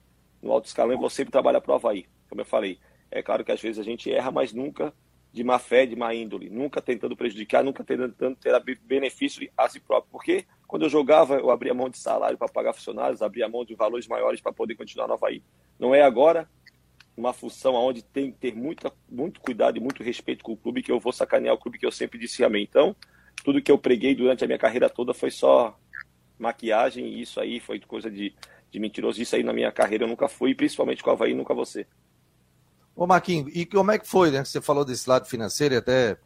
no 0.41 0.51
alto 0.51 0.65
escalão 0.65 0.93
e 0.93 0.97
vou 0.97 1.09
sempre 1.09 1.31
trabalhar 1.31 1.61
para 1.61 1.71
o 1.71 1.75
Havaí, 1.75 2.05
como 2.29 2.41
eu 2.41 2.45
falei. 2.45 2.79
É 3.09 3.21
claro 3.21 3.45
que 3.45 3.51
às 3.51 3.61
vezes 3.61 3.79
a 3.79 3.83
gente 3.83 4.11
erra, 4.11 4.31
mas 4.31 4.51
nunca 4.51 4.93
de 5.33 5.43
má 5.43 5.57
fé, 5.57 5.87
de 5.87 5.95
má 5.95 6.13
índole, 6.13 6.47
nunca 6.47 6.79
tentando 6.79 7.17
prejudicar, 7.17 7.63
nunca 7.63 7.83
tentando 7.83 8.35
ter 8.35 8.79
benefício 8.83 9.49
a 9.57 9.67
si 9.67 9.79
próprio. 9.79 10.11
Porque 10.11 10.45
quando 10.67 10.83
eu 10.83 10.89
jogava, 10.89 11.37
eu 11.37 11.49
abria 11.49 11.73
mão 11.73 11.89
de 11.89 11.97
salário 11.97 12.37
para 12.37 12.47
pagar 12.47 12.71
funcionários, 12.71 13.23
abria 13.23 13.49
mão 13.49 13.65
de 13.65 13.73
valores 13.73 14.07
maiores 14.07 14.39
para 14.39 14.53
poder 14.53 14.75
continuar 14.75 15.07
no 15.07 15.15
Havaí. 15.15 15.41
Não 15.79 15.93
é 15.93 16.03
agora, 16.03 16.47
uma 17.17 17.33
função 17.33 17.73
onde 17.73 18.03
tem 18.03 18.31
que 18.31 18.37
ter 18.37 18.55
muito, 18.55 18.91
muito 19.09 19.39
cuidado 19.39 19.75
e 19.75 19.81
muito 19.81 20.03
respeito 20.03 20.43
com 20.43 20.51
o 20.51 20.57
clube, 20.57 20.83
que 20.83 20.91
eu 20.91 20.99
vou 20.99 21.11
sacanear 21.11 21.55
o 21.55 21.57
clube 21.57 21.79
que 21.79 21.85
eu 21.85 21.91
sempre 21.91 22.19
disse 22.19 22.43
amém. 22.43 22.63
Então, 22.63 22.95
tudo 23.43 23.61
que 23.61 23.71
eu 23.71 23.77
preguei 23.77 24.13
durante 24.13 24.43
a 24.43 24.47
minha 24.47 24.59
carreira 24.59 24.87
toda 24.87 25.15
foi 25.15 25.31
só 25.31 25.75
maquiagem, 26.37 27.07
e 27.07 27.21
isso 27.21 27.39
aí 27.39 27.59
foi 27.59 27.79
coisa 27.79 28.09
de, 28.09 28.35
de 28.69 28.79
mentiroso. 28.79 29.19
Isso 29.19 29.35
aí 29.35 29.41
na 29.41 29.53
minha 29.53 29.71
carreira 29.71 30.03
eu 30.03 30.07
nunca 30.07 30.27
fui, 30.27 30.53
principalmente 30.53 31.01
com 31.01 31.09
o 31.09 31.13
Havaí, 31.13 31.33
nunca 31.33 31.55
você. 31.55 31.87
Ô 32.95 33.07
Marquinhos, 33.07 33.51
e 33.55 33.65
como 33.65 33.91
é 33.91 33.97
que 33.97 34.07
foi, 34.07 34.29
né? 34.29 34.43
Você 34.45 34.61
falou 34.61 34.85
desse 34.85 35.09
lado 35.09 35.25
financeiro 35.25 35.73
e 35.73 35.77
até 35.77 36.17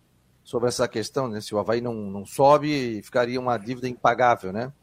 sobre 0.43 0.67
essa 0.67 0.87
questão, 0.87 1.27
né? 1.27 1.39
Se 1.39 1.55
o 1.55 1.59
Havaí 1.59 1.81
não, 1.81 1.93
não 1.93 2.25
sobe, 2.25 3.01
ficaria 3.03 3.39
uma 3.39 3.57
dívida 3.57 3.87
impagável, 3.87 4.51
né? 4.51 4.73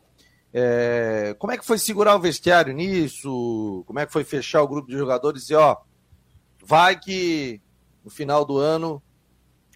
É, 0.52 1.34
como 1.38 1.52
é 1.52 1.58
que 1.58 1.64
foi 1.64 1.78
segurar 1.78 2.14
o 2.14 2.20
vestiário 2.20 2.72
nisso? 2.72 3.82
Como 3.86 3.98
é 3.98 4.06
que 4.06 4.12
foi 4.12 4.24
fechar 4.24 4.62
o 4.62 4.68
grupo 4.68 4.88
de 4.88 4.96
jogadores 4.96 5.50
e, 5.50 5.54
ó, 5.54 5.76
vai 6.64 6.98
que 6.98 7.60
no 8.04 8.10
final 8.10 8.44
do 8.44 8.58
ano 8.58 9.02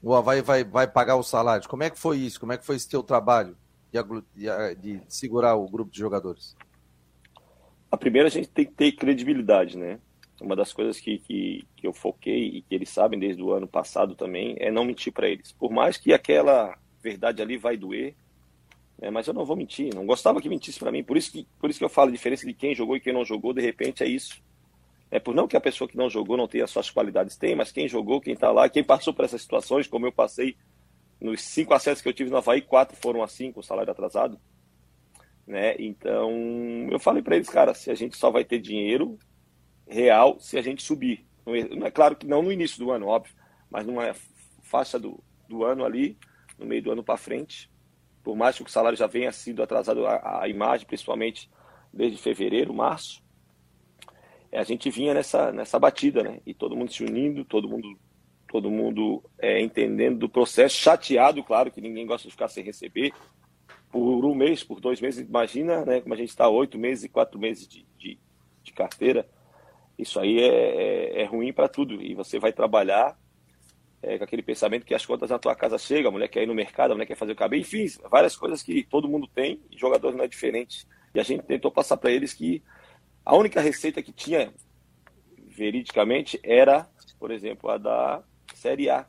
o 0.02 0.14
Havaí 0.14 0.40
vai, 0.40 0.64
vai 0.64 0.86
pagar 0.86 1.16
os 1.16 1.28
salários. 1.28 1.66
Como 1.66 1.82
é 1.82 1.90
que 1.90 1.98
foi 1.98 2.18
isso? 2.18 2.38
Como 2.38 2.52
é 2.52 2.58
que 2.58 2.64
foi 2.64 2.76
esse 2.76 2.88
teu 2.88 3.02
trabalho 3.02 3.56
de, 3.92 3.98
de, 4.34 4.74
de 4.76 5.02
segurar 5.08 5.56
o 5.56 5.68
grupo 5.68 5.90
de 5.90 5.98
jogadores? 5.98 6.56
A 7.90 7.96
primeira, 7.96 8.28
a 8.28 8.30
gente 8.30 8.48
tem 8.48 8.66
que 8.66 8.72
ter 8.72 8.92
credibilidade, 8.92 9.76
né? 9.76 9.98
Uma 10.40 10.54
das 10.54 10.72
coisas 10.72 11.00
que, 11.00 11.18
que, 11.18 11.66
que 11.76 11.86
eu 11.86 11.92
foquei 11.92 12.46
e 12.46 12.62
que 12.62 12.74
eles 12.74 12.88
sabem 12.88 13.18
desde 13.18 13.42
o 13.42 13.52
ano 13.52 13.66
passado 13.66 14.14
também 14.14 14.56
é 14.58 14.70
não 14.70 14.84
mentir 14.84 15.12
para 15.12 15.28
eles. 15.28 15.52
Por 15.52 15.70
mais 15.70 15.96
que 15.96 16.12
aquela 16.12 16.78
verdade 17.02 17.42
ali 17.42 17.56
vai 17.56 17.76
doer, 17.76 18.14
né? 19.00 19.10
mas 19.10 19.26
eu 19.26 19.34
não 19.34 19.44
vou 19.44 19.56
mentir. 19.56 19.94
Não 19.94 20.06
gostava 20.06 20.40
que 20.40 20.48
mentisse 20.48 20.78
para 20.78 20.92
mim. 20.92 21.02
Por 21.02 21.16
isso 21.16 21.32
que, 21.32 21.46
por 21.58 21.68
isso 21.68 21.78
que 21.78 21.84
eu 21.84 21.88
falo 21.88 22.10
a 22.10 22.12
diferença 22.12 22.46
de 22.46 22.54
quem 22.54 22.74
jogou 22.74 22.96
e 22.96 23.00
quem 23.00 23.12
não 23.12 23.24
jogou. 23.24 23.52
De 23.52 23.60
repente 23.60 24.02
é 24.02 24.06
isso. 24.06 24.40
É 25.10 25.18
por 25.18 25.34
não 25.34 25.48
que 25.48 25.56
a 25.56 25.60
pessoa 25.60 25.88
que 25.88 25.96
não 25.96 26.10
jogou 26.10 26.36
não 26.36 26.46
tenha 26.46 26.66
suas 26.66 26.90
qualidades, 26.90 27.36
tem, 27.36 27.56
mas 27.56 27.72
quem 27.72 27.88
jogou, 27.88 28.20
quem 28.20 28.34
está 28.34 28.50
lá, 28.50 28.68
quem 28.68 28.84
passou 28.84 29.14
por 29.14 29.24
essas 29.24 29.40
situações, 29.40 29.86
como 29.86 30.06
eu 30.06 30.12
passei 30.12 30.54
nos 31.20 31.42
cinco 31.42 31.72
acessos 31.72 32.02
que 32.02 32.08
eu 32.08 32.12
tive 32.12 32.30
no 32.30 32.36
Havaí, 32.36 32.60
quatro 32.60 32.96
foram 32.96 33.22
assim, 33.22 33.50
com 33.50 33.62
salário 33.62 33.90
atrasado. 33.90 34.38
Né? 35.46 35.74
Então, 35.78 36.30
eu 36.90 36.98
falei 37.00 37.22
para 37.22 37.36
eles, 37.36 37.48
cara, 37.48 37.72
se 37.72 37.90
a 37.90 37.94
gente 37.94 38.18
só 38.18 38.30
vai 38.30 38.44
ter 38.44 38.58
dinheiro, 38.58 39.18
real 39.88 40.38
se 40.38 40.58
a 40.58 40.62
gente 40.62 40.82
subir. 40.82 41.26
É, 41.46 41.74
não 41.74 41.86
é 41.86 41.90
claro 41.90 42.16
que 42.16 42.26
não 42.26 42.42
no 42.42 42.52
início 42.52 42.78
do 42.78 42.90
ano, 42.90 43.06
óbvio, 43.06 43.34
mas 43.70 43.86
numa 43.86 44.14
faixa 44.62 44.98
do, 44.98 45.22
do 45.48 45.64
ano 45.64 45.84
ali, 45.84 46.16
no 46.58 46.66
meio 46.66 46.82
do 46.82 46.90
ano 46.90 47.02
para 47.02 47.16
frente, 47.16 47.70
por 48.22 48.36
mais 48.36 48.56
que 48.56 48.62
o 48.62 48.68
salário 48.68 48.98
já 48.98 49.06
venha 49.06 49.32
sido 49.32 49.62
atrasado, 49.62 50.06
a, 50.06 50.42
a 50.42 50.48
imagem, 50.48 50.86
principalmente 50.86 51.50
desde 51.92 52.18
fevereiro, 52.18 52.74
março, 52.74 53.22
a 54.52 54.62
gente 54.64 54.90
vinha 54.90 55.14
nessa, 55.14 55.52
nessa 55.52 55.78
batida, 55.78 56.22
né? 56.22 56.40
E 56.46 56.54
todo 56.54 56.76
mundo 56.76 56.92
se 56.92 57.04
unindo, 57.04 57.44
todo 57.44 57.68
mundo, 57.68 57.98
todo 58.50 58.70
mundo 58.70 59.22
é, 59.38 59.60
entendendo 59.60 60.18
do 60.18 60.28
processo, 60.28 60.76
chateado, 60.76 61.42
claro, 61.42 61.70
que 61.70 61.80
ninguém 61.80 62.06
gosta 62.06 62.26
de 62.26 62.32
ficar 62.32 62.48
sem 62.48 62.64
receber, 62.64 63.12
por 63.90 64.24
um 64.24 64.34
mês, 64.34 64.62
por 64.62 64.80
dois 64.80 65.00
meses, 65.00 65.26
imagina, 65.26 65.84
né? 65.84 66.00
Como 66.00 66.14
a 66.14 66.16
gente 66.16 66.30
está 66.30 66.48
oito 66.48 66.78
meses 66.78 67.04
e 67.04 67.08
quatro 67.08 67.38
meses 67.38 67.66
de, 67.66 67.86
de, 67.98 68.18
de 68.62 68.72
carteira, 68.72 69.28
isso 69.98 70.20
aí 70.20 70.38
é, 70.38 70.46
é, 70.46 71.22
é 71.22 71.24
ruim 71.24 71.52
para 71.52 71.68
tudo. 71.68 72.00
E 72.00 72.14
você 72.14 72.38
vai 72.38 72.52
trabalhar 72.52 73.18
é, 74.00 74.16
com 74.16 74.24
aquele 74.24 74.42
pensamento 74.42 74.86
que 74.86 74.94
as 74.94 75.04
contas 75.04 75.30
na 75.30 75.38
tua 75.38 75.54
casa 75.54 75.76
chegam, 75.76 76.10
a 76.10 76.12
mulher 76.12 76.28
quer 76.28 76.42
ir 76.42 76.46
no 76.46 76.54
mercado, 76.54 76.92
a 76.92 76.94
mulher 76.94 77.06
quer 77.06 77.16
fazer 77.16 77.32
o 77.32 77.36
cabelo, 77.36 77.60
enfim, 77.60 77.84
várias 78.10 78.36
coisas 78.36 78.62
que 78.62 78.84
todo 78.84 79.08
mundo 79.08 79.26
tem 79.26 79.60
e 79.70 79.76
jogador 79.76 80.14
não 80.14 80.24
é 80.24 80.28
diferente. 80.28 80.86
E 81.14 81.18
a 81.18 81.22
gente 81.22 81.42
tentou 81.42 81.70
passar 81.70 81.96
para 81.96 82.10
eles 82.10 82.32
que 82.32 82.62
a 83.24 83.34
única 83.36 83.60
receita 83.60 84.02
que 84.02 84.12
tinha 84.12 84.52
veridicamente 85.36 86.38
era, 86.42 86.88
por 87.18 87.30
exemplo, 87.30 87.68
a 87.68 87.76
da 87.76 88.22
Série 88.54 88.88
A. 88.88 89.06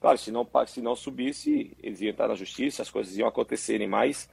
Claro, 0.00 0.18
se 0.18 0.30
não, 0.30 0.48
se 0.66 0.80
não 0.80 0.96
subisse, 0.96 1.76
eles 1.82 2.00
iam 2.00 2.10
entrar 2.10 2.28
na 2.28 2.34
justiça, 2.34 2.82
as 2.82 2.90
coisas 2.90 3.16
iam 3.16 3.28
acontecerem 3.28 3.88
mais. 3.88 4.28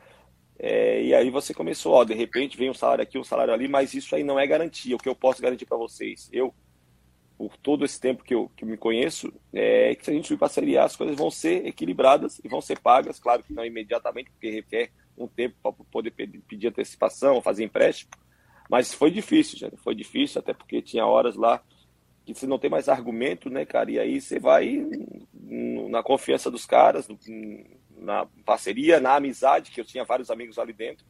É, 0.62 1.02
e 1.02 1.16
aí 1.16 1.30
você 1.30 1.54
começou, 1.54 1.94
ó, 1.94 2.04
de 2.04 2.14
repente 2.14 2.58
vem 2.58 2.70
um 2.70 2.74
salário 2.74 3.02
aqui, 3.02 3.18
um 3.18 3.24
salário 3.24 3.54
ali, 3.54 3.70
mas 3.70 3.94
isso 3.94 4.14
aí 4.14 4.24
não 4.24 4.38
é 4.38 4.46
garantia. 4.46 4.96
O 4.96 5.00
que 5.00 5.08
eu 5.08 5.16
posso 5.16 5.42
garantir 5.42 5.66
para 5.66 5.78
vocês, 5.78 6.30
eu, 6.34 6.54
por 7.38 7.56
todo 7.56 7.86
esse 7.86 7.98
tempo 7.98 8.26
que 8.26 8.36
eu, 8.36 8.52
que 8.58 8.66
eu 8.66 8.68
me 8.68 8.76
conheço, 8.76 9.32
é 9.54 9.96
que 9.96 10.04
se 10.04 10.12
a 10.12 10.14
gente 10.14 10.28
subir 10.28 10.38
para 10.38 10.48
a 10.48 10.52
Série 10.52 10.78
A, 10.78 10.84
as 10.84 10.98
coisas 10.98 11.16
vão 11.16 11.32
ser 11.32 11.66
equilibradas 11.66 12.42
e 12.44 12.50
vão 12.50 12.60
ser 12.60 12.78
pagas, 12.78 13.18
claro 13.20 13.42
que 13.42 13.54
não 13.54 13.66
imediatamente, 13.66 14.30
porque 14.32 14.50
requer 14.50 14.92
um 15.18 15.28
tempo 15.28 15.56
para 15.64 15.72
poder 15.72 16.12
pedir 16.12 16.68
antecipação, 16.68 17.42
fazer 17.42 17.64
empréstimo, 17.64 18.12
mas 18.70 18.94
foi 18.94 19.12
difícil, 19.12 19.58
gente, 19.58 19.78
foi 19.78 19.96
difícil, 19.96 20.40
até 20.40 20.54
porque 20.54 20.82
tinha 20.82 21.06
horas 21.06 21.36
lá 21.36 21.64
que 22.26 22.34
você 22.34 22.46
não 22.46 22.60
tem 22.60 22.70
mais 22.70 22.88
argumento, 22.90 23.50
né, 23.50 23.66
cara, 23.66 23.90
e 23.90 23.98
aí 23.98 24.22
você 24.22 24.40
vai 24.40 24.86
na 25.90 26.04
confiança 26.04 26.52
dos 26.52 26.66
caras, 26.66 27.08
na 28.00 28.26
parceria, 28.46 29.00
na 29.00 29.16
amizade, 29.16 29.72
que 29.72 29.80
eu 29.80 29.86
tinha 29.86 30.04
vários 30.04 30.32
amigos 30.32 30.58
ali 30.58 30.74
dentro, 30.74 31.06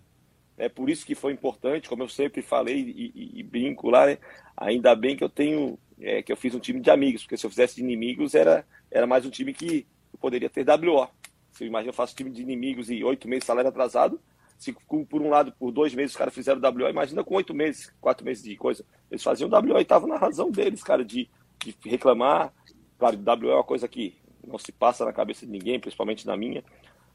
é 0.57 0.67
por 0.67 0.89
isso 0.89 1.05
que 1.05 1.15
foi 1.15 1.31
importante, 1.31 1.87
como 1.87 2.03
eu 2.03 2.09
sempre 2.09 2.41
falei 2.41 2.79
e, 2.79 3.11
e, 3.15 3.39
e 3.39 3.43
brinco 3.43 3.89
lá, 3.89 4.05
né? 4.05 4.17
ainda 4.57 4.93
bem 4.93 5.15
que 5.15 5.23
eu 5.23 5.29
tenho, 5.29 5.79
é, 6.01 6.21
que 6.21 6.31
eu 6.31 6.35
fiz 6.35 6.53
um 6.53 6.59
time 6.59 6.81
de 6.81 6.91
amigos, 6.91 7.23
porque 7.23 7.37
se 7.37 7.45
eu 7.45 7.49
fizesse 7.49 7.75
de 7.75 7.81
inimigos 7.81 8.35
era, 8.35 8.65
era 8.91 9.07
mais 9.07 9.25
um 9.25 9.29
time 9.29 9.53
que 9.53 9.87
eu 10.11 10.19
poderia 10.19 10.49
ter 10.49 10.65
WO. 10.69 11.07
Se 11.51 11.63
imagina, 11.63 11.89
eu 11.89 11.93
faço 11.93 12.15
time 12.15 12.29
de 12.29 12.41
inimigos 12.41 12.89
e 12.89 13.03
oito 13.03 13.27
meses 13.27 13.45
salário 13.45 13.69
atrasado, 13.69 14.19
se 14.57 14.73
por 14.73 15.21
um 15.21 15.29
lado, 15.29 15.53
por 15.53 15.71
dois 15.71 15.95
meses 15.95 16.11
os 16.11 16.17
caras 16.17 16.33
fizeram 16.33 16.59
WO, 16.59 16.89
imagina 16.89 17.23
com 17.23 17.35
oito 17.35 17.53
meses, 17.53 17.93
quatro 18.01 18.25
meses 18.25 18.43
de 18.43 18.57
coisa. 18.57 18.83
Eles 19.09 19.23
faziam 19.23 19.49
WO 19.49 19.79
e 19.79 19.81
estavam 19.81 20.09
na 20.09 20.17
razão 20.17 20.51
deles, 20.51 20.83
cara, 20.83 21.05
de, 21.05 21.29
de 21.63 21.73
reclamar. 21.85 22.53
Claro, 22.97 23.17
WO 23.17 23.51
é 23.51 23.55
uma 23.55 23.63
coisa 23.63 23.87
que 23.87 24.17
não 24.49 24.57
se 24.57 24.71
passa 24.71 25.05
na 25.05 25.13
cabeça 25.13 25.45
de 25.45 25.51
ninguém, 25.51 25.79
principalmente 25.79 26.25
na 26.25 26.35
minha. 26.35 26.63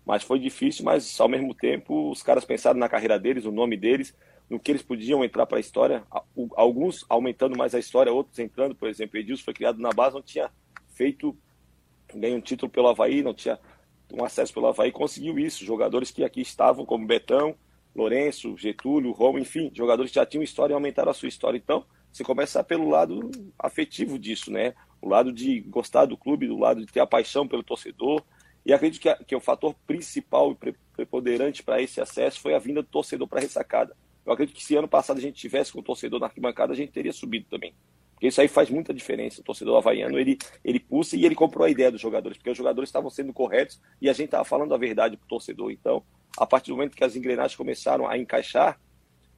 Mas 0.06 0.22
foi 0.22 0.38
difícil, 0.38 0.84
mas 0.84 1.18
ao 1.18 1.28
mesmo 1.28 1.54
tempo 1.54 2.10
os 2.10 2.22
caras 2.22 2.44
pensaram 2.44 2.78
na 2.78 2.88
carreira 2.88 3.18
deles, 3.18 3.44
o 3.44 3.52
nome 3.52 3.76
deles, 3.76 4.14
no 4.48 4.60
que 4.60 4.70
eles 4.70 4.82
podiam 4.82 5.24
entrar 5.24 5.46
para 5.46 5.58
a 5.58 5.60
história. 5.60 6.04
Alguns 6.54 7.04
aumentando 7.08 7.56
mais 7.56 7.74
a 7.74 7.78
história, 7.78 8.12
outros 8.12 8.38
entrando. 8.38 8.74
Por 8.74 8.88
exemplo, 8.88 9.18
Edilson 9.18 9.44
foi 9.44 9.54
criado 9.54 9.80
na 9.80 9.90
base, 9.90 10.14
não 10.14 10.22
tinha 10.22 10.50
feito, 10.94 11.36
ganhou 12.14 12.38
um 12.38 12.42
título 12.42 12.70
pelo 12.70 12.88
Havaí, 12.88 13.22
não 13.22 13.34
tinha 13.34 13.58
um 14.12 14.22
acesso 14.22 14.52
pelo 14.52 14.66
Havaí, 14.66 14.92
conseguiu 14.92 15.38
isso. 15.38 15.64
Jogadores 15.64 16.10
que 16.10 16.22
aqui 16.22 16.42
estavam, 16.42 16.84
como 16.84 17.06
Betão, 17.06 17.54
Lourenço, 17.96 18.56
Getúlio, 18.58 19.12
Romo, 19.12 19.38
enfim, 19.38 19.70
jogadores 19.74 20.10
que 20.10 20.16
já 20.16 20.26
tinham 20.26 20.42
história 20.42 20.72
e 20.72 20.74
aumentaram 20.74 21.10
a 21.10 21.14
sua 21.14 21.28
história. 21.28 21.56
Então, 21.56 21.86
você 22.12 22.22
começa 22.22 22.62
pelo 22.62 22.88
lado 22.88 23.30
afetivo 23.58 24.18
disso, 24.18 24.52
né? 24.52 24.74
O 25.04 25.08
lado 25.08 25.30
de 25.30 25.60
gostar 25.60 26.06
do 26.06 26.16
clube, 26.16 26.46
do 26.46 26.58
lado 26.58 26.80
de 26.80 26.90
ter 26.90 27.00
a 27.00 27.06
paixão 27.06 27.46
pelo 27.46 27.62
torcedor, 27.62 28.22
e 28.64 28.72
acredito 28.72 29.02
que, 29.02 29.08
a, 29.10 29.16
que 29.16 29.36
o 29.36 29.40
fator 29.40 29.74
principal 29.86 30.52
e 30.52 30.74
preponderante 30.96 31.62
para 31.62 31.82
esse 31.82 32.00
acesso 32.00 32.40
foi 32.40 32.54
a 32.54 32.58
vinda 32.58 32.80
do 32.80 32.88
torcedor 32.88 33.28
para 33.28 33.38
a 33.38 33.42
ressacada. 33.42 33.94
Eu 34.24 34.32
acredito 34.32 34.56
que 34.56 34.64
se 34.64 34.74
ano 34.74 34.88
passado 34.88 35.18
a 35.18 35.20
gente 35.20 35.36
tivesse 35.36 35.70
com 35.70 35.80
o 35.80 35.82
torcedor 35.82 36.18
na 36.18 36.26
arquibancada, 36.26 36.72
a 36.72 36.76
gente 36.76 36.90
teria 36.90 37.12
subido 37.12 37.44
também. 37.50 37.74
Porque 38.14 38.28
isso 38.28 38.40
aí 38.40 38.48
faz 38.48 38.70
muita 38.70 38.94
diferença. 38.94 39.42
O 39.42 39.44
torcedor 39.44 39.76
havaiano, 39.76 40.18
ele, 40.18 40.38
ele 40.64 40.80
pulsa 40.80 41.16
e 41.16 41.26
ele 41.26 41.34
comprou 41.34 41.66
a 41.66 41.70
ideia 41.70 41.90
dos 41.90 42.00
jogadores, 42.00 42.38
porque 42.38 42.50
os 42.50 42.56
jogadores 42.56 42.88
estavam 42.88 43.10
sendo 43.10 43.34
corretos 43.34 43.78
e 44.00 44.08
a 44.08 44.12
gente 44.14 44.26
estava 44.26 44.44
falando 44.46 44.72
a 44.72 44.78
verdade 44.78 45.18
para 45.18 45.26
o 45.26 45.28
torcedor. 45.28 45.70
Então, 45.70 46.02
a 46.38 46.46
partir 46.46 46.70
do 46.70 46.76
momento 46.76 46.96
que 46.96 47.04
as 47.04 47.14
engrenagens 47.14 47.54
começaram 47.54 48.08
a 48.08 48.16
encaixar, 48.16 48.80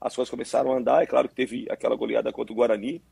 as 0.00 0.14
coisas 0.14 0.30
começaram 0.30 0.72
a 0.72 0.76
andar. 0.76 1.02
É 1.02 1.06
claro 1.06 1.28
que 1.28 1.34
teve 1.34 1.66
aquela 1.68 1.96
goleada 1.96 2.32
contra 2.32 2.52
o 2.52 2.56
Guarani 2.56 3.02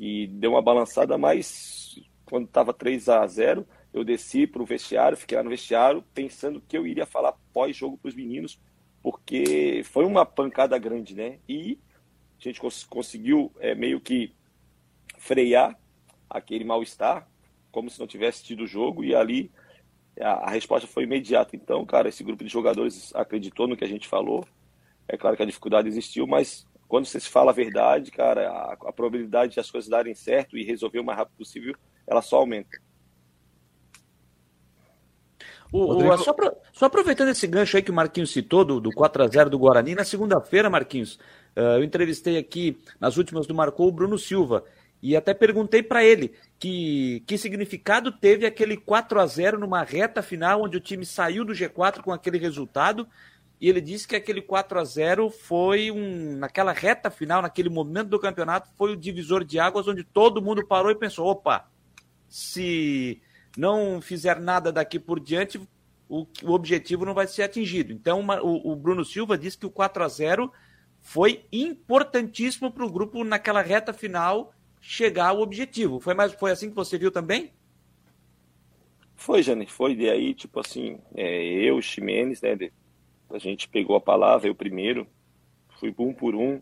e 0.00 0.26
deu 0.28 0.52
uma 0.52 0.62
balançada, 0.62 1.18
mas 1.18 2.00
quando 2.24 2.46
estava 2.46 2.72
3 2.72 3.06
a 3.10 3.26
0 3.26 3.68
eu 3.92 4.02
desci 4.02 4.46
para 4.46 4.62
o 4.62 4.64
vestiário, 4.64 5.18
fiquei 5.18 5.36
lá 5.36 5.44
no 5.44 5.50
vestiário, 5.50 6.02
pensando 6.14 6.62
que 6.66 6.78
eu 6.78 6.86
iria 6.86 7.04
falar 7.04 7.34
pós-jogo 7.52 7.98
para 7.98 8.08
os 8.08 8.14
meninos, 8.14 8.58
porque 9.02 9.82
foi 9.84 10.06
uma 10.06 10.24
pancada 10.24 10.78
grande, 10.78 11.14
né? 11.14 11.38
E 11.46 11.78
a 12.38 12.42
gente 12.42 12.60
cons 12.60 12.84
conseguiu 12.84 13.52
é, 13.58 13.74
meio 13.74 14.00
que 14.00 14.32
frear 15.18 15.78
aquele 16.30 16.64
mal-estar, 16.64 17.28
como 17.70 17.90
se 17.90 18.00
não 18.00 18.06
tivesse 18.06 18.42
tido 18.42 18.66
jogo, 18.66 19.04
e 19.04 19.14
ali 19.14 19.50
a, 20.18 20.48
a, 20.48 20.50
resposta 20.50 20.86
foi 20.86 21.02
imediata. 21.02 21.56
Então, 21.56 21.84
cara, 21.84 22.08
esse 22.08 22.24
grupo 22.24 22.42
de 22.42 22.50
jogadores 22.50 23.14
acreditou 23.14 23.66
no 23.66 23.76
que 23.76 23.84
a 23.84 23.88
gente 23.88 24.08
falou. 24.08 24.46
É 25.06 25.16
claro 25.16 25.36
que 25.36 25.42
a 25.42 25.46
dificuldade 25.46 25.88
existiu, 25.88 26.26
mas 26.26 26.66
quando 26.90 27.06
você 27.06 27.20
se 27.20 27.28
fala 27.28 27.52
a 27.52 27.54
verdade, 27.54 28.10
cara, 28.10 28.50
a, 28.50 28.72
a 28.72 28.92
probabilidade 28.92 29.54
de 29.54 29.60
as 29.60 29.70
coisas 29.70 29.88
darem 29.88 30.12
certo 30.12 30.58
e 30.58 30.64
resolver 30.64 30.98
o 30.98 31.04
mais 31.04 31.18
rápido 31.18 31.36
possível, 31.36 31.76
ela 32.04 32.20
só 32.20 32.38
aumenta. 32.38 32.76
O, 35.72 35.84
o, 35.84 36.18
só, 36.18 36.34
só, 36.72 36.86
aproveitando 36.86 37.28
esse 37.28 37.46
gancho 37.46 37.76
aí 37.76 37.82
que 37.84 37.92
o 37.92 37.94
Marquinhos 37.94 38.32
citou, 38.32 38.64
do, 38.64 38.80
do 38.80 38.90
4x0 38.90 39.48
do 39.48 39.58
Guarani, 39.58 39.94
na 39.94 40.02
segunda-feira, 40.02 40.68
Marquinhos, 40.68 41.14
uh, 41.56 41.78
eu 41.78 41.84
entrevistei 41.84 42.36
aqui, 42.36 42.76
nas 42.98 43.16
últimas 43.16 43.46
do 43.46 43.54
Marcou, 43.54 43.86
o 43.86 43.92
Bruno 43.92 44.18
Silva, 44.18 44.64
e 45.00 45.16
até 45.16 45.32
perguntei 45.32 45.84
para 45.84 46.04
ele 46.04 46.34
que, 46.58 47.22
que 47.24 47.38
significado 47.38 48.10
teve 48.10 48.46
aquele 48.46 48.76
4 48.76 49.20
a 49.20 49.26
0 49.26 49.60
numa 49.60 49.84
reta 49.84 50.22
final, 50.22 50.64
onde 50.64 50.76
o 50.76 50.80
time 50.80 51.06
saiu 51.06 51.44
do 51.44 51.52
G4 51.52 52.02
com 52.02 52.12
aquele 52.12 52.36
resultado, 52.36 53.06
e 53.60 53.68
ele 53.68 53.80
disse 53.80 54.08
que 54.08 54.16
aquele 54.16 54.40
4 54.40 54.80
a 54.80 54.84
0 54.84 55.28
foi 55.28 55.90
um, 55.90 56.36
naquela 56.38 56.72
reta 56.72 57.10
final, 57.10 57.42
naquele 57.42 57.68
momento 57.68 58.08
do 58.08 58.18
campeonato, 58.18 58.70
foi 58.76 58.92
o 58.92 58.96
divisor 58.96 59.44
de 59.44 59.58
águas, 59.58 59.86
onde 59.86 60.02
todo 60.02 60.40
mundo 60.40 60.66
parou 60.66 60.90
e 60.90 60.94
pensou, 60.94 61.26
opa, 61.26 61.68
se 62.26 63.20
não 63.58 64.00
fizer 64.00 64.40
nada 64.40 64.72
daqui 64.72 64.98
por 64.98 65.20
diante, 65.20 65.60
o, 66.08 66.26
o 66.42 66.52
objetivo 66.52 67.04
não 67.04 67.12
vai 67.12 67.26
ser 67.26 67.42
atingido. 67.42 67.92
Então, 67.92 68.20
uma, 68.20 68.42
o, 68.42 68.72
o, 68.72 68.74
Bruno 68.74 69.04
Silva 69.04 69.36
disse 69.36 69.58
que 69.58 69.66
o 69.66 69.70
4 69.70 70.04
a 70.04 70.08
0 70.08 70.50
foi 70.98 71.44
importantíssimo 71.52 72.70
para 72.72 72.84
o 72.86 72.90
grupo 72.90 73.22
naquela 73.24 73.60
reta 73.60 73.92
final 73.92 74.54
chegar 74.80 75.28
ao 75.28 75.40
objetivo. 75.40 76.00
Foi, 76.00 76.14
mais, 76.14 76.32
foi 76.32 76.50
assim 76.50 76.70
que 76.70 76.76
você 76.76 76.96
viu 76.96 77.10
também? 77.10 77.52
Foi, 79.16 79.42
Jane, 79.42 79.66
foi. 79.66 79.94
E 79.96 80.08
aí, 80.08 80.32
tipo 80.32 80.60
assim, 80.60 80.98
é, 81.14 81.44
eu, 81.44 81.80
Ximenes, 81.82 82.40
né, 82.40 82.56
a 83.30 83.38
gente 83.38 83.68
pegou 83.68 83.96
a 83.96 84.00
palavra, 84.00 84.48
eu 84.48 84.54
primeiro, 84.54 85.06
fui 85.78 85.94
um 85.98 86.12
por 86.12 86.34
um, 86.34 86.60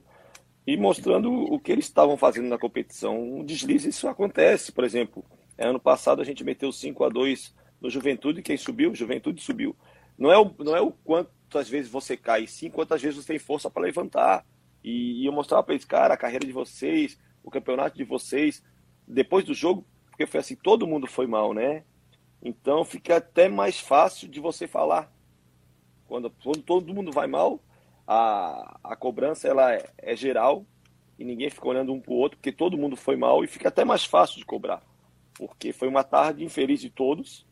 e 0.67 0.77
mostrando 0.77 1.33
o 1.33 1.59
que 1.59 1.73
eles 1.73 1.87
estavam 1.87 2.17
fazendo 2.17 2.49
na 2.49 2.59
competição. 2.59 3.21
Um 3.21 3.45
deslize, 3.45 3.89
isso 3.89 4.07
acontece, 4.07 4.71
por 4.71 4.85
exemplo, 4.85 5.25
Ano 5.59 5.81
passado 5.81 6.23
a 6.23 6.25
gente 6.25 6.45
meteu 6.45 6.71
5 6.71 7.05
a 7.05 7.09
2 7.09 7.55
no 7.81 7.91
Juventude, 7.91 8.43
quem 8.43 8.57
subiu? 8.57 8.95
Juventude 8.95 9.43
subiu. 9.43 9.77
Não 10.17 10.31
é 10.31 10.39
o, 10.39 10.55
não 10.59 10.77
é 10.77 10.81
o 10.81 10.93
quantas 10.93 11.69
vezes 11.69 11.91
você 11.91 12.17
cai, 12.17 12.47
sim 12.47 12.71
quantas 12.71 13.03
vezes 13.03 13.19
você 13.19 13.33
tem 13.33 13.39
força 13.39 13.69
para 13.69 13.83
levantar. 13.83 14.47
E, 14.85 15.23
e, 15.23 15.27
eu 15.27 15.33
mostrava 15.33 15.65
para 15.65 15.75
eles, 15.75 15.85
cara, 15.85 16.15
a 16.15 16.17
carreira 16.17 16.47
de 16.47 16.53
vocês, 16.53 17.19
o 17.43 17.51
campeonato 17.51 17.97
de 17.97 18.05
vocês, 18.05 18.63
depois 19.07 19.45
do 19.45 19.53
jogo, 19.53 19.85
porque 20.11 20.27
foi 20.27 20.39
assim, 20.39 20.55
todo 20.55 20.87
mundo 20.87 21.09
foi 21.09 21.27
mal, 21.27 21.53
né? 21.53 21.83
Então 22.41 22.85
fica 22.85 23.17
até 23.17 23.49
mais 23.49 23.81
fácil 23.81 24.29
de 24.29 24.39
você 24.39 24.69
falar. 24.69 25.13
Quando, 26.09 26.31
quando 26.43 26.63
todo 26.63 26.93
mundo 26.93 27.13
vai 27.13 27.29
mal, 27.29 27.61
a, 28.07 28.81
a 28.83 28.97
cobrança 28.97 29.47
ela 29.47 29.73
é, 29.73 29.89
é 29.99 30.17
geral 30.17 30.65
e 31.17 31.25
ninguém 31.25 31.51
fica 31.51 31.69
olhando 31.69 31.93
um 31.93 32.01
para 32.01 32.13
o 32.13 32.17
outro, 32.17 32.39
porque 32.39 32.51
todo 32.51 32.77
mundo 32.77 32.97
foi 32.97 33.17
mal 33.17 33.45
e 33.45 33.47
fica 33.47 33.69
até 33.69 33.85
mais 33.85 34.05
fácil 34.05 34.39
de 34.39 34.45
cobrar 34.45 34.83
porque 35.39 35.73
foi 35.73 35.87
uma 35.87 36.03
tarde 36.03 36.45
infeliz 36.45 36.81
de 36.81 36.91
todos. 36.91 37.47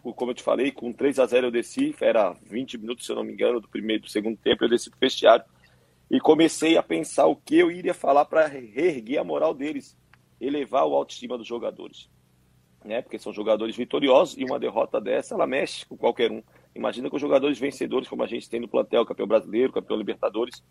Como 0.00 0.30
eu 0.30 0.34
te 0.34 0.42
falei, 0.42 0.70
com 0.70 0.92
3 0.92 1.18
a 1.18 1.26
0 1.26 1.48
eu 1.48 1.50
desci, 1.50 1.94
era 2.00 2.32
20 2.44 2.78
minutos, 2.78 3.04
se 3.04 3.12
eu 3.12 3.16
não 3.16 3.24
me 3.24 3.32
engano, 3.32 3.60
do 3.60 3.68
primeiro 3.68 4.04
do 4.04 4.08
segundo 4.08 4.36
tempo, 4.36 4.64
eu 4.64 4.68
desci 4.68 4.88
para 4.88 4.96
o 4.96 5.00
vestiário. 5.00 5.44
e 6.10 6.20
comecei 6.20 6.76
a 6.76 6.82
pensar 6.82 7.26
o 7.26 7.36
que 7.36 7.56
eu 7.56 7.70
iria 7.70 7.94
falar 7.94 8.24
para 8.24 8.46
reerguer 8.46 9.18
a 9.18 9.24
moral 9.24 9.54
deles, 9.54 9.96
elevar 10.40 10.86
o 10.86 10.94
autoestima 10.94 11.38
dos 11.38 11.46
jogadores. 11.46 12.08
Né? 12.84 13.00
Porque 13.00 13.18
são 13.18 13.32
jogadores 13.32 13.76
vitoriosos 13.76 14.36
e 14.36 14.44
uma 14.44 14.58
derrota 14.58 15.00
dessa 15.00 15.34
ela 15.34 15.46
mexe 15.46 15.86
com 15.86 15.96
qualquer 15.96 16.30
um. 16.30 16.42
Imagina 16.74 17.10
com 17.10 17.18
jogadores 17.18 17.58
vencedores, 17.58 18.08
como 18.08 18.22
a 18.22 18.26
gente 18.26 18.48
tem 18.48 18.60
no 18.60 18.68
plantel, 18.68 19.04
campeão 19.04 19.26
brasileiro, 19.26 19.72
campeão 19.72 19.96
Libertadores, 19.96 20.62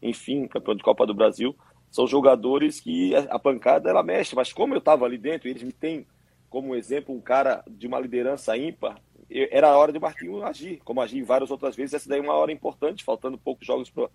enfim, 0.00 0.46
campeão 0.46 0.74
de 0.74 0.82
Copa 0.82 1.06
do 1.06 1.14
Brasil. 1.14 1.54
São 1.90 2.06
jogadores 2.06 2.80
que 2.80 3.14
a 3.14 3.38
pancada 3.38 3.90
ela 3.90 4.02
mexe, 4.02 4.34
mas 4.34 4.52
como 4.52 4.74
eu 4.74 4.78
estava 4.78 5.04
ali 5.04 5.18
dentro, 5.18 5.48
eles 5.48 5.62
me 5.62 5.72
têm 5.72 6.06
como 6.48 6.74
exemplo 6.74 7.14
um 7.14 7.20
cara 7.20 7.62
de 7.68 7.86
uma 7.86 8.00
liderança 8.00 8.56
ímpar, 8.56 9.00
era 9.30 9.68
a 9.68 9.76
hora 9.78 9.92
de 9.92 9.98
Marquinhos 9.98 10.42
agir, 10.42 10.80
como 10.84 11.00
agir 11.00 11.22
várias 11.22 11.50
outras 11.50 11.74
vezes. 11.74 11.94
Essa 11.94 12.08
daí 12.08 12.18
é 12.18 12.22
uma 12.22 12.34
hora 12.34 12.52
importante, 12.52 13.04
faltando 13.04 13.38
poucos 13.38 13.66
jogos 13.66 13.88
para 13.88 14.10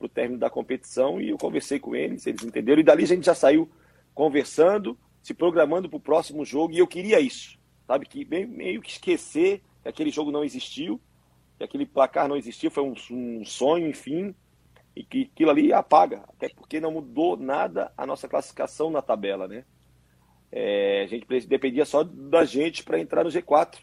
o 0.00 0.08
término 0.08 0.40
da 0.40 0.50
competição. 0.50 1.20
E 1.20 1.28
eu 1.28 1.38
conversei 1.38 1.78
com 1.78 1.94
eles, 1.94 2.26
eles 2.26 2.42
entenderam. 2.42 2.80
E 2.80 2.84
dali 2.84 3.04
a 3.04 3.06
gente 3.06 3.24
já 3.24 3.34
saiu 3.34 3.70
conversando, 4.12 4.98
se 5.22 5.32
programando 5.32 5.88
para 5.88 5.96
o 5.96 6.00
próximo 6.00 6.44
jogo. 6.44 6.74
E 6.74 6.78
eu 6.78 6.86
queria 6.86 7.20
isso, 7.20 7.58
sabe? 7.86 8.06
Que 8.06 8.24
meio 8.24 8.82
que 8.82 8.90
esquecer 8.90 9.62
que 9.86 9.88
aquele 9.88 10.10
jogo 10.10 10.32
não 10.32 10.44
existiu, 10.44 11.00
que 11.56 11.64
aquele 11.64 11.86
placar 11.86 12.28
não 12.28 12.36
existiu, 12.36 12.70
foi 12.70 12.82
um, 12.82 12.94
um 13.10 13.44
sonho, 13.44 13.88
enfim. 13.88 14.34
E 14.94 15.04
que 15.04 15.30
aquilo 15.32 15.50
ali 15.50 15.72
apaga, 15.72 16.24
até 16.28 16.48
porque 16.48 16.80
não 16.80 16.90
mudou 16.90 17.36
nada 17.36 17.92
a 17.96 18.06
nossa 18.06 18.26
classificação 18.26 18.90
na 18.90 19.02
tabela, 19.02 19.46
né? 19.46 19.64
É, 20.50 21.02
a 21.02 21.06
gente 21.06 21.26
dependia 21.46 21.84
só 21.84 22.02
da 22.02 22.44
gente 22.44 22.82
para 22.82 22.98
entrar 22.98 23.22
no 23.22 23.30
G4. 23.30 23.78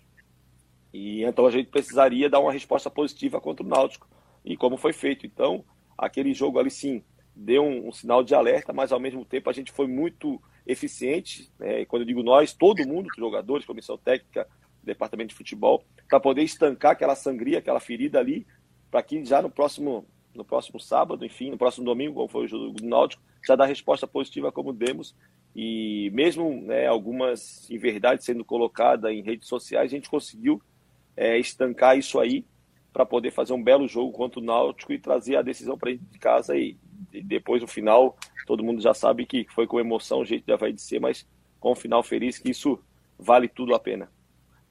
E 0.92 1.24
então 1.24 1.46
a 1.46 1.52
gente 1.52 1.70
precisaria 1.70 2.30
dar 2.30 2.40
uma 2.40 2.52
resposta 2.52 2.90
positiva 2.90 3.40
contra 3.40 3.66
o 3.66 3.70
Náutico. 3.70 4.10
E 4.44 4.58
como 4.58 4.76
foi 4.76 4.92
feito. 4.92 5.26
Então, 5.26 5.64
aquele 5.98 6.34
jogo 6.34 6.60
ali 6.60 6.72
sim 6.72 7.04
deu 7.36 7.64
um, 7.64 7.88
um 7.88 7.92
sinal 7.92 8.24
de 8.24 8.36
alerta, 8.36 8.74
mas 8.74 8.92
ao 8.92 9.00
mesmo 9.00 9.24
tempo 9.24 9.50
a 9.50 9.54
gente 9.54 9.72
foi 9.72 9.88
muito 9.88 10.42
eficiente. 10.66 11.52
Né? 11.60 11.82
E 11.82 11.86
quando 11.86 12.02
eu 12.02 12.08
digo 12.08 12.24
nós, 12.24 12.54
todo 12.54 12.86
mundo, 12.88 13.08
jogadores, 13.16 13.66
comissão 13.66 13.98
técnica, 13.98 14.48
departamento 14.84 15.30
de 15.30 15.36
futebol, 15.36 15.84
para 16.14 16.20
poder 16.20 16.44
estancar 16.44 16.92
aquela 16.92 17.16
sangria, 17.16 17.58
aquela 17.58 17.80
ferida 17.80 18.20
ali, 18.20 18.46
para 18.92 19.02
que 19.02 19.26
já 19.26 19.42
no 19.42 19.50
próximo, 19.50 20.06
no 20.36 20.46
próximo 20.46 20.80
sábado, 20.80 21.26
enfim, 21.26 21.50
no 21.50 21.58
próximo 21.58 21.84
domingo, 21.84 22.14
como 22.14 22.28
foi 22.28 22.46
o 22.46 22.48
jogo 22.48 22.70
do 22.74 22.86
Náutico, 22.86 23.24
já 23.44 23.56
dar 23.56 23.66
resposta 23.66 24.06
positiva 24.06 24.52
como 24.52 24.72
demos. 24.72 25.16
E 25.56 26.12
mesmo 26.14 26.62
né, 26.62 26.86
algumas 26.86 27.68
inverdades 27.68 28.26
sendo 28.26 28.46
colocadas 28.46 29.12
em 29.12 29.24
redes 29.24 29.48
sociais, 29.48 29.92
a 29.92 29.96
gente 29.96 30.08
conseguiu 30.08 30.62
é, 31.18 31.40
estancar 31.40 31.98
isso 31.98 32.20
aí 32.20 32.46
para 32.94 33.08
poder 33.08 33.32
fazer 33.32 33.54
um 33.54 33.64
belo 33.64 33.88
jogo 33.88 34.12
contra 34.12 34.40
o 34.40 34.44
Náutico 34.44 34.94
e 34.94 35.00
trazer 35.00 35.36
a 35.36 35.42
decisão 35.42 35.80
para 35.80 35.96
de 35.96 36.20
casa 36.20 36.56
e, 36.56 36.78
e, 37.12 37.24
depois 37.24 37.60
no 37.60 37.68
final 37.68 38.16
todo 38.46 38.64
mundo 38.64 38.80
já 38.80 38.94
sabe 38.94 39.26
que 39.26 39.48
foi 39.50 39.66
com 39.66 39.80
emoção 39.80 40.20
o 40.20 40.26
jeito 40.26 40.46
já 40.48 40.58
vai 40.58 40.72
de 40.72 40.80
ser, 40.80 41.00
mas 41.00 41.28
com 41.60 41.72
um 41.72 41.76
final 41.76 42.04
feliz 42.04 42.38
que 42.38 42.52
isso 42.52 42.78
vale 43.18 43.48
tudo 43.48 43.74
a 43.74 43.80
pena. 43.80 44.12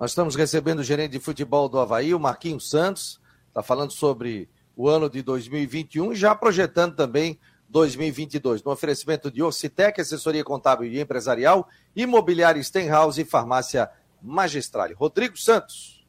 Nós 0.03 0.11
estamos 0.11 0.35
recebendo 0.35 0.81
o 0.81 0.83
gerente 0.83 1.13
de 1.13 1.21
futebol 1.21 1.69
do 1.69 1.79
Havaí, 1.79 2.13
o 2.13 2.19
Marquinhos 2.19 2.69
Santos, 2.69 3.21
está 3.47 3.63
falando 3.63 3.93
sobre 3.93 4.49
o 4.77 4.89
ano 4.89 5.09
de 5.09 5.23
2021 5.23 6.13
e 6.13 6.17
já 6.17 6.35
projetando 6.35 6.97
também 6.97 7.39
2022, 7.69 8.65
no 8.65 8.73
oferecimento 8.73 9.31
de 9.31 9.45
Ocitec, 9.45 10.01
assessoria 10.01 10.43
contábil 10.43 10.91
e 10.91 11.01
empresarial, 11.01 11.69
imobiliária 11.95 12.61
Stenhouse 12.61 13.21
e 13.21 13.25
farmácia 13.25 13.89
Magistrale. 14.21 14.93
Rodrigo 14.93 15.39
Santos. 15.39 16.05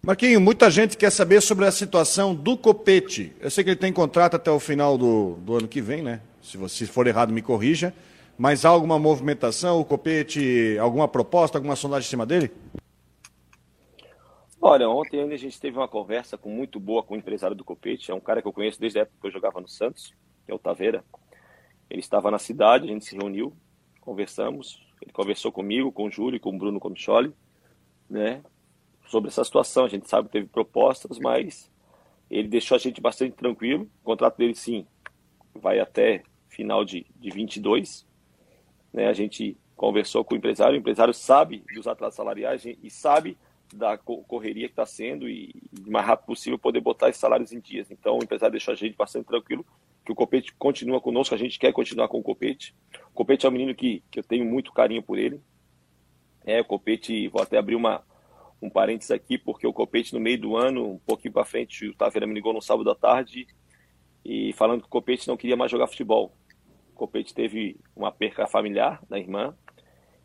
Marquinho, 0.00 0.40
muita 0.40 0.70
gente 0.70 0.96
quer 0.96 1.10
saber 1.10 1.40
sobre 1.40 1.66
a 1.66 1.72
situação 1.72 2.32
do 2.32 2.56
Copete. 2.56 3.34
Eu 3.40 3.50
sei 3.50 3.64
que 3.64 3.70
ele 3.70 3.76
tem 3.76 3.92
contrato 3.92 4.36
até 4.36 4.52
o 4.52 4.60
final 4.60 4.96
do, 4.96 5.32
do 5.40 5.56
ano 5.56 5.66
que 5.66 5.80
vem, 5.80 6.00
né? 6.00 6.20
Se 6.40 6.56
você 6.56 6.86
for 6.86 7.08
errado, 7.08 7.32
me 7.32 7.42
corrija. 7.42 7.92
Mas 8.38 8.64
há 8.64 8.68
alguma 8.68 9.00
movimentação, 9.00 9.80
o 9.80 9.84
Copete, 9.84 10.78
alguma 10.80 11.08
proposta, 11.08 11.58
alguma 11.58 11.74
sondagem 11.74 12.06
em 12.06 12.10
cima 12.10 12.24
dele? 12.24 12.52
Olha, 14.60 14.90
ontem 14.90 15.20
a 15.20 15.36
gente 15.36 15.60
teve 15.60 15.78
uma 15.78 15.86
conversa 15.86 16.36
com, 16.36 16.50
muito 16.50 16.80
boa 16.80 17.02
com 17.02 17.14
o 17.14 17.16
empresário 17.16 17.54
do 17.54 17.64
Copete. 17.64 18.10
É 18.10 18.14
um 18.14 18.20
cara 18.20 18.42
que 18.42 18.48
eu 18.48 18.52
conheço 18.52 18.80
desde 18.80 18.98
a 18.98 19.02
época 19.02 19.18
que 19.20 19.26
eu 19.28 19.30
jogava 19.30 19.60
no 19.60 19.68
Santos, 19.68 20.12
que 20.44 20.50
é 20.50 20.54
o 20.54 20.58
Taveira. 20.58 21.04
Ele 21.88 22.00
estava 22.00 22.30
na 22.30 22.38
cidade, 22.38 22.84
a 22.84 22.92
gente 22.92 23.04
se 23.04 23.16
reuniu, 23.16 23.56
conversamos. 24.00 24.84
Ele 25.00 25.12
conversou 25.12 25.52
comigo, 25.52 25.92
com 25.92 26.06
o 26.06 26.10
Júlio, 26.10 26.40
com 26.40 26.50
o 26.50 26.58
Bruno 26.58 26.80
Comicholi, 26.80 27.32
né? 28.10 28.42
sobre 29.06 29.28
essa 29.28 29.44
situação. 29.44 29.84
A 29.84 29.88
gente 29.88 30.08
sabe 30.08 30.28
que 30.28 30.32
teve 30.32 30.48
propostas, 30.48 31.18
mas 31.18 31.70
ele 32.28 32.48
deixou 32.48 32.74
a 32.74 32.78
gente 32.78 33.00
bastante 33.00 33.36
tranquilo. 33.36 33.88
O 34.02 34.04
contrato 34.04 34.36
dele, 34.36 34.56
sim, 34.56 34.86
vai 35.54 35.78
até 35.78 36.22
final 36.48 36.84
de, 36.84 37.06
de 37.16 37.30
22. 37.30 38.06
Né? 38.92 39.06
A 39.06 39.12
gente 39.12 39.56
conversou 39.76 40.24
com 40.24 40.34
o 40.34 40.36
empresário, 40.36 40.74
o 40.74 40.78
empresário 40.78 41.14
sabe 41.14 41.64
dos 41.74 41.86
atrasos 41.86 42.16
salariais 42.16 42.64
e 42.66 42.90
sabe 42.90 43.38
da 43.74 43.98
correria 43.98 44.66
que 44.66 44.72
está 44.72 44.86
sendo 44.86 45.28
e, 45.28 45.54
o 45.86 45.90
mais 45.90 46.06
rápido 46.06 46.26
possível 46.26 46.58
poder 46.58 46.80
botar 46.80 47.08
esses 47.08 47.20
salários 47.20 47.52
em 47.52 47.60
dias. 47.60 47.90
Então, 47.90 48.18
o 48.18 48.24
empresário 48.24 48.52
deixou 48.52 48.72
a 48.72 48.76
gente 48.76 48.96
bastante 48.96 49.26
tranquilo, 49.26 49.64
que 50.04 50.12
o 50.12 50.14
Copete 50.14 50.54
continua 50.54 51.00
conosco, 51.00 51.34
a 51.34 51.38
gente 51.38 51.58
quer 51.58 51.72
continuar 51.72 52.08
com 52.08 52.18
o 52.18 52.22
Copete. 52.22 52.74
O 53.10 53.14
Copete 53.14 53.44
é 53.44 53.48
um 53.48 53.52
menino 53.52 53.74
que, 53.74 54.02
que 54.10 54.18
eu 54.18 54.22
tenho 54.22 54.44
muito 54.44 54.72
carinho 54.72 55.02
por 55.02 55.18
ele. 55.18 55.40
É, 56.44 56.60
o 56.60 56.64
Copete, 56.64 57.28
vou 57.28 57.42
até 57.42 57.58
abrir 57.58 57.74
uma, 57.74 58.02
um 58.60 58.70
parênteses 58.70 59.10
aqui, 59.10 59.36
porque 59.36 59.66
o 59.66 59.72
Copete 59.72 60.14
no 60.14 60.20
meio 60.20 60.40
do 60.40 60.56
ano, 60.56 60.92
um 60.92 60.98
pouquinho 60.98 61.34
para 61.34 61.44
frente, 61.44 61.88
o 61.88 61.94
Taveira 61.94 62.26
me 62.26 62.34
ligou 62.34 62.52
no 62.52 62.62
sábado 62.62 62.90
à 62.90 62.94
tarde 62.94 63.46
e 64.24 64.52
falando 64.54 64.80
que 64.80 64.86
o 64.86 64.90
Copete 64.90 65.28
não 65.28 65.36
queria 65.36 65.56
mais 65.56 65.70
jogar 65.70 65.86
futebol. 65.86 66.34
O 66.92 66.96
Copete 66.96 67.34
teve 67.34 67.76
uma 67.94 68.10
perca 68.10 68.46
familiar 68.46 69.02
da 69.08 69.18
irmã 69.18 69.54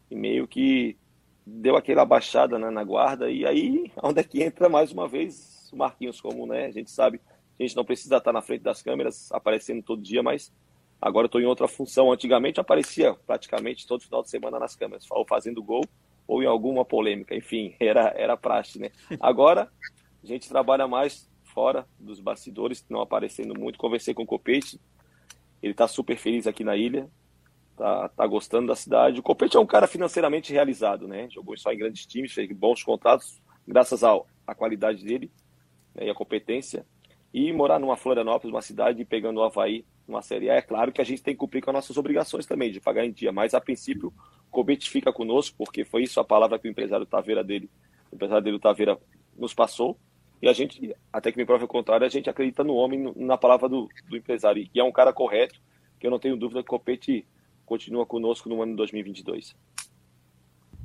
e 0.09 0.15
meio 0.15 0.47
que 0.47 0.97
deu 1.45 1.75
aquela 1.75 2.05
baixada 2.05 2.57
né, 2.57 2.69
na 2.69 2.83
guarda 2.83 3.29
e 3.29 3.45
aí 3.45 3.91
onde 4.01 4.19
é 4.19 4.23
que 4.23 4.41
entra 4.41 4.69
mais 4.69 4.91
uma 4.91 5.07
vez 5.07 5.69
o 5.71 5.77
Marquinhos, 5.77 6.21
como 6.21 6.45
né, 6.45 6.65
a 6.65 6.71
gente 6.71 6.91
sabe, 6.91 7.19
a 7.59 7.63
gente 7.63 7.75
não 7.75 7.83
precisa 7.83 8.17
estar 8.17 8.31
na 8.31 8.41
frente 8.41 8.61
das 8.61 8.81
câmeras 8.81 9.31
aparecendo 9.31 9.81
todo 9.81 10.01
dia, 10.01 10.21
mas 10.21 10.53
agora 11.01 11.25
estou 11.25 11.41
em 11.41 11.45
outra 11.45 11.67
função. 11.67 12.11
Antigamente 12.11 12.59
aparecia 12.59 13.15
praticamente 13.25 13.87
todo 13.87 14.03
final 14.03 14.21
de 14.21 14.29
semana 14.29 14.59
nas 14.59 14.75
câmeras, 14.75 15.05
ou 15.09 15.25
fazendo 15.25 15.63
gol 15.63 15.83
ou 16.27 16.41
em 16.41 16.45
alguma 16.45 16.85
polêmica, 16.85 17.35
enfim, 17.35 17.75
era, 17.81 18.13
era 18.15 18.37
praxe, 18.37 18.79
né? 18.79 18.91
Agora, 19.19 19.69
a 20.23 20.27
gente 20.27 20.47
trabalha 20.47 20.87
mais 20.87 21.29
fora 21.43 21.85
dos 21.99 22.19
bastidores, 22.19 22.85
não 22.89 23.01
aparecendo 23.01 23.59
muito. 23.59 23.77
Conversei 23.77 24.13
com 24.13 24.23
o 24.23 24.27
Copete, 24.27 24.79
ele 25.61 25.73
está 25.73 25.87
super 25.87 26.17
feliz 26.17 26.47
aqui 26.47 26.63
na 26.63 26.75
ilha, 26.75 27.09
tá, 27.75 28.09
tá 28.09 28.27
gostando 28.27 28.67
da 28.67 28.75
cidade. 28.75 29.19
O 29.19 29.23
Copete 29.23 29.57
é 29.57 29.59
um 29.59 29.65
cara 29.65 29.87
financeiramente 29.87 30.51
realizado, 30.51 31.07
né? 31.07 31.27
Jogou 31.29 31.57
só 31.57 31.71
em 31.71 31.77
grandes 31.77 32.05
times, 32.05 32.33
fez 32.33 32.51
bons 32.51 32.83
contratos, 32.83 33.41
graças 33.67 34.03
à, 34.03 34.19
à 34.47 34.55
qualidade 34.55 35.03
dele 35.03 35.31
né, 35.95 36.07
e 36.07 36.09
à 36.09 36.13
competência. 36.13 36.85
E 37.33 37.51
morar 37.51 37.79
numa 37.79 37.97
Florianópolis, 37.97 38.53
uma 38.53 38.61
cidade, 38.61 39.03
pegando 39.05 39.39
o 39.39 39.43
Havaí 39.43 39.85
numa 40.07 40.21
Série 40.21 40.49
A, 40.49 40.55
é 40.55 40.61
claro 40.61 40.91
que 40.91 41.01
a 41.01 41.03
gente 41.03 41.23
tem 41.23 41.33
que 41.33 41.39
cumprir 41.39 41.63
com 41.63 41.71
as 41.71 41.75
nossas 41.75 41.97
obrigações 41.97 42.45
também, 42.45 42.71
de 42.71 42.79
pagar 42.79 43.05
em 43.05 43.11
dia. 43.11 43.31
Mas, 43.31 43.53
a 43.53 43.61
princípio, 43.61 44.13
Cobete 44.51 44.89
fica 44.89 45.11
conosco, 45.11 45.55
porque 45.57 45.83
foi 45.83 46.03
isso 46.03 46.19
a 46.19 46.23
palavra 46.23 46.59
que 46.59 46.67
o 46.67 46.71
empresário 46.71 47.05
Taveira 47.05 47.43
dele, 47.43 47.69
o 48.11 48.15
empresário 48.15 48.43
dele, 48.43 48.57
o 48.57 48.59
Taveira, 48.59 48.99
nos 49.35 49.53
passou. 49.53 49.97
E 50.41 50.47
a 50.47 50.53
gente, 50.53 50.93
até 51.11 51.31
que 51.31 51.37
me 51.37 51.45
prove 51.45 51.63
o 51.63 51.67
contrário, 51.67 52.05
a 52.05 52.09
gente 52.09 52.29
acredita 52.29 52.63
no 52.63 52.75
homem, 52.75 53.11
na 53.15 53.37
palavra 53.37 53.67
do, 53.67 53.89
do 54.07 54.17
empresário. 54.17 54.69
E 54.73 54.79
é 54.79 54.83
um 54.83 54.91
cara 54.91 55.11
correto, 55.11 55.59
que 55.99 56.05
eu 56.05 56.11
não 56.11 56.19
tenho 56.19 56.37
dúvida 56.37 56.61
que 56.61 56.67
o 56.67 56.69
Copete 56.69 57.25
continua 57.65 58.05
conosco 58.05 58.49
no 58.49 58.61
ano 58.61 58.71
de 58.71 58.77
2022. 58.77 59.55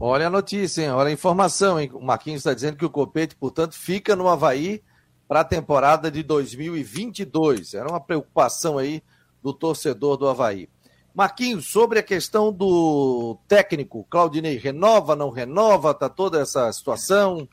Olha 0.01 0.29
a 0.29 0.31
notícia, 0.31 0.83
hein? 0.83 0.91
olha 0.91 1.09
a 1.09 1.13
informação. 1.13 1.81
Hein? 1.81 1.91
O 1.93 2.01
Marquinhos 2.01 2.41
está 2.41 2.55
dizendo 2.55 2.77
que 2.77 2.85
o 2.85 2.91
Copete, 2.91 3.35
portanto, 3.35 3.75
fica 3.75 4.15
no 4.15 4.29
Havaí 4.29 4.83
para 5.27 5.41
a 5.41 5.45
temporada 5.45 6.11
de 6.11 6.23
2022. 6.23 7.75
Era 7.75 7.89
uma 7.89 8.01
preocupação 8.01 8.79
aí 8.79 9.03
do 9.43 9.53
torcedor 9.53 10.17
do 10.17 10.29
Havaí. 10.29 10.69
Marquinhos, 11.15 11.67
sobre 11.67 11.99
a 11.99 12.03
questão 12.03 12.53
do 12.53 13.37
técnico, 13.49 14.07
Claudinei, 14.09 14.57
renova, 14.57 15.17
não 15.17 15.31
renova, 15.31 15.93
tá 15.93 16.09
toda 16.09 16.41
essa 16.41 16.73
situação. 16.73 17.49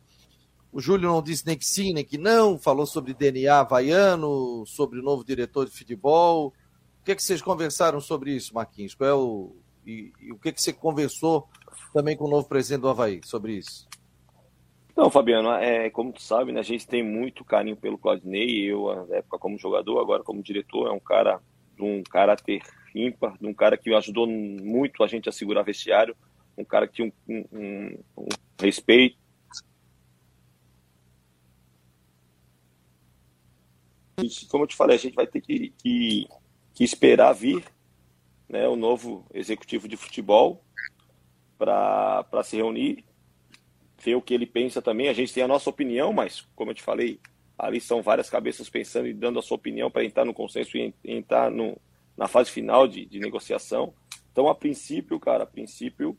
O 0.72 0.80
Júlio 0.80 1.10
não 1.10 1.22
disse 1.22 1.48
nem 1.48 1.58
que 1.58 1.66
sim, 1.66 1.94
nem 1.94 2.06
que 2.06 2.18
não, 2.18 2.60
falou 2.60 2.86
sobre 2.86 3.14
DNA 3.14 3.60
havaiano, 3.60 4.66
sobre 4.68 5.00
o 5.00 5.02
novo 5.02 5.24
diretor 5.24 5.66
de 5.66 5.72
futebol. 5.72 6.54
O 7.06 7.06
que, 7.06 7.12
é 7.12 7.16
que 7.16 7.22
vocês 7.22 7.40
conversaram 7.40 8.02
sobre 8.02 8.32
isso, 8.32 8.56
Marquinhos? 8.56 8.96
Qual 8.96 9.08
é 9.08 9.14
o, 9.14 9.56
e, 9.86 10.12
e 10.20 10.32
o 10.32 10.40
que, 10.40 10.50
é 10.50 10.52
que 10.52 10.60
você 10.60 10.74
conversou 10.74 11.48
também 11.94 12.18
com 12.18 12.26
o 12.26 12.28
novo 12.28 12.50
presidente 12.50 12.82
do 12.82 12.90
Havaí 12.90 13.22
sobre 13.24 13.54
isso? 13.54 13.88
Não, 14.98 15.12
Fabiano, 15.12 15.52
é, 15.52 15.88
como 15.92 16.12
tu 16.12 16.24
sabe, 16.24 16.52
né, 16.52 16.62
a 16.62 16.64
gente 16.64 16.88
tem 16.88 17.04
muito 17.04 17.46
carinho 17.46 17.78
pelo 17.78 18.00
Claudinei, 18.00 18.72
eu, 18.72 19.06
na 19.08 19.18
época 19.18 19.38
como 19.38 19.56
jogador, 19.60 20.00
agora 20.00 20.24
como 20.24 20.42
diretor, 20.42 20.88
é 20.88 20.92
um 20.92 21.00
cara 21.00 21.40
de 21.76 21.84
um 21.84 22.02
caráter 22.02 22.64
ímpar, 22.96 23.38
de 23.38 23.46
um 23.46 23.54
cara 23.54 23.78
que 23.78 23.94
ajudou 23.94 24.26
muito 24.26 25.04
a 25.04 25.08
gente 25.08 25.30
a 25.30 25.32
segurar 25.32 25.62
vestiário, 25.62 26.18
um 26.58 26.66
cara 26.66 26.88
que 26.88 26.96
tinha 26.96 27.14
um, 27.30 27.46
um, 27.54 28.00
um 28.18 28.28
respeito. 28.60 29.16
como 34.50 34.64
eu 34.64 34.68
te 34.68 34.76
falei, 34.76 34.96
a 34.96 35.00
gente 35.00 35.14
vai 35.14 35.28
ter 35.28 35.42
que, 35.42 35.72
que, 35.78 36.28
que 36.76 36.84
esperar 36.84 37.34
vir 37.34 37.64
né, 38.48 38.68
o 38.68 38.76
novo 38.76 39.26
executivo 39.34 39.88
de 39.88 39.96
futebol 39.96 40.62
para 41.58 42.44
se 42.44 42.58
reunir, 42.58 43.04
ver 43.98 44.16
o 44.16 44.22
que 44.22 44.34
ele 44.34 44.46
pensa 44.46 44.82
também. 44.82 45.08
A 45.08 45.14
gente 45.14 45.34
tem 45.34 45.42
a 45.42 45.48
nossa 45.48 45.70
opinião, 45.70 46.12
mas, 46.12 46.42
como 46.54 46.72
eu 46.72 46.76
te 46.76 46.84
falei, 46.84 47.20
ali 47.58 47.80
são 47.80 48.02
várias 48.02 48.30
cabeças 48.30 48.70
pensando 48.70 49.08
e 49.08 49.14
dando 49.14 49.40
a 49.40 49.42
sua 49.42 49.56
opinião 49.56 49.90
para 49.90 50.04
entrar 50.04 50.26
no 50.26 50.34
consenso 50.34 50.78
e 50.78 50.94
entrar 51.06 51.50
no, 51.50 51.78
na 52.18 52.28
fase 52.28 52.52
final 52.52 52.88
de, 52.88 53.06
de 53.06 53.20
negociação. 53.20 53.94
Então, 54.32 54.50
a 54.50 54.54
princípio, 54.54 55.18
cara, 55.18 55.44
a 55.44 55.48
princípio, 55.48 56.18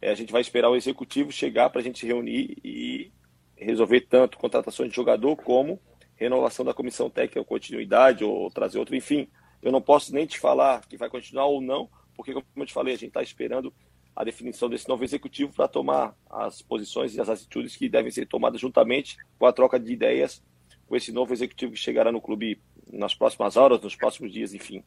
é, 0.00 0.10
a 0.10 0.14
gente 0.14 0.32
vai 0.32 0.40
esperar 0.40 0.70
o 0.70 0.76
executivo 0.76 1.30
chegar 1.30 1.68
para 1.68 1.82
a 1.82 1.84
gente 1.84 2.06
reunir 2.06 2.56
e 2.64 3.12
resolver 3.54 4.00
tanto 4.00 4.38
contratações 4.38 4.88
de 4.88 4.96
jogador 4.96 5.36
como 5.36 5.78
renovação 6.16 6.64
da 6.64 6.72
comissão 6.72 7.10
técnica, 7.10 7.44
continuidade 7.44 8.24
ou 8.24 8.50
trazer 8.50 8.78
outro. 8.78 8.96
Enfim, 8.96 9.28
eu 9.62 9.72
não 9.72 9.80
posso 9.80 10.14
nem 10.14 10.26
te 10.26 10.38
falar 10.38 10.86
que 10.86 10.96
vai 10.96 11.08
continuar 11.08 11.46
ou 11.46 11.60
não, 11.60 11.88
porque, 12.14 12.32
como 12.32 12.44
eu 12.56 12.66
te 12.66 12.72
falei, 12.72 12.94
a 12.94 12.98
gente 12.98 13.08
está 13.08 13.22
esperando 13.22 13.72
a 14.14 14.24
definição 14.24 14.68
desse 14.68 14.88
novo 14.88 15.04
executivo 15.04 15.52
para 15.52 15.68
tomar 15.68 16.14
as 16.28 16.60
posições 16.60 17.14
e 17.14 17.20
as 17.20 17.28
atitudes 17.28 17.76
que 17.76 17.88
devem 17.88 18.10
ser 18.10 18.26
tomadas 18.26 18.60
juntamente 18.60 19.16
com 19.38 19.46
a 19.46 19.52
troca 19.52 19.78
de 19.78 19.92
ideias 19.92 20.42
com 20.86 20.96
esse 20.96 21.12
novo 21.12 21.32
executivo 21.32 21.72
que 21.72 21.78
chegará 21.78 22.10
no 22.10 22.20
clube 22.20 22.60
nas 22.92 23.14
próximas 23.14 23.56
horas, 23.56 23.80
nos 23.80 23.94
próximos 23.94 24.32
dias, 24.32 24.52
enfim. 24.52 24.82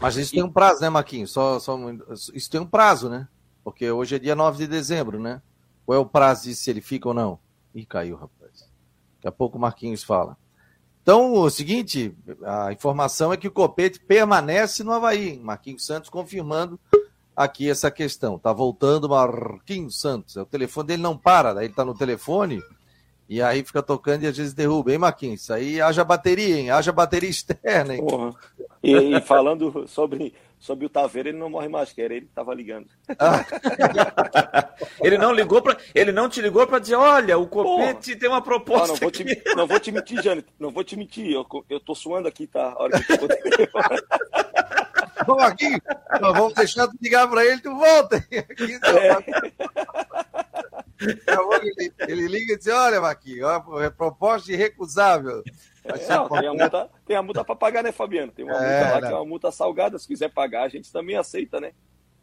Mas 0.00 0.16
isso 0.16 0.32
tem 0.32 0.42
um 0.42 0.50
prazo, 0.50 0.80
né, 0.80 0.88
Marquinhos? 0.88 1.30
Só, 1.30 1.58
só, 1.58 1.78
isso 2.34 2.50
tem 2.50 2.60
um 2.60 2.66
prazo, 2.66 3.10
né? 3.10 3.28
Porque 3.62 3.90
hoje 3.90 4.16
é 4.16 4.18
dia 4.18 4.34
9 4.34 4.58
de 4.58 4.66
dezembro, 4.66 5.20
né? 5.20 5.42
Qual 5.84 5.96
é 5.96 6.00
o 6.00 6.06
prazo 6.06 6.44
de 6.44 6.54
se 6.54 6.70
ele 6.70 6.80
fica 6.80 7.08
ou 7.08 7.14
não? 7.14 7.38
Ih, 7.74 7.84
caiu, 7.84 8.16
rapaz. 8.16 8.68
Daqui 9.16 9.28
a 9.28 9.32
pouco 9.32 9.58
o 9.58 9.60
Marquinhos 9.60 10.02
fala. 10.02 10.36
Então, 11.02 11.34
o 11.34 11.50
seguinte, 11.50 12.14
a 12.44 12.72
informação 12.72 13.32
é 13.32 13.36
que 13.36 13.48
o 13.48 13.52
Copete 13.52 13.98
permanece 14.00 14.84
no 14.84 14.92
Havaí. 14.92 15.38
Marquinhos 15.38 15.86
Santos 15.86 16.10
confirmando 16.10 16.78
aqui 17.34 17.70
essa 17.70 17.90
questão. 17.90 18.38
Tá 18.38 18.52
voltando 18.52 19.08
Marquinhos 19.08 20.00
Santos. 20.00 20.36
O 20.36 20.44
telefone 20.44 20.88
dele 20.88 21.02
não 21.02 21.16
para, 21.16 21.54
daí 21.54 21.66
ele 21.66 21.74
tá 21.74 21.84
no 21.84 21.94
telefone 21.94 22.62
e 23.28 23.40
aí 23.40 23.64
fica 23.64 23.80
tocando 23.80 24.24
e 24.24 24.26
às 24.26 24.36
vezes 24.36 24.52
derruba, 24.52 24.92
hein, 24.92 24.98
Marquinhos? 24.98 25.42
Isso 25.42 25.52
aí 25.52 25.80
haja 25.80 26.04
bateria, 26.04 26.58
hein? 26.58 26.70
Haja 26.70 26.90
bateria 26.92 27.30
externa, 27.30 27.94
hein? 27.94 28.02
E, 28.82 28.92
e 28.92 29.20
falando 29.20 29.86
sobre 29.86 30.34
sobre 30.60 30.84
o 30.84 30.90
Taveira, 30.90 31.30
ele 31.30 31.38
não 31.38 31.48
morre 31.48 31.68
mais, 31.68 31.90
que 31.90 32.02
era 32.02 32.12
ele 32.14 32.26
que 32.26 32.32
estava 32.32 32.54
ligando. 32.54 32.86
ele 35.02 35.16
não 35.16 35.32
ligou 35.32 35.62
para, 35.62 35.78
ele 35.94 36.12
não 36.12 36.28
te 36.28 36.42
ligou 36.42 36.66
para 36.66 36.78
dizer, 36.78 36.96
olha, 36.96 37.38
o 37.38 37.48
Copete 37.48 38.14
tem 38.14 38.28
uma 38.28 38.42
proposta. 38.42 38.88
Não, 38.88 38.94
não, 38.94 39.00
vou 39.00 39.10
te, 39.10 39.24
não 39.56 39.66
vou 39.66 39.80
te 39.80 39.90
mentir, 39.90 40.22
Jânio, 40.22 40.44
não 40.58 40.70
vou 40.70 40.84
te 40.84 40.96
mentir, 40.96 41.32
eu, 41.32 41.46
eu 41.68 41.80
tô 41.80 41.94
suando 41.94 42.28
aqui, 42.28 42.46
tá? 42.46 42.72
A 42.72 42.82
hora 42.82 43.02
que 43.02 43.12
eu. 43.12 43.18
Vamos 45.26 45.44
aqui, 45.44 45.68
nós 46.20 46.32
vamos 46.32 46.54
deixar 46.54 46.86
de 46.86 46.96
ligar 47.00 47.28
para 47.28 47.44
ele, 47.44 47.60
tu 47.60 47.76
volta. 47.76 48.16
Aqui, 48.32 48.72
é. 48.72 48.80
Ele, 51.62 51.92
ele, 51.98 52.26
liga 52.26 52.54
e 52.54 52.56
diz: 52.56 52.68
Olha, 52.68 52.98
Marquinhos, 53.00 53.46
é 53.82 53.90
proposta 53.90 54.50
irrecusável. 54.50 55.42
Não, 56.08 56.28
tem 56.28 56.46
a 56.46 56.52
multa, 56.52 56.90
tem 57.06 57.16
a 57.16 57.22
multa 57.22 57.44
para 57.44 57.56
pagar, 57.56 57.82
né, 57.82 57.92
Fabiano? 57.92 58.32
Tem 58.32 58.44
uma 58.44 58.54
é, 58.54 58.80
multa 58.80 58.94
lá 58.94 59.00
não. 59.00 59.08
que 59.08 59.14
é 59.14 59.16
uma 59.16 59.24
multa 59.24 59.50
salgada. 59.50 59.98
Se 59.98 60.06
quiser 60.06 60.28
pagar, 60.28 60.64
a 60.64 60.68
gente 60.68 60.92
também 60.92 61.16
aceita, 61.16 61.60
né? 61.60 61.72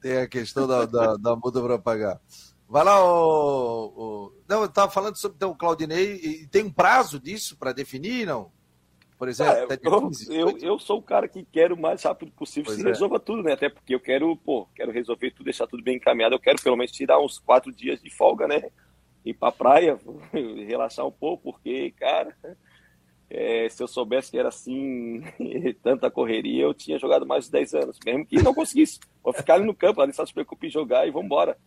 Tem 0.02 0.18
a 0.18 0.28
questão 0.28 0.68
da, 0.68 0.86
da, 0.86 1.16
da 1.16 1.36
multa 1.36 1.62
para 1.62 1.80
pagar. 1.80 2.22
Vai 2.70 2.84
lá, 2.84 3.04
o, 3.04 3.88
o... 3.88 4.34
Não, 4.48 4.60
eu 4.60 4.66
estava 4.66 4.92
falando 4.92 5.16
sobre 5.16 5.38
então, 5.38 5.52
o 5.52 5.56
Claudinei, 5.56 6.16
e 6.16 6.48
tem 6.48 6.66
um 6.66 6.72
prazo 6.72 7.20
disso 7.20 7.58
para 7.58 7.72
definir, 7.72 8.26
não? 8.28 8.52
Por 9.18 9.28
exemplo, 9.28 9.54
é, 9.54 9.80
eu, 9.82 10.14
eu, 10.30 10.58
eu, 10.60 10.80
sou 10.80 11.00
o 11.00 11.02
cara 11.02 11.28
que 11.28 11.44
quero 11.44 11.74
o 11.74 11.80
mais 11.80 12.04
rápido 12.04 12.32
possível 12.34 12.66
pois 12.66 12.78
se 12.78 12.86
é. 12.86 12.90
resolva 12.90 13.20
tudo, 13.20 13.42
né? 13.42 13.54
Até 13.54 13.68
porque 13.68 13.96
eu 13.96 14.00
quero, 14.00 14.36
pô, 14.38 14.68
quero 14.76 14.92
resolver 14.92 15.32
tudo, 15.32 15.46
deixar 15.46 15.66
tudo 15.66 15.82
bem 15.82 15.96
encaminhado. 15.96 16.36
Eu 16.36 16.40
quero 16.40 16.62
pelo 16.62 16.76
menos 16.76 16.92
tirar 16.92 17.20
uns 17.20 17.40
quatro 17.40 17.74
dias 17.74 18.00
de 18.00 18.12
folga, 18.12 18.48
né? 18.48 18.70
Ir 19.26 19.34
pra 19.34 19.52
praia, 19.52 19.98
relaxar 20.68 21.08
um 21.08 21.12
pouco, 21.12 21.52
porque, 21.52 21.92
cara, 21.98 22.38
é, 23.30 23.68
se 23.70 23.84
eu 23.84 23.88
soubesse 23.88 24.32
que 24.32 24.38
era 24.38 24.50
assim, 24.50 25.22
tanta 25.84 26.10
correria, 26.10 26.64
eu 26.64 26.74
tinha 26.74 26.98
jogado 26.98 27.26
mais 27.26 27.46
de 27.46 27.52
10 27.52 27.74
anos, 27.74 28.00
mesmo 28.06 28.26
que 28.26 28.42
não 28.42 28.54
conseguisse. 28.54 29.00
Vou 29.22 29.34
ficar 29.34 29.56
ali 29.56 29.66
no 29.66 29.76
campo, 29.76 30.02
ali 30.02 30.14
só 30.14 30.26
se 30.26 30.34
preocupe 30.34 30.68
em 30.68 30.72
jogar 30.72 31.08
e 31.08 31.12
vambora. 31.12 31.58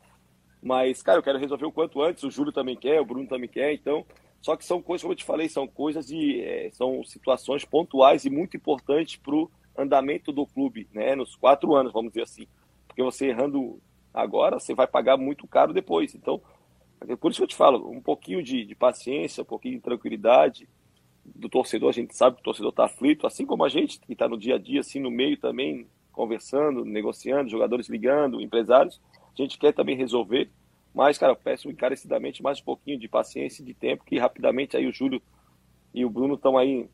Mas, 0.62 1.02
cara, 1.02 1.18
eu 1.18 1.22
quero 1.22 1.38
resolver 1.38 1.66
o 1.66 1.72
quanto 1.72 2.02
antes, 2.02 2.22
o 2.22 2.30
Júlio 2.30 2.52
também 2.52 2.76
quer, 2.76 3.00
o 3.00 3.04
Bruno 3.04 3.26
também 3.26 3.48
quer, 3.48 3.72
então. 3.72 4.04
Só 4.40 4.56
que 4.56 4.64
são 4.64 4.80
coisas, 4.80 5.02
como 5.02 5.12
eu 5.12 5.16
te 5.16 5.24
falei, 5.24 5.48
são 5.48 5.66
coisas 5.66 6.06
de. 6.06 6.40
É, 6.40 6.70
são 6.70 7.04
situações 7.04 7.64
pontuais 7.64 8.24
e 8.24 8.30
muito 8.30 8.56
importantes 8.56 9.16
para 9.16 9.34
o 9.34 9.50
andamento 9.76 10.32
do 10.32 10.46
clube, 10.46 10.88
né? 10.92 11.14
Nos 11.14 11.36
quatro 11.36 11.74
anos, 11.74 11.92
vamos 11.92 12.12
dizer 12.12 12.22
assim. 12.22 12.46
Porque 12.86 13.02
você 13.02 13.28
errando 13.28 13.80
agora, 14.14 14.58
você 14.58 14.74
vai 14.74 14.86
pagar 14.86 15.18
muito 15.18 15.46
caro 15.46 15.74
depois. 15.74 16.14
Então, 16.14 16.40
é 17.06 17.16
por 17.16 17.30
isso 17.30 17.40
que 17.40 17.44
eu 17.44 17.48
te 17.48 17.56
falo, 17.56 17.90
um 17.90 18.00
pouquinho 18.00 18.42
de, 18.42 18.64
de 18.64 18.74
paciência, 18.74 19.42
um 19.42 19.46
pouquinho 19.46 19.76
de 19.76 19.82
tranquilidade 19.82 20.66
do 21.34 21.48
torcedor, 21.48 21.88
a 21.88 21.92
gente 21.92 22.16
sabe 22.16 22.36
que 22.36 22.42
o 22.42 22.44
torcedor 22.44 22.70
está 22.70 22.84
aflito, 22.84 23.26
assim 23.26 23.46
como 23.46 23.64
a 23.64 23.68
gente, 23.68 23.98
que 24.00 24.12
está 24.12 24.28
no 24.28 24.38
dia 24.38 24.56
a 24.56 24.58
dia, 24.58 24.80
assim, 24.80 25.00
no 25.00 25.10
meio 25.10 25.36
também, 25.36 25.86
conversando, 26.12 26.84
negociando, 26.84 27.50
jogadores 27.50 27.88
ligando, 27.88 28.40
empresários, 28.40 29.00
a 29.32 29.42
gente 29.42 29.58
quer 29.58 29.72
também 29.72 29.96
resolver, 29.96 30.50
mas, 30.94 31.16
cara, 31.16 31.34
peço 31.34 31.70
encarecidamente 31.70 32.42
mais 32.42 32.60
um 32.60 32.64
pouquinho 32.64 32.98
de 32.98 33.08
paciência 33.08 33.62
e 33.62 33.64
de 33.64 33.74
tempo, 33.74 34.04
que 34.04 34.18
rapidamente 34.18 34.76
aí 34.76 34.86
o 34.86 34.92
Júlio 34.92 35.22
e 35.94 36.04
o 36.04 36.10
Bruno 36.10 36.34
estão 36.34 36.58
aí 36.58 36.88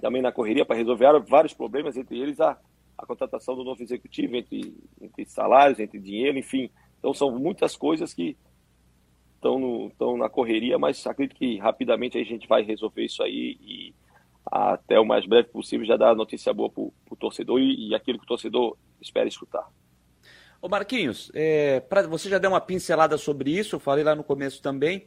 também 0.00 0.22
na 0.22 0.32
correria 0.32 0.64
para 0.64 0.76
resolver 0.76 1.20
vários 1.20 1.52
problemas, 1.52 1.96
entre 1.96 2.18
eles 2.18 2.40
a, 2.40 2.58
a 2.96 3.06
contratação 3.06 3.56
do 3.56 3.64
novo 3.64 3.82
executivo, 3.82 4.36
entre, 4.36 4.76
entre 5.00 5.24
salários, 5.26 5.80
entre 5.80 5.98
dinheiro, 5.98 6.38
enfim. 6.38 6.70
Então 6.98 7.12
são 7.12 7.30
muitas 7.36 7.76
coisas 7.76 8.14
que 8.14 8.36
estão, 9.46 9.88
estão 9.88 10.16
na 10.16 10.28
correria, 10.28 10.78
mas 10.78 11.06
acredito 11.06 11.36
que 11.36 11.58
rapidamente 11.58 12.18
a 12.18 12.24
gente 12.24 12.46
vai 12.46 12.62
resolver 12.62 13.04
isso 13.04 13.22
aí 13.22 13.56
e 13.60 13.94
até 14.44 14.98
o 14.98 15.04
mais 15.04 15.26
breve 15.26 15.48
possível 15.48 15.86
já 15.86 15.96
dar 15.96 16.14
notícia 16.14 16.52
boa 16.52 16.70
para 16.70 16.82
o 16.82 17.16
torcedor 17.18 17.60
e, 17.60 17.88
e 17.88 17.94
aquilo 17.94 18.18
que 18.18 18.24
o 18.24 18.28
torcedor 18.28 18.76
espera 19.00 19.28
escutar. 19.28 19.66
Ô 20.60 20.68
Marquinhos, 20.68 21.30
é, 21.34 21.80
pra, 21.80 22.02
você 22.06 22.28
já 22.28 22.38
deu 22.38 22.50
uma 22.50 22.60
pincelada 22.60 23.18
sobre 23.18 23.50
isso, 23.50 23.76
eu 23.76 23.80
falei 23.80 24.04
lá 24.04 24.14
no 24.14 24.24
começo 24.24 24.62
também. 24.62 25.06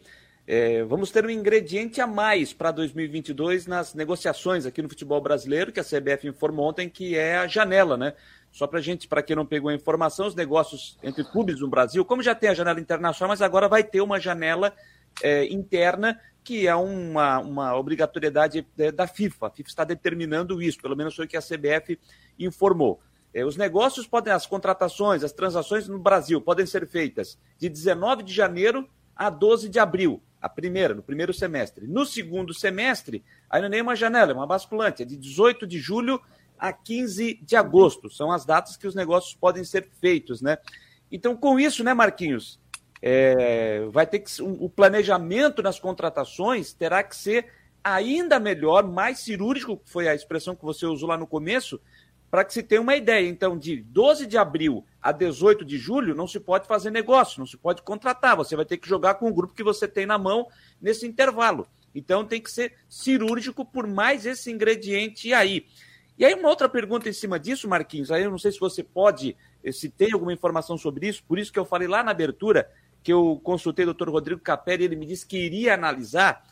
É, 0.52 0.84
vamos 0.84 1.12
ter 1.12 1.26
um 1.26 1.30
ingrediente 1.30 2.02
a 2.02 2.08
mais 2.08 2.52
para 2.54 2.72
2022 2.72 3.68
nas 3.68 3.94
negociações 3.94 4.66
aqui 4.66 4.82
no 4.82 4.90
futebol 4.90 5.22
brasileiro, 5.22 5.72
que 5.72 5.80
a 5.80 5.84
CBF 5.84 6.28
informou 6.28 6.70
ontem, 6.70 6.90
que 6.90 7.16
é 7.16 7.38
a 7.38 7.48
janela, 7.48 7.96
né? 7.96 8.16
Só 8.52 8.66
para 8.68 8.82
gente, 8.82 9.08
para 9.08 9.22
quem 9.22 9.36
não 9.36 9.46
pegou 9.46 9.70
a 9.70 9.74
informação, 9.74 10.28
os 10.28 10.36
negócios 10.36 10.98
entre 11.04 11.24
clubes 11.24 11.60
no 11.60 11.68
Brasil, 11.68 12.04
como 12.04 12.24
já 12.24 12.34
tem 12.34 12.50
a 12.50 12.54
janela 12.54 12.80
internacional, 12.80 13.30
mas 13.30 13.42
agora 13.42 13.68
vai 13.68 13.84
ter 13.84 14.02
uma 14.02 14.20
janela 14.20 14.74
é, 15.22 15.46
interna 15.46 16.20
que 16.44 16.68
é 16.68 16.76
uma, 16.76 17.40
uma 17.40 17.78
obrigatoriedade 17.78 18.66
é, 18.78 18.92
da 18.92 19.06
FIFA. 19.06 19.48
A 19.48 19.50
FIFA 19.52 19.70
está 19.70 19.84
determinando 19.84 20.62
isso, 20.62 20.80
pelo 20.82 20.96
menos 20.96 21.16
foi 21.16 21.26
o 21.26 21.28
que 21.28 21.38
a 21.38 21.42
CBF 21.42 22.00
informou. 22.40 23.00
É, 23.34 23.46
os 23.46 23.56
negócios 23.56 24.08
podem, 24.08 24.34
as 24.34 24.48
contratações, 24.48 25.24
as 25.24 25.32
transações 25.32 25.88
no 25.88 26.00
Brasil 26.00 26.42
podem 26.42 26.66
ser 26.66 26.88
feitas 26.88 27.38
de 27.58 27.70
19 27.70 28.24
de 28.24 28.34
janeiro 28.34 28.90
a 29.16 29.30
12 29.30 29.70
de 29.70 29.78
abril, 29.78 30.24
a 30.42 30.50
primeira, 30.50 30.96
no 30.96 31.04
primeiro 31.04 31.34
semestre. 31.34 31.86
No 31.86 32.06
segundo 32.06 32.54
semestre, 32.54 33.24
ainda 33.50 33.70
nem 33.70 33.82
uma 33.82 33.96
janela, 33.96 34.32
é 34.32 34.36
uma 34.36 34.48
basculante, 34.48 35.04
é 35.04 35.06
de 35.06 35.18
18 35.18 35.68
de 35.68 35.78
julho 35.78 36.20
a 36.60 36.74
15 36.74 37.40
de 37.42 37.56
agosto. 37.56 38.10
São 38.10 38.32
as 38.32 38.46
datas 38.46 38.76
que 38.76 38.86
os 38.86 38.94
negócios 38.94 39.34
podem 39.34 39.64
ser 39.64 39.90
feitos, 40.00 40.42
né? 40.42 40.58
Então, 41.12 41.36
com 41.36 41.60
isso, 41.60 41.84
né, 41.84 41.94
Marquinhos, 41.94 42.60
é, 43.02 43.86
vai 43.92 44.06
ter 44.06 44.20
que 44.20 44.42
um, 44.42 44.58
o 44.60 44.70
planejamento 44.70 45.64
nas 45.64 45.80
contratações 45.80 46.74
terá 46.74 47.02
que 47.02 47.16
ser 47.16 47.48
ainda 47.84 48.40
melhor, 48.40 48.86
mais 48.88 49.20
cirúrgico, 49.20 49.82
foi 49.86 50.08
a 50.08 50.14
expressão 50.14 50.56
que 50.56 50.66
você 50.66 50.86
usou 50.86 51.10
lá 51.10 51.18
no 51.18 51.26
começo, 51.26 51.80
para 52.30 52.44
que 52.44 52.54
se 52.54 52.62
tenha 52.62 52.82
uma 52.82 52.96
ideia. 52.96 53.28
Então, 53.28 53.58
de 53.58 53.78
12 53.78 54.28
de 54.28 54.38
abril 54.38 54.86
a 55.02 55.12
18 55.12 55.66
de 55.66 55.78
julho, 55.78 56.14
não 56.14 56.28
se 56.28 56.40
pode 56.40 56.68
fazer 56.68 56.92
negócio, 56.92 57.40
não 57.40 57.48
se 57.48 57.58
pode 57.58 57.82
contratar. 57.82 58.36
Você 58.36 58.56
vai 58.56 58.66
ter 58.66 58.78
que 58.78 58.88
jogar 58.88 59.16
com 59.16 59.28
o 59.28 59.34
grupo 59.34 59.56
que 59.56 59.64
você 59.64 59.88
tem 59.88 60.06
na 60.06 60.18
mão 60.18 60.48
nesse 60.80 61.08
intervalo. 61.08 61.68
Então, 61.96 62.24
tem 62.24 62.40
que 62.40 62.52
ser 62.52 62.76
cirúrgico 62.88 63.66
por 63.66 63.88
mais 63.88 64.26
esse 64.26 64.52
ingrediente 64.52 65.34
aí. 65.34 65.66
E 66.20 66.26
aí, 66.26 66.36
uma 66.36 66.50
outra 66.50 66.70
pergunta 66.70 67.10
em 67.10 67.14
cima 67.14 67.40
disso, 67.40 67.68
Marquinhos. 67.68 68.12
Aí 68.12 68.24
eu 68.24 68.30
não 68.30 68.38
sei 68.38 68.52
se 68.52 68.60
você 68.60 68.84
pode, 68.84 69.36
eh, 69.64 69.72
se 69.72 69.90
tem 69.90 70.12
alguma 70.12 70.34
informação 70.34 70.78
sobre 70.78 71.08
isso, 71.08 71.24
por 71.24 71.40
isso 71.40 71.52
que 71.52 71.58
eu 71.58 71.66
falei 71.66 71.88
lá 71.88 72.04
na 72.04 72.12
abertura 72.12 72.70
que 73.02 73.12
eu 73.12 73.40
consultei 73.44 73.84
o 73.86 73.88
doutor 73.88 74.10
Rodrigo 74.10 74.42
Capelli, 74.42 74.84
ele 74.84 74.98
me 74.98 75.06
disse 75.06 75.26
que 75.26 75.38
iria 75.38 75.74
analisar, 75.74 76.44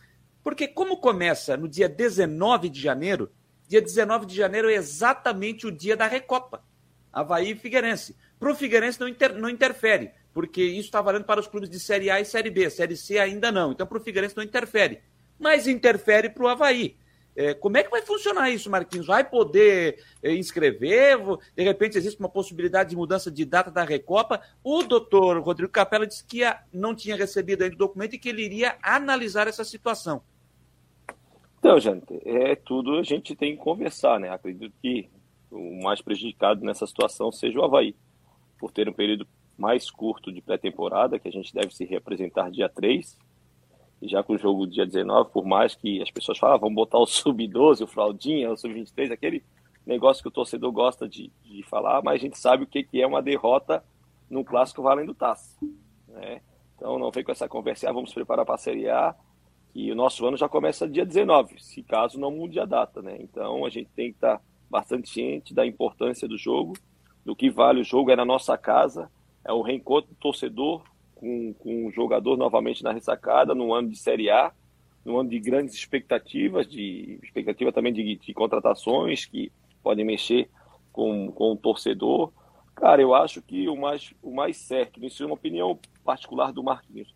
porque 0.42 0.66
como 0.66 0.98
começa 0.98 1.58
no 1.58 1.68
dia 1.68 1.90
19 1.90 2.70
de 2.70 2.80
janeiro, 2.80 3.30
Dia 3.68 3.82
19 3.82 4.26
de 4.26 4.36
janeiro 4.36 4.70
é 4.70 4.76
exatamente 4.76 5.68
o 5.68 5.72
dia 5.72 5.98
da 5.98 6.08
Recopa. 6.08 6.64
Havaí 7.12 7.52
e 7.52 7.56
Figueirense. 7.56 8.16
Para 8.40 8.52
o 8.52 8.56
Figueirense 8.56 9.00
não, 9.00 9.08
inter, 9.08 9.36
não 9.36 9.50
interfere, 9.50 10.12
porque 10.34 10.64
isso 10.64 10.88
está 10.88 11.02
valendo 11.02 11.26
para 11.26 11.40
os 11.40 11.48
clubes 11.48 11.70
de 11.70 11.80
Série 11.80 12.10
A 12.10 12.22
e 12.22 12.26
Série 12.26 12.50
B. 12.50 12.70
Série 12.70 12.96
C 12.96 13.20
ainda 13.20 13.52
não. 13.52 13.74
Então, 13.74 13.86
para 13.86 13.98
o 13.98 14.02
Figueirense 14.02 14.38
não 14.38 14.44
interfere. 14.44 15.02
Mas 15.38 15.68
interfere 15.68 16.30
para 16.30 16.44
o 16.44 16.48
Havaí. 16.48 16.96
É, 17.38 17.54
como 17.54 17.78
é 17.78 17.84
que 17.84 17.92
vai 17.92 18.02
funcionar 18.02 18.50
isso, 18.50 18.68
Marquinhos? 18.68 19.06
Vai 19.06 19.24
poder 19.24 20.04
é, 20.24 20.34
inscrever? 20.34 21.20
De 21.56 21.64
repente 21.64 21.96
existe 21.96 22.20
uma 22.20 22.28
possibilidade 22.28 22.90
de 22.90 22.96
mudança 22.96 23.30
de 23.30 23.46
data 23.46 23.70
da 23.70 23.84
Recopa? 23.84 24.42
O 24.64 24.82
doutor 24.82 25.40
Rodrigo 25.44 25.72
Capella 25.72 26.08
disse 26.08 26.26
que 26.26 26.42
não 26.74 26.96
tinha 26.96 27.16
recebido 27.16 27.62
ainda 27.62 27.76
o 27.76 27.78
documento 27.78 28.16
e 28.16 28.18
que 28.18 28.30
ele 28.30 28.44
iria 28.44 28.76
analisar 28.82 29.48
essa 29.48 29.64
situação. 29.64 30.24
Então, 31.60 31.80
gente, 31.80 32.20
é 32.26 32.56
tudo 32.56 32.98
a 32.98 33.04
gente 33.04 33.36
tem 33.36 33.56
que 33.56 33.64
conversar, 33.64 34.20
né? 34.20 34.30
Acredito 34.30 34.74
que 34.82 35.08
o 35.52 35.84
mais 35.84 36.02
prejudicado 36.02 36.66
nessa 36.66 36.88
situação 36.88 37.32
seja 37.32 37.60
o 37.60 37.64
Havaí, 37.64 37.96
por 38.58 38.72
ter 38.72 38.90
um 38.90 38.94
período 38.94 39.28
mais 39.56 39.92
curto 39.92 40.32
de 40.32 40.42
pré-temporada, 40.42 41.20
que 41.20 41.28
a 41.28 41.32
gente 41.32 41.54
deve 41.54 41.70
se 41.70 41.86
representar 41.86 42.50
dia 42.50 42.68
3, 42.68 43.16
já 44.02 44.22
com 44.22 44.34
o 44.34 44.38
jogo 44.38 44.68
dia 44.68 44.86
19, 44.86 45.32
por 45.32 45.46
mais 45.46 45.76
que 45.76 46.02
as 46.02 46.12
pessoas 46.12 46.38
falam, 46.38 46.56
ah, 46.56 46.60
vamos 46.60 46.76
botar 46.76 47.00
o 47.00 47.06
sub-12, 47.06 47.84
o 47.84 47.88
fraldinha, 47.88 48.52
o 48.52 48.58
sub-23, 48.58 49.12
aquele 49.12 49.44
negócio 49.86 50.22
que 50.22 50.28
o 50.28 50.32
torcedor 50.32 50.72
gosta 50.72 51.08
de, 51.08 51.32
de 51.44 51.64
falar, 51.64 52.02
mas 52.04 52.16
a 52.16 52.18
gente 52.18 52.38
sabe 52.38 52.64
o 52.64 52.68
que, 52.68 52.84
que 52.84 53.02
é 53.02 53.08
uma 53.08 53.22
derrota 53.22 53.84
num 54.30 54.44
clássico 54.44 54.84
valendo 54.84 55.16
taça. 55.16 55.58
Né? 56.08 56.42
Então 56.76 57.00
não 57.00 57.10
vem 57.10 57.24
com 57.24 57.32
essa 57.32 57.48
conversa, 57.48 57.90
ah, 57.90 57.94
vamos 57.94 58.14
preparar 58.14 58.46
para 58.46 58.56
a 58.56 58.60
Série 58.60 58.90
A, 58.90 59.16
e 59.74 59.92
o 59.92 59.96
nosso 59.96 60.26
ano 60.26 60.38
já 60.38 60.50
começa 60.50 60.88
dia 60.88 61.06
19, 61.06 61.62
se 61.62 61.84
caso 61.84 62.20
não 62.20 62.32
mude 62.32 62.60
a 62.60 62.66
data. 62.66 63.02
Né? 63.02 63.18
Então 63.20 63.66
a 63.66 63.70
gente 63.70 63.90
tem 63.96 64.10
que 64.10 64.18
estar 64.18 64.42
bastante 64.70 65.10
ciente 65.10 65.54
da 65.54 65.66
importância 65.66 66.28
do 66.28 66.38
jogo, 66.38 66.74
do 67.26 67.36
que 67.36 67.50
vale 67.50 67.82
o 67.82 67.84
jogo, 67.84 68.12
é 68.12 68.16
na 68.16 68.26
nossa 68.26 68.58
casa, 68.58 69.10
é 69.44 69.52
o 69.52 69.62
reencontro 69.62 70.10
do 70.12 70.16
torcedor 70.16 70.84
com, 71.20 71.54
com 71.54 71.92
jogador 71.92 72.38
novamente 72.38 72.84
na 72.84 72.92
ressacada, 72.92 73.54
no 73.54 73.74
ano 73.74 73.90
de 73.90 73.98
Série 73.98 74.30
A, 74.30 74.52
no 75.04 75.18
ano 75.20 75.30
de 75.30 75.40
grandes 75.40 75.76
expectativas, 75.76 76.68
de 76.68 77.20
expectativa 77.24 77.72
também 77.72 77.94
de, 77.94 78.16
de 78.16 78.34
contratações 78.34 79.26
que 79.26 79.52
podem 79.82 80.06
mexer 80.06 80.50
com, 80.92 81.32
com 81.32 81.54
o 81.54 81.58
torcedor. 81.58 82.32
Cara, 82.76 83.02
eu 83.02 83.14
acho 83.14 83.42
que 83.42 83.68
o 83.68 83.76
mais, 83.76 84.14
o 84.22 84.34
mais 84.34 84.58
certo, 84.58 85.04
isso 85.04 85.24
é 85.24 85.26
uma 85.26 85.36
opinião 85.36 85.80
particular 86.04 86.52
do 86.52 86.64
Marquinhos, 86.64 87.14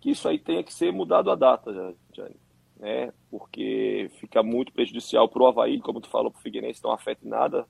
que 0.00 0.10
isso 0.10 0.28
aí 0.28 0.38
tenha 0.38 0.62
que 0.62 0.72
ser 0.72 0.92
mudado 0.92 1.30
a 1.30 1.34
data, 1.34 1.94
Jane, 2.12 2.36
né? 2.78 3.12
Porque 3.30 4.10
fica 4.18 4.42
muito 4.42 4.72
prejudicial 4.72 5.28
para 5.28 5.42
o 5.42 5.46
Havaí, 5.46 5.80
como 5.80 6.00
tu 6.00 6.08
falou, 6.08 6.30
para 6.30 6.38
o 6.38 6.42
Figueirense 6.42 6.82
não 6.82 6.92
afeta 6.92 7.28
nada 7.28 7.66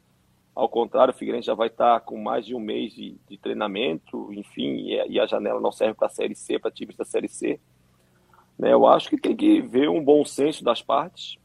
ao 0.55 0.69
contrário, 0.69 1.15
o 1.15 1.17
Figueirense 1.17 1.47
já 1.47 1.55
vai 1.55 1.69
estar 1.69 2.01
com 2.01 2.19
mais 2.19 2.45
de 2.45 2.55
um 2.55 2.61
mês 2.61 2.93
de, 2.93 3.17
de 3.29 3.39
treinamento, 3.39 4.33
enfim, 4.33 4.77
e, 4.89 5.13
e, 5.13 5.21
a 5.21 5.27
janela 5.27 5.61
não 5.61 5.73
serve 5.73 5.95
para 5.95 6.09
a 6.09 6.11
Série 6.11 6.35
C, 6.35 6.59
para 6.59 6.71
times 6.71 6.97
da 6.97 7.05
Série 7.05 7.29
C. 7.29 7.61
Né, 8.59 8.73
eu 8.73 8.87
acho 8.87 9.09
que 9.09 9.17
tem 9.17 9.35
que 9.37 9.61
ver 9.63 9.89
um 9.89 10.03
bom 10.03 10.25
senso 10.25 10.63
das 10.63 10.83
partes 10.83 11.39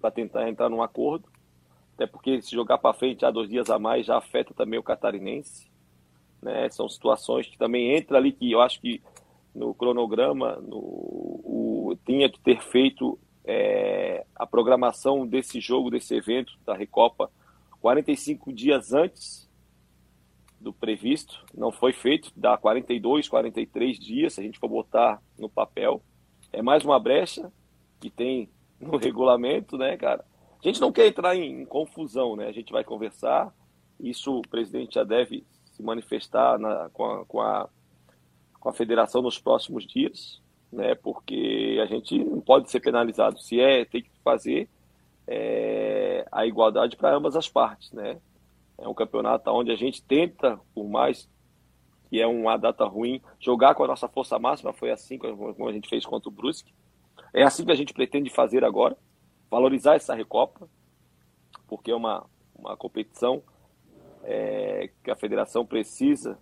para 0.00 0.10
tentar 0.10 0.48
entrar 0.48 0.68
num 0.68 0.82
acordo. 0.82 1.28
Até 1.94 2.06
porque 2.06 2.40
se 2.42 2.52
jogar 2.52 2.78
para 2.78 2.94
frente 2.94 3.24
há 3.24 3.30
dois 3.30 3.48
dias 3.48 3.70
a 3.70 3.78
mais 3.78 4.06
já 4.06 4.16
afeta 4.16 4.54
também 4.54 4.78
o 4.78 4.82
catarinense. 4.82 5.70
Né? 6.42 6.68
São 6.70 6.88
situações 6.88 7.46
que 7.46 7.56
também 7.56 7.96
entra 7.96 8.18
ali 8.18 8.32
que 8.32 8.50
eu 8.50 8.60
acho 8.60 8.80
que 8.80 9.02
no 9.54 9.72
cronograma 9.74 10.56
no, 10.56 10.78
o, 10.78 11.98
tinha 12.04 12.28
que 12.28 12.40
ter 12.40 12.60
feito 12.60 13.18
é, 13.44 14.24
a 14.34 14.46
programação 14.46 15.26
desse 15.26 15.60
jogo, 15.60 15.90
desse 15.90 16.14
evento 16.14 16.52
da 16.66 16.74
Recopa 16.74 17.30
45 17.84 18.50
dias 18.50 18.94
antes 18.94 19.46
do 20.58 20.72
previsto, 20.72 21.44
não 21.54 21.70
foi 21.70 21.92
feito, 21.92 22.32
dá 22.34 22.56
42, 22.56 23.28
43 23.28 23.98
dias, 23.98 24.32
se 24.32 24.40
a 24.40 24.42
gente 24.42 24.58
for 24.58 24.68
botar 24.68 25.20
no 25.38 25.50
papel. 25.50 26.02
É 26.50 26.62
mais 26.62 26.82
uma 26.82 26.98
brecha 26.98 27.52
que 28.00 28.08
tem 28.08 28.48
no 28.80 28.96
regulamento, 28.96 29.76
né, 29.76 29.98
cara? 29.98 30.24
A 30.58 30.66
gente 30.66 30.80
não 30.80 30.90
quer 30.90 31.08
entrar 31.08 31.36
em, 31.36 31.60
em 31.60 31.66
confusão, 31.66 32.34
né? 32.36 32.46
A 32.46 32.52
gente 32.52 32.72
vai 32.72 32.82
conversar, 32.82 33.54
isso 34.00 34.38
o 34.38 34.48
presidente 34.48 34.94
já 34.94 35.04
deve 35.04 35.44
se 35.66 35.82
manifestar 35.82 36.58
na, 36.58 36.88
com, 36.88 37.04
a, 37.04 37.26
com, 37.26 37.40
a, 37.42 37.68
com 38.60 38.68
a 38.70 38.72
federação 38.72 39.20
nos 39.20 39.38
próximos 39.38 39.86
dias, 39.86 40.40
né? 40.72 40.94
Porque 40.94 41.78
a 41.82 41.84
gente 41.84 42.18
não 42.24 42.40
pode 42.40 42.70
ser 42.70 42.80
penalizado. 42.80 43.38
Se 43.42 43.60
é, 43.60 43.84
tem 43.84 44.00
que 44.00 44.10
fazer, 44.24 44.70
é, 45.26 46.26
a 46.30 46.46
igualdade 46.46 46.96
para 46.96 47.14
ambas 47.14 47.36
as 47.36 47.48
partes, 47.48 47.92
né? 47.92 48.20
É 48.78 48.88
um 48.88 48.94
campeonato 48.94 49.50
onde 49.50 49.70
a 49.70 49.76
gente 49.76 50.02
tenta, 50.02 50.58
por 50.74 50.88
mais 50.88 51.28
que 52.08 52.20
é 52.20 52.26
uma 52.26 52.56
data 52.56 52.84
ruim, 52.84 53.20
jogar 53.40 53.74
com 53.74 53.84
a 53.84 53.88
nossa 53.88 54.08
força 54.08 54.38
máxima, 54.38 54.72
foi 54.72 54.90
assim 54.90 55.18
como 55.18 55.68
a 55.68 55.72
gente 55.72 55.88
fez 55.88 56.04
contra 56.04 56.28
o 56.28 56.32
Brusque. 56.32 56.72
É 57.32 57.42
assim 57.42 57.64
que 57.64 57.72
a 57.72 57.76
gente 57.76 57.92
pretende 57.92 58.30
fazer 58.30 58.64
agora, 58.64 58.96
valorizar 59.50 59.94
essa 59.94 60.14
Recopa, 60.14 60.68
porque 61.66 61.90
é 61.90 61.94
uma, 61.94 62.26
uma 62.54 62.76
competição 62.76 63.42
é, 64.22 64.90
que 65.02 65.10
a 65.10 65.16
federação 65.16 65.64
precisa 65.64 66.38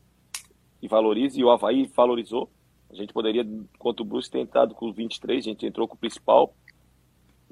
e 0.80 0.88
valorize, 0.88 1.38
e 1.38 1.44
o 1.44 1.50
Havaí 1.50 1.86
valorizou. 1.86 2.50
A 2.90 2.94
gente 2.94 3.12
poderia, 3.12 3.46
contra 3.78 4.02
o 4.02 4.06
Brusque, 4.06 4.32
ter 4.32 4.40
entrado 4.40 4.74
com 4.74 4.92
23, 4.92 5.44
a 5.44 5.48
gente 5.48 5.66
entrou 5.66 5.88
com 5.88 5.94
o 5.94 5.98
principal, 5.98 6.54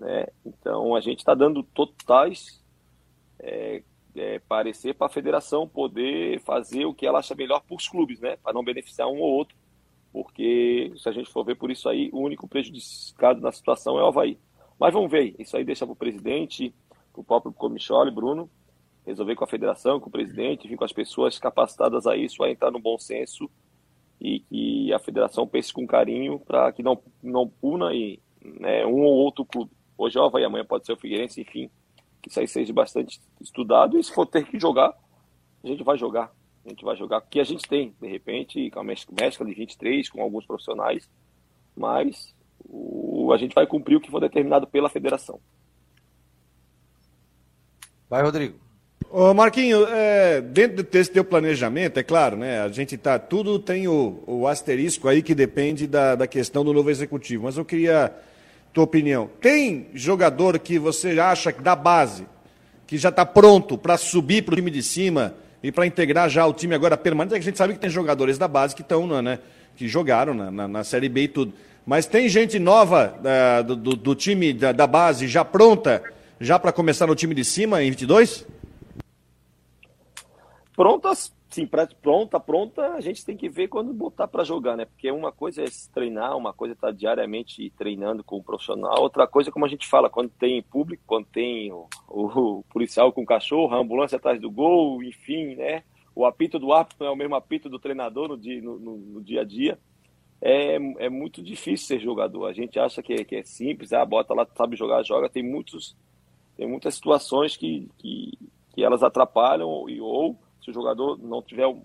né? 0.01 0.27
Então 0.45 0.97
a 0.97 1.01
gente 1.01 1.19
está 1.19 1.35
dando 1.35 1.63
totais 1.63 2.61
é, 3.39 3.83
é, 4.17 4.39
parecer 4.41 4.95
para 4.95 5.07
a 5.07 5.11
federação 5.11 5.69
poder 5.69 6.41
fazer 6.41 6.87
o 6.87 6.95
que 6.95 7.07
ela 7.07 7.19
acha 7.19 7.35
melhor 7.35 7.61
para 7.61 7.77
os 7.77 7.87
clubes, 7.87 8.19
né? 8.21 8.37
para 8.37 8.53
não 8.53 8.65
beneficiar 8.65 9.09
um 9.09 9.21
ou 9.21 9.31
outro. 9.31 9.57
Porque 10.13 10.93
se 10.97 11.09
a 11.09 11.13
gente 11.13 11.31
for 11.31 11.45
ver 11.45 11.55
por 11.55 11.71
isso 11.71 11.89
aí, 11.89 12.11
o 12.13 12.19
único 12.19 12.49
prejudicado 12.49 13.41
na 13.41 13.53
situação 13.53 13.99
é 13.99 14.03
o 14.03 14.07
Havaí. 14.07 14.39
Mas 14.79 14.93
vamos 14.93 15.11
ver, 15.11 15.37
isso 15.39 15.57
aí 15.57 15.65
deixa 15.65 15.87
para 15.87 15.93
o 15.93 15.97
presidente, 15.97 16.75
para 17.13 17.21
o 17.21 17.25
próprio 17.25 17.53
Comichole, 17.53 18.11
Bruno, 18.11 18.51
resolver 19.07 19.37
com 19.37 19.45
a 19.45 19.49
federação, 19.49 20.01
com 20.01 20.09
o 20.09 20.13
presidente, 20.13 20.67
vir 20.67 20.77
com 20.77 20.85
as 20.85 20.93
pessoas 20.93 21.39
capacitadas 21.39 22.07
a 22.07 22.17
isso, 22.17 22.43
a 22.43 22.51
entrar 22.51 22.71
no 22.71 22.81
bom 22.81 22.99
senso 22.99 23.49
e 24.21 24.41
que 24.41 24.93
a 24.93 24.99
federação 24.99 25.47
pense 25.47 25.73
com 25.73 25.87
carinho 25.87 26.41
para 26.41 26.73
que 26.73 26.83
não, 26.83 27.01
não 27.23 27.49
puna 27.49 27.95
e, 27.95 28.21
né, 28.43 28.85
um 28.85 29.03
ou 29.03 29.15
outro 29.15 29.45
clube. 29.45 29.71
Hoje 30.01 30.17
é 30.17 30.21
o 30.23 30.25
Havaí, 30.25 30.43
amanhã 30.43 30.65
pode 30.65 30.87
ser 30.87 30.95
o 30.95 30.97
Figueirense, 30.97 31.43
enfim. 31.43 31.69
Que 32.23 32.31
isso 32.31 32.41
aí 32.41 32.49
seja 32.49 32.73
bastante 32.73 33.21
estudado. 33.39 33.99
E 33.99 34.03
se 34.03 34.11
for 34.11 34.25
ter 34.25 34.47
que 34.47 34.59
jogar, 34.59 34.95
a 35.63 35.67
gente 35.67 35.85
vai 35.85 35.99
jogar. 35.99 36.33
A 36.65 36.71
gente 36.71 36.83
vai 36.83 36.97
jogar 36.97 37.19
o 37.19 37.23
que 37.23 37.39
a 37.39 37.45
gente 37.45 37.69
tem, 37.69 37.95
de 38.01 38.09
repente, 38.09 38.71
com 38.71 38.81
a 38.81 38.83
mescla 38.83 39.45
de 39.45 39.53
23, 39.53 40.09
com 40.09 40.23
alguns 40.23 40.47
profissionais. 40.47 41.07
Mas 41.77 42.35
o, 42.65 43.31
a 43.31 43.37
gente 43.37 43.55
vai 43.55 43.67
cumprir 43.67 43.97
o 43.97 44.01
que 44.01 44.11
for 44.11 44.21
determinado 44.21 44.67
pela 44.67 44.89
federação. 44.89 45.39
Vai, 48.09 48.23
Rodrigo. 48.23 48.59
Ô 49.11 49.35
Marquinho, 49.35 49.85
é, 49.87 50.41
dentro 50.41 50.83
desse 50.83 51.11
teu 51.11 51.27
planejamento, 51.27 51.99
é 51.99 52.03
claro, 52.03 52.39
né? 52.39 52.63
A 52.63 52.69
gente 52.69 52.97
tá. 52.97 53.19
Tudo 53.19 53.59
tem 53.59 53.87
o, 53.87 54.25
o 54.27 54.47
asterisco 54.47 55.09
aí 55.09 55.23
que 55.23 55.35
depende 55.35 55.87
da, 55.87 56.15
da 56.15 56.27
questão 56.27 56.65
do 56.65 56.73
novo 56.73 56.89
executivo. 56.89 57.45
Mas 57.45 57.59
eu 57.59 57.67
queria 57.67 58.15
tua 58.73 58.85
opinião. 58.85 59.31
Tem 59.41 59.89
jogador 59.95 60.59
que 60.59 60.79
você 60.79 61.18
acha 61.18 61.53
da 61.53 61.75
base, 61.75 62.27
que 62.87 62.97
já 62.99 63.09
está 63.09 63.25
pronto 63.27 63.77
para 63.77 63.97
subir 63.97 64.43
para 64.43 64.53
o 64.53 64.57
time 64.57 64.71
de 64.71 64.83
cima 64.83 65.35
e 65.62 65.71
para 65.71 65.87
integrar 65.87 66.29
já 66.29 66.47
o 66.47 66.53
time 66.53 66.75
agora 66.75 66.97
permanente? 66.97 67.35
É 67.35 67.39
que 67.39 67.43
a 67.43 67.51
gente 67.51 67.59
sabe 67.59 67.75
que 67.75 67.81
tem 67.81 67.91
jogadores 67.91 68.39
da 68.39 68.49
base 68.49 68.75
que 68.75 68.83
estão, 68.83 69.07
né, 69.23 69.39
que 69.77 69.89
jogaram 69.89 70.35
na, 70.35 70.51
na, 70.51 70.68
na, 70.68 70.85
Série 70.85 71.09
B 71.09 71.23
e 71.23 71.29
tudo. 71.29 71.53
Mas 71.85 72.07
tem 72.07 72.29
gente 72.29 72.59
nova 72.59 73.14
uh, 73.18 73.64
do, 73.64 73.77
do, 73.77 73.97
do, 73.97 74.14
time 74.14 74.53
da, 74.53 74.73
da 74.73 74.87
base 74.87 75.27
já 75.27 75.45
pronta, 75.45 76.03
já 76.39 76.59
para 76.59 76.73
começar 76.73 77.07
no 77.07 77.14
time 77.14 77.35
de 77.35 77.45
cima 77.45 77.83
em 77.83 77.91
22? 77.91 78.47
Prontas 80.77 81.33
sim, 81.51 81.67
pra, 81.67 81.87
pronta, 81.87 82.39
pronta, 82.39 82.95
a 82.95 83.01
gente 83.01 83.25
tem 83.25 83.37
que 83.37 83.49
ver 83.49 83.69
quando 83.69 83.93
botar 83.93 84.29
para 84.29 84.45
jogar, 84.45 84.77
né? 84.77 84.85
Porque 84.85 85.11
uma 85.11 85.33
coisa 85.33 85.63
é 85.63 85.67
treinar, 85.93 86.37
uma 86.37 86.53
coisa 86.53 86.75
é 86.75 86.77
estar 86.77 86.89
tá 86.89 86.93
diariamente 86.93 87.71
treinando 87.77 88.23
com 88.23 88.37
o 88.37 88.43
profissional, 88.43 89.03
outra 89.03 89.27
coisa, 89.27 89.51
como 89.51 89.65
a 89.65 89.69
gente 89.69 89.87
fala, 89.89 90.09
quando 90.09 90.31
tem 90.31 90.63
público, 90.63 91.03
quando 91.07 91.27
tem 91.27 91.73
o, 91.73 91.89
o, 92.09 92.63
policial 92.71 93.13
com 93.13 93.23
o 93.23 93.27
cachorro, 93.27 93.75
a 93.75 93.81
ambulância 93.81 94.17
atrás 94.17 94.41
do 94.41 94.51
gol, 94.51 95.03
enfim, 95.03 95.57
né? 95.57 95.83
O 96.15 96.25
apito 96.25 96.59
do 96.59 96.73
árbitro 96.73 96.99
não 97.01 97.09
é 97.09 97.11
o 97.11 97.17
mesmo 97.17 97.35
apito 97.35 97.69
do 97.69 97.79
treinador 97.79 98.29
no 98.29 98.39
dia, 98.39 98.63
no, 98.63 98.79
no, 98.79 98.97
no 98.97 99.23
dia 99.23 99.41
a 99.41 99.45
dia. 99.45 99.79
É, 100.41 100.77
é 100.99 101.09
muito 101.09 101.43
difícil 101.43 101.87
ser 101.87 102.01
jogador. 102.01 102.47
A 102.47 102.53
gente 102.53 102.79
acha 102.79 103.03
que 103.03 103.13
é, 103.13 103.25
que 103.25 103.37
é 103.37 103.43
simples, 103.43 103.93
ah, 103.93 104.05
bota 104.05 104.35
lá, 104.35 104.47
sabe 104.57 104.77
jogar, 104.77 105.03
joga. 105.03 105.29
Tem, 105.29 105.43
muitos, 105.43 105.97
tem 106.57 106.67
muitas 106.67 106.95
situações 106.95 107.57
que, 107.57 107.89
que, 107.99 108.39
que 108.75 108.83
elas 108.83 109.03
atrapalham 109.03 109.89
e, 109.89 110.01
ou 110.01 110.39
o 110.71 110.75
jogador 110.75 111.18
não 111.18 111.43
tiver 111.43 111.66
um, 111.66 111.83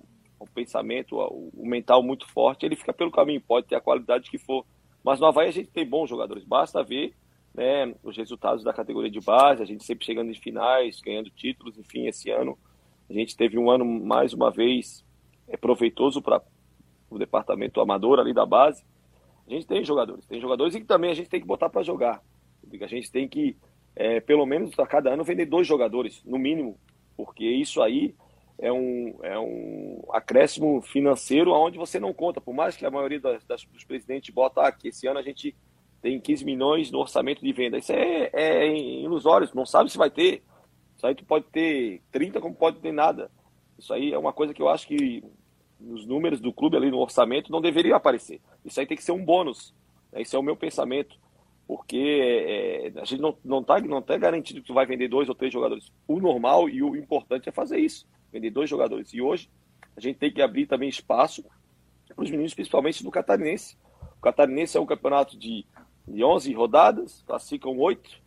pensamento, 0.54 1.18
o 1.18 1.66
mental 1.66 2.04
muito 2.04 2.28
forte, 2.30 2.66
ele 2.66 2.76
fica 2.76 2.94
pelo 2.94 3.12
caminho, 3.12 3.42
pode 3.42 3.68
ter 3.68 3.76
a 3.76 3.82
qualidade 3.82 4.30
que 4.30 4.38
for. 4.38 4.66
Mas 5.04 5.20
no 5.20 5.26
Havaí 5.26 5.50
a 5.50 5.52
gente 5.52 5.70
tem 5.70 5.86
bons 5.86 6.10
jogadores, 6.10 6.44
basta 6.44 6.84
ver 6.84 7.16
né, 7.54 7.94
os 8.04 8.16
resultados 8.16 8.64
da 8.64 8.74
categoria 8.74 9.10
de 9.10 9.20
base, 9.20 9.64
a 9.64 9.66
gente 9.66 9.84
sempre 9.84 10.06
chegando 10.06 10.30
em 10.30 10.36
finais, 10.36 11.02
ganhando 11.02 11.30
títulos, 11.30 11.78
enfim, 11.78 12.08
esse 12.08 12.30
ano 12.30 12.58
a 13.10 13.14
gente 13.14 13.36
teve 13.36 13.58
um 13.58 13.70
ano, 13.70 13.86
mais 13.86 14.34
uma 14.34 14.50
vez, 14.50 15.06
é, 15.48 15.56
proveitoso 15.56 16.22
para 16.22 16.42
o 17.10 17.20
departamento 17.20 17.80
amador 17.80 18.20
ali 18.20 18.34
da 18.34 18.46
base. 18.46 18.84
A 19.48 19.52
gente 19.52 19.68
tem 19.68 19.84
jogadores, 19.84 20.26
tem 20.26 20.42
jogadores 20.42 20.74
e 20.74 20.80
que 20.80 20.88
também 20.88 21.12
a 21.12 21.14
gente 21.14 21.30
tem 21.30 21.40
que 21.40 21.46
botar 21.46 21.70
para 21.70 21.84
jogar. 21.84 22.22
A 22.82 22.88
gente 22.88 23.12
tem 23.12 23.28
que, 23.28 23.56
é, 23.96 24.20
pelo 24.20 24.46
menos 24.46 24.78
a 24.80 24.88
cada 24.88 25.14
ano, 25.14 25.24
vender 25.24 25.46
dois 25.46 25.68
jogadores, 25.68 26.24
no 26.26 26.40
mínimo, 26.40 26.80
porque 27.16 27.46
isso 27.46 27.82
aí 27.82 28.16
é 28.58 28.72
um, 28.72 29.20
é 29.22 29.38
um 29.38 30.02
acréscimo 30.12 30.82
financeiro 30.82 31.54
aonde 31.54 31.78
você 31.78 32.00
não 32.00 32.14
conta, 32.14 32.40
por 32.40 32.54
mais 32.54 32.78
que 32.78 32.86
a 32.86 32.92
maioria 32.92 33.20
das, 33.20 33.44
das, 33.46 33.66
dos 33.66 33.84
presidentes 33.84 34.34
bota 34.34 34.62
ah, 34.62 34.72
que 34.72 34.88
esse 34.88 35.08
ano 35.08 35.20
a 35.20 35.24
gente 35.24 35.56
tem 36.02 36.20
15 36.20 36.46
milhões 36.46 36.92
no 36.92 37.00
orçamento 37.00 37.44
de 37.44 37.52
venda. 37.52 37.78
Isso 37.78 37.92
é, 37.92 38.30
é 38.34 38.78
ilusório, 38.78 39.50
não 39.54 39.66
sabe 39.66 39.92
se 39.92 39.98
vai 39.98 40.10
ter. 40.10 40.44
Isso 40.96 41.06
aí 41.06 41.16
tu 41.16 41.26
pode 41.26 41.46
ter 41.46 42.02
30 42.12 42.40
como 42.40 42.56
pode 42.56 42.80
ter 42.80 42.92
nada. 42.92 43.30
Isso 43.78 43.94
aí 43.94 44.14
é 44.14 44.18
uma 44.18 44.32
coisa 44.32 44.54
que 44.54 44.62
eu 44.62 44.70
acho 44.70 44.88
que 44.88 45.24
nos 45.80 46.06
números 46.06 46.40
do 46.40 46.54
clube 46.54 46.78
ali 46.78 46.90
no 46.90 47.00
orçamento 47.00 47.52
não 47.52 47.60
deveria 47.60 47.96
aparecer. 47.96 48.40
Isso 48.64 48.80
aí 48.80 48.86
tem 48.86 48.96
que 48.96 49.04
ser 49.04 49.12
um 49.12 49.24
bônus. 49.24 49.74
Esse 50.14 50.36
é 50.36 50.40
o 50.40 50.44
meu 50.44 50.56
pensamento. 50.56 51.18
Porque 51.68 51.98
é, 51.98 53.00
a 53.02 53.06
gente 53.06 53.20
não 53.20 53.36
não 53.44 53.64
tá, 53.64 53.80
não 53.82 54.02
tá 54.02 54.16
garantido 54.18 54.62
que 54.62 54.68
tu 54.68 54.74
vai 54.74 54.86
vender 54.86 55.08
dois 55.08 55.28
ou 55.28 55.36
três 55.36 55.52
jogadores. 55.52 55.92
O 56.08 56.20
normal 56.20 56.70
e 56.70 56.84
o 56.84 56.96
importante 56.96 57.50
é 57.50 57.52
fazer 57.52 57.80
isso. 57.80 58.08
Vender 58.32 58.50
dois 58.50 58.70
jogadores. 58.70 59.14
E 59.14 59.22
hoje 59.22 59.50
a 59.96 60.00
gente 60.02 60.18
tem 60.18 60.32
que 60.32 60.42
abrir 60.42 60.68
também 60.68 60.90
espaço 60.90 61.44
para 62.14 62.24
os 62.24 62.30
meninos, 62.30 62.54
principalmente 62.54 63.04
do 63.04 63.12
Catarinense. 63.12 63.78
O 64.18 64.22
Catarinense 64.22 64.78
é 64.78 64.80
um 64.80 64.86
campeonato 64.86 65.38
de, 65.38 65.66
de 66.08 66.24
11 66.24 66.54
rodadas, 66.54 67.24
classificam 67.26 67.78
oito. 67.78 68.24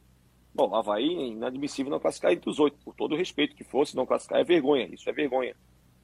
Bom, 0.54 0.74
Havaí 0.74 1.14
é 1.14 1.26
inadmissível 1.26 1.90
não 1.90 2.00
classificar 2.00 2.32
entre 2.32 2.50
os 2.50 2.58
oito. 2.58 2.76
Por 2.84 2.94
todo 2.94 3.12
o 3.12 3.16
respeito 3.16 3.54
que 3.54 3.64
fosse, 3.64 3.96
não 3.96 4.06
classificar 4.06 4.40
é 4.40 4.44
vergonha. 4.44 4.88
Isso 4.92 5.08
é 5.08 5.12
vergonha. 5.12 5.54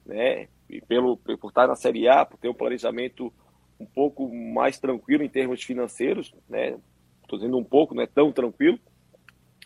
Né? 0.05 0.47
E 0.69 0.79
pelo, 0.81 1.17
por 1.17 1.49
estar 1.49 1.67
na 1.67 1.75
Série 1.75 2.07
A, 2.07 2.25
por 2.25 2.37
ter 2.37 2.47
um 2.47 2.53
planejamento 2.53 3.33
um 3.79 3.85
pouco 3.85 4.33
mais 4.33 4.79
tranquilo 4.79 5.23
em 5.23 5.29
termos 5.29 5.61
financeiros, 5.63 6.33
né? 6.47 6.77
Estou 7.21 7.39
dizendo 7.39 7.57
um 7.57 7.63
pouco, 7.63 7.93
não 7.93 8.03
é 8.03 8.07
tão 8.07 8.31
tranquilo, 8.31 8.79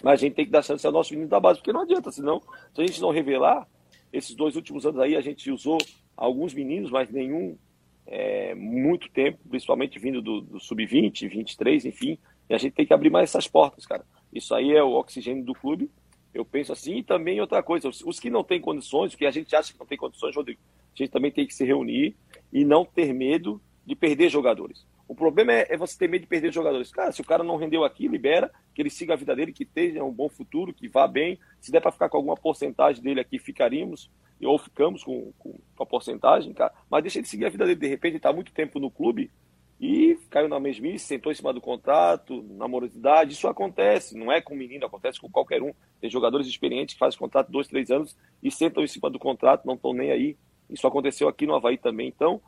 mas 0.02 0.14
a 0.14 0.16
gente 0.24 0.36
tem 0.36 0.46
que 0.46 0.52
dar 0.52 0.64
chance 0.64 0.86
ao 0.86 0.94
nosso 0.94 1.12
menino 1.14 1.30
da 1.30 1.40
base, 1.40 1.60
porque 1.60 1.74
não 1.74 1.82
adianta, 1.82 2.12
senão, 2.12 2.42
se 2.74 2.82
a 2.82 2.86
gente 2.86 3.02
não 3.02 3.12
revelar, 3.12 3.68
esses 4.12 4.36
dois 4.36 4.56
últimos 4.56 4.86
anos 4.86 5.00
aí 5.00 5.16
a 5.16 5.22
gente 5.22 5.52
usou 5.52 5.78
alguns 6.16 6.54
meninos, 6.54 6.92
mas 6.92 7.10
nenhum 7.10 7.58
é, 8.06 8.56
muito 8.56 9.10
tempo, 9.10 9.40
principalmente 9.50 10.00
vindo 10.00 10.22
do, 10.22 10.42
do 10.42 10.60
sub-20, 10.60 11.30
23, 11.30 11.86
enfim, 11.86 12.18
e 12.50 12.54
a 12.54 12.58
gente 12.58 12.74
tem 12.74 12.86
que 12.86 12.94
abrir 12.94 13.10
mais 13.10 13.30
essas 13.30 13.48
portas, 13.48 13.86
cara. 13.86 14.04
Isso 14.34 14.54
aí 14.56 14.72
é 14.72 14.84
o 14.84 14.94
oxigênio 14.94 15.44
do 15.44 15.54
clube, 15.54 15.90
eu 16.34 16.44
penso 16.44 16.72
assim, 16.72 16.98
e 16.98 17.04
também 17.04 17.40
outra 17.40 17.62
coisa, 17.62 17.88
os, 17.88 18.02
os 18.02 18.20
que 18.20 18.30
não 18.30 18.44
têm 18.44 18.60
condições, 18.60 19.16
que 19.16 19.26
a 19.26 19.32
gente 19.32 19.56
acha 19.56 19.72
que 19.72 19.80
não 19.80 19.86
tem 19.86 19.98
condições, 19.98 20.36
Rodrigo, 20.36 20.60
a 20.94 20.98
gente 20.98 21.12
também 21.12 21.32
tem 21.32 21.46
que 21.46 21.54
se 21.54 21.64
reunir 21.64 22.16
e 22.52 22.66
não 22.66 22.84
ter 22.84 23.14
medo 23.14 23.62
de 23.86 23.96
perder 23.96 24.30
jogadores. 24.30 24.86
O 25.10 25.16
problema 25.16 25.52
é, 25.52 25.66
é, 25.68 25.76
você 25.76 25.98
ter 25.98 26.08
medo 26.08 26.22
de 26.22 26.28
perder 26.28 26.54
jogadores. 26.54 26.92
Cara, 26.92 27.12
se 27.12 27.20
o 27.20 27.26
cara 27.26 27.44
não 27.44 27.58
rendeu 27.58 27.84
aqui, 27.84 28.08
libera, 28.08 28.52
que 28.76 28.80
ele 28.80 28.92
siga 28.92 29.14
a 29.14 29.18
vida 29.18 29.36
dele, 29.36 29.52
que 29.52 29.66
tenha 29.66 30.06
um 30.06 30.14
bom 30.14 30.30
futuro, 30.30 30.72
que 30.72 30.88
vá 30.88 31.08
bem. 31.08 31.40
Se 31.60 31.72
der 31.72 31.82
para 31.82 31.92
ficar 31.92 32.10
com 32.10 32.18
alguma 32.18 32.36
porcentagem 32.36 33.02
dele 33.02 33.20
aqui, 33.20 33.40
ficaríamos, 33.40 34.12
ou 34.40 34.60
ficamos 34.60 35.04
com, 35.04 35.34
com, 35.40 35.60
com 35.76 35.84
a 35.84 35.86
porcentagem, 35.86 36.54
cara. 36.54 36.72
Mas 36.88 37.02
deixa 37.02 37.18
ele 37.18 37.26
seguir 37.26 37.46
a 37.46 37.50
vida 37.50 37.66
dele. 37.66 37.80
De 37.80 37.88
repente, 37.88 38.12
ele 38.12 38.18
está 38.18 38.32
muito 38.32 38.54
tempo 38.54 38.80
no 38.80 38.92
clube 38.92 39.32
e 39.80 40.16
caiu 40.30 40.48
na 40.48 40.60
mesmice, 40.60 41.08
sentou 41.08 41.32
em 41.32 41.36
cima 41.36 41.52
do 41.52 41.60
contrato, 41.60 42.44
na 42.44 42.68
morosidade. 42.68 43.34
Isso 43.34 43.48
acontece, 43.48 44.16
não 44.16 44.32
é 44.32 44.40
com 44.40 44.54
menino, 44.54 44.86
acontece 44.86 45.20
com 45.20 45.28
qualquer 45.28 45.64
um. 45.64 45.74
Tem 46.00 46.08
jogadores 46.08 46.46
experientes 46.46 46.94
que 46.94 47.00
fazem 47.00 47.18
contrato 47.18 47.52
dois, 47.52 47.68
três 47.68 47.90
anos 47.90 48.16
e 48.44 48.52
sentam 48.52 48.84
em 48.84 48.88
cima 48.88 49.10
do 49.10 49.18
contrato, 49.18 49.66
não 49.66 49.74
estão 49.74 49.92
nem 49.92 50.12
aí. 50.12 50.38
Isso 50.70 50.86
aconteceu 50.86 51.28
aqui 51.28 51.48
no 51.48 51.56
Havaí 51.56 51.80
também. 51.80 52.10
Então, 52.10 52.40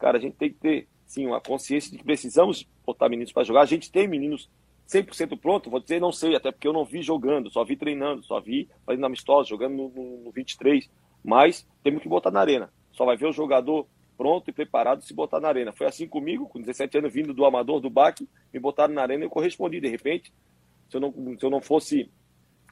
cara, 0.00 0.18
a 0.18 0.20
gente 0.20 0.34
tem 0.34 0.50
que 0.50 0.58
ter 0.58 0.88
sim, 1.08 1.26
uma 1.26 1.40
consciência 1.40 1.90
de 1.90 1.98
que 1.98 2.04
precisamos 2.04 2.68
botar 2.86 3.08
meninos 3.08 3.32
para 3.32 3.42
jogar. 3.42 3.62
A 3.62 3.66
gente 3.66 3.90
tem 3.90 4.06
meninos 4.06 4.48
100% 4.86 5.38
pronto, 5.40 5.70
vou 5.70 5.80
dizer 5.80 6.00
não 6.00 6.12
sei, 6.12 6.36
até 6.36 6.52
porque 6.52 6.68
eu 6.68 6.72
não 6.72 6.84
vi 6.84 7.02
jogando, 7.02 7.50
só 7.50 7.64
vi 7.64 7.76
treinando, 7.76 8.22
só 8.22 8.38
vi 8.38 8.68
fazendo 8.86 9.06
amistosos, 9.06 9.48
jogando 9.48 9.74
no, 9.74 9.88
no, 9.88 10.24
no 10.24 10.30
23. 10.30 10.88
Mas 11.24 11.66
temos 11.82 12.02
que 12.02 12.08
botar 12.08 12.30
na 12.30 12.40
arena. 12.40 12.72
Só 12.92 13.04
vai 13.04 13.16
ver 13.16 13.26
o 13.26 13.32
jogador 13.32 13.86
pronto 14.16 14.50
e 14.50 14.52
preparado 14.52 15.02
se 15.02 15.14
botar 15.14 15.40
na 15.40 15.48
arena. 15.48 15.72
Foi 15.72 15.86
assim 15.86 16.06
comigo, 16.06 16.46
com 16.46 16.60
17 16.60 16.98
anos, 16.98 17.12
vindo 17.12 17.32
do 17.32 17.44
Amador, 17.44 17.80
do 17.80 17.90
Baque, 17.90 18.28
me 18.52 18.60
botaram 18.60 18.94
na 18.94 19.02
arena 19.02 19.24
e 19.24 19.26
eu 19.26 19.30
correspondi. 19.30 19.80
De 19.80 19.88
repente, 19.88 20.32
se 20.90 20.96
eu 20.96 21.00
não, 21.00 21.12
se 21.12 21.44
eu 21.44 21.50
não 21.50 21.60
fosse 21.60 22.10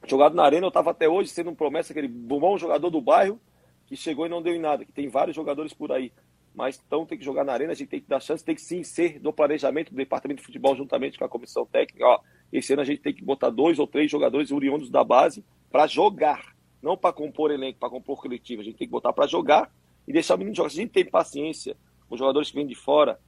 jogado 0.05 0.35
na 0.35 0.43
arena, 0.43 0.65
eu 0.65 0.69
estava 0.69 0.91
até 0.91 1.09
hoje 1.09 1.29
sendo 1.29 1.49
um 1.49 1.55
promessa, 1.55 1.91
aquele 1.91 2.07
bom 2.07 2.57
jogador 2.57 2.89
do 2.89 3.01
bairro 3.01 3.39
que 3.87 3.95
chegou 3.95 4.25
e 4.25 4.29
não 4.29 4.41
deu 4.41 4.53
em 4.53 4.59
nada, 4.59 4.85
que 4.85 4.91
tem 4.91 5.07
vários 5.07 5.35
jogadores 5.35 5.73
por 5.73 5.91
aí 5.91 6.11
mas 6.57 6.81
então 6.83 7.05
tem 7.05 7.19
que 7.19 7.23
jogar 7.23 7.43
na 7.43 7.53
arena, 7.53 7.71
a 7.71 7.75
gente 7.75 7.87
tem 7.87 8.01
que 8.01 8.09
dar 8.09 8.19
chance, 8.19 8.43
tem 8.43 8.55
que 8.55 8.61
sim 8.61 8.81
ser 8.81 9.19
do 9.19 9.31
planejamento 9.31 9.91
do 9.91 9.95
departamento 9.95 10.39
de 10.39 10.45
futebol 10.47 10.75
juntamente 10.75 11.15
com 11.15 11.23
a 11.23 11.29
comissão 11.29 11.67
técnica. 11.67 12.03
Ó, 12.03 12.19
esse 12.51 12.73
ano 12.73 12.81
a 12.81 12.85
gente 12.85 12.99
tem 12.99 13.13
que 13.13 13.23
botar 13.23 13.51
dois 13.51 13.77
ou 13.77 13.85
três 13.85 14.09
jogadores 14.09 14.51
oriundos 14.51 14.89
da 14.89 15.03
base 15.03 15.45
para 15.69 15.85
jogar, 15.85 16.55
não 16.81 16.97
para 16.97 17.13
compor 17.13 17.51
elenco, 17.51 17.77
para 17.77 17.91
compor 17.91 18.19
coletivo. 18.19 18.63
A 18.63 18.65
gente 18.65 18.75
tem 18.75 18.87
que 18.87 18.91
botar 18.91 19.13
para 19.13 19.27
jogar 19.27 19.71
e 20.07 20.11
deixar 20.11 20.33
o 20.33 20.39
menino 20.39 20.55
jogar. 20.55 20.71
Se 20.71 20.79
a 20.79 20.81
gente 20.81 20.93
tem 20.93 21.05
paciência 21.05 21.77
com 22.09 22.15
os 22.15 22.19
jogadores 22.19 22.49
que 22.49 22.55
vêm 22.55 22.65
de 22.65 22.73
fora 22.73 23.19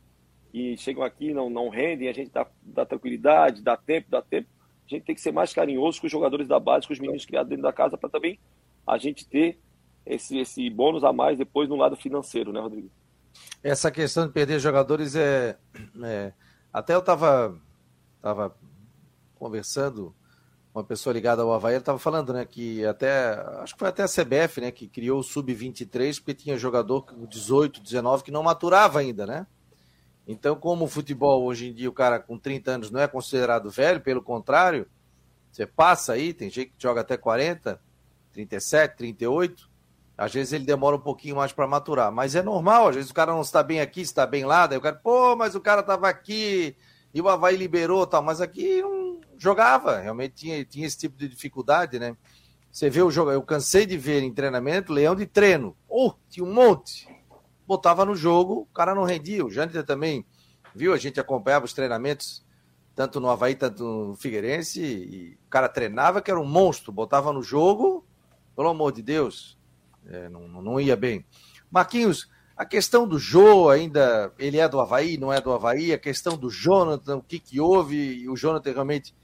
e 0.51 0.75
chegam 0.77 1.03
aqui 1.03 1.31
não 1.31 1.51
não 1.51 1.69
rendem, 1.69 2.09
a 2.09 2.13
gente 2.13 2.31
dá, 2.31 2.47
dá 2.63 2.83
tranquilidade, 2.83 3.61
dá 3.61 3.77
tempo, 3.77 4.09
dá 4.09 4.23
tempo. 4.23 4.49
A 4.87 4.89
gente 4.89 5.03
tem 5.03 5.13
que 5.13 5.21
ser 5.21 5.31
mais 5.31 5.53
carinhoso 5.53 6.01
com 6.01 6.07
os 6.07 6.11
jogadores 6.11 6.47
da 6.47 6.59
base, 6.59 6.87
com 6.87 6.93
os 6.93 6.99
meninos 6.99 7.27
criados 7.27 7.47
dentro 7.47 7.61
da 7.61 7.71
casa, 7.71 7.95
para 7.95 8.09
também 8.09 8.39
a 8.87 8.97
gente 8.97 9.27
ter 9.29 9.59
esse, 10.03 10.39
esse 10.39 10.67
bônus 10.71 11.03
a 11.03 11.13
mais 11.13 11.37
depois 11.37 11.69
no 11.69 11.75
lado 11.75 11.95
financeiro, 11.95 12.51
né, 12.51 12.59
Rodrigo? 12.59 12.89
Essa 13.63 13.91
questão 13.91 14.27
de 14.27 14.33
perder 14.33 14.59
jogadores 14.59 15.15
é. 15.15 15.57
é 16.03 16.33
até 16.71 16.93
eu 16.93 16.99
estava 16.99 17.55
tava 18.21 18.55
conversando 19.35 20.13
com 20.71 20.79
uma 20.79 20.85
pessoa 20.85 21.13
ligada 21.13 21.41
ao 21.41 21.51
Havaí, 21.51 21.75
estava 21.75 21.97
falando, 21.97 22.31
né, 22.33 22.45
que 22.45 22.85
até, 22.85 23.33
acho 23.61 23.73
que 23.73 23.79
foi 23.79 23.89
até 23.89 24.03
a 24.03 24.07
CBF, 24.07 24.61
né, 24.61 24.71
que 24.71 24.87
criou 24.87 25.19
o 25.19 25.23
Sub-23, 25.23 26.17
porque 26.17 26.33
tinha 26.33 26.57
jogador 26.57 27.05
18, 27.27 27.81
19 27.81 28.23
que 28.23 28.31
não 28.31 28.43
maturava 28.43 28.99
ainda, 28.99 29.25
né? 29.25 29.47
Então, 30.27 30.55
como 30.55 30.85
o 30.85 30.87
futebol 30.87 31.43
hoje 31.43 31.69
em 31.69 31.73
dia, 31.73 31.89
o 31.89 31.93
cara 31.93 32.19
com 32.19 32.37
30 32.37 32.71
anos 32.71 32.91
não 32.91 32.99
é 32.99 33.07
considerado 33.07 33.71
velho, 33.71 33.99
pelo 33.99 34.21
contrário, 34.21 34.87
você 35.51 35.65
passa 35.65 36.13
aí, 36.13 36.33
tem 36.33 36.51
gente 36.51 36.67
que 36.67 36.75
joga 36.77 37.01
até 37.01 37.17
40, 37.17 37.81
37, 38.31 38.95
38, 38.95 39.68
às 40.19 40.33
vezes 40.33 40.51
ele 40.51 40.65
demora 40.65 40.97
um 40.97 40.99
pouquinho 40.99 41.37
mais 41.37 41.53
para 41.53 41.65
maturar, 41.65 42.11
mas 42.11 42.35
é 42.35 42.43
normal, 42.43 42.89
às 42.89 42.95
vezes 42.95 43.09
o 43.09 43.13
cara 43.13 43.31
não 43.31 43.39
está 43.39 43.63
bem 43.63 43.79
aqui, 43.79 44.01
está 44.01 44.27
bem 44.27 44.43
lá, 44.43 44.67
daí 44.67 44.77
o 44.77 44.81
cara, 44.81 44.97
pô, 44.97 45.33
mas 45.33 45.55
o 45.55 45.61
cara 45.61 45.79
estava 45.79 46.09
aqui 46.09 46.75
e 47.13 47.21
o 47.21 47.29
Havaí 47.29 47.55
liberou 47.55 48.05
tal, 48.05 48.21
mas 48.21 48.41
aqui 48.41 48.81
não 48.81 49.21
jogava, 49.37 49.97
realmente 49.97 50.33
tinha, 50.35 50.65
tinha 50.65 50.85
esse 50.85 50.97
tipo 50.97 51.17
de 51.17 51.29
dificuldade, 51.29 51.97
né? 51.97 52.17
Você 52.69 52.89
vê 52.89 53.01
o 53.01 53.09
jogo, 53.09 53.31
eu 53.31 53.41
cansei 53.41 53.85
de 53.85 53.97
ver 53.97 54.21
em 54.21 54.33
treinamento 54.33 54.91
leão 54.91 55.15
de 55.15 55.25
treino, 55.25 55.73
oh, 55.87 56.11
tinha 56.29 56.45
um 56.45 56.53
monte, 56.53 57.07
botava 57.65 58.03
no 58.03 58.13
jogo, 58.13 58.67
o 58.69 58.73
cara 58.73 58.93
não 58.93 59.05
rendia, 59.05 59.45
o 59.45 59.49
Jâniter 59.49 59.85
também, 59.85 60.25
viu? 60.75 60.93
A 60.93 60.97
gente 60.97 61.17
acompanhava 61.17 61.63
os 61.63 61.73
treinamentos 61.73 62.45
tanto 62.93 63.21
no 63.21 63.29
Havaí, 63.29 63.55
tanto 63.55 63.85
no 63.85 64.15
Figueirense, 64.17 64.81
e 64.81 65.37
o 65.47 65.49
cara 65.49 65.69
treinava 65.69 66.21
que 66.21 66.29
era 66.29 66.39
um 66.39 66.45
monstro, 66.45 66.91
botava 66.91 67.31
no 67.31 67.41
jogo, 67.41 68.05
pelo 68.53 68.67
amor 68.67 68.91
de 68.91 69.01
Deus, 69.01 69.57
é, 70.07 70.29
não, 70.29 70.47
não 70.47 70.79
ia 70.79 70.95
bem. 70.95 71.25
Marquinhos, 71.71 72.29
a 72.57 72.65
questão 72.65 73.07
do 73.07 73.17
Jô 73.17 73.69
ainda, 73.69 74.33
ele 74.37 74.57
é 74.57 74.67
do 74.67 74.79
Havaí, 74.79 75.17
não 75.17 75.31
é 75.31 75.39
do 75.39 75.51
Havaí, 75.51 75.93
a 75.93 75.97
questão 75.97 76.37
do 76.37 76.49
Jonathan, 76.49 77.17
o 77.17 77.23
que, 77.23 77.39
que 77.39 77.59
houve, 77.59 78.27
o 78.27 78.35
Jonathan 78.35 78.73
realmente 78.73 79.15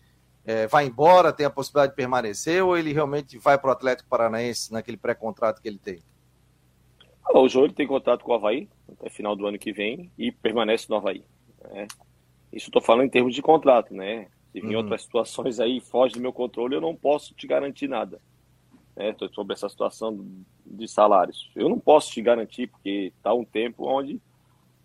é, 0.46 0.68
vai 0.68 0.86
embora, 0.86 1.34
tem 1.34 1.46
a 1.46 1.50
possibilidade 1.50 1.92
de 1.92 1.96
permanecer, 1.98 2.64
ou 2.64 2.78
ele 2.78 2.94
realmente 2.94 3.38
vai 3.38 3.58
para 3.58 3.70
o 3.70 3.74
Atlético 3.74 4.10
Paranaense 4.10 4.72
naquele 4.72 4.98
pré-contrato 4.98 5.62
que 5.62 5.68
ele 5.68 5.80
tem? 5.80 6.00
Ah, 7.26 7.40
o 7.40 7.50
Jô 7.50 7.66
ele 7.66 7.74
tem 7.74 7.88
contrato 7.88 8.24
com 8.24 8.32
o 8.32 8.36
Havaí 8.36 8.70
até 8.92 9.10
final 9.10 9.36
do 9.36 9.48
ano 9.48 9.58
que 9.58 9.74
vem 9.74 10.12
e 10.18 10.32
permanece 10.32 10.86
no 10.90 10.96
Havaí. 10.96 11.26
Né? 11.72 11.88
Isso 12.54 12.70
estou 12.70 12.82
falando 12.82 13.08
em 13.08 13.10
termos 13.10 13.34
de 13.34 13.42
contrato, 13.42 13.94
né? 13.94 14.28
Se 14.52 14.62
vir 14.62 14.76
uhum. 14.76 14.84
outras 14.84 15.02
situações 15.02 15.60
aí 15.60 15.82
foge 15.82 16.14
do 16.14 16.22
meu 16.22 16.32
controle, 16.32 16.76
eu 16.76 16.82
não 16.82 16.96
posso 16.96 17.34
te 17.34 17.46
garantir 17.46 17.90
nada 17.90 18.22
né, 18.96 19.16
sobre 19.34 19.54
essa 19.54 19.68
situação 19.68 20.26
de 20.66 20.88
salários. 20.88 21.52
Eu 21.56 21.70
não 21.70 21.80
posso 21.80 22.12
te 22.12 22.22
garantir, 22.22 22.68
porque 22.68 23.12
está 23.16 23.34
um 23.34 23.44
tempo 23.44 23.88
onde, 23.88 24.22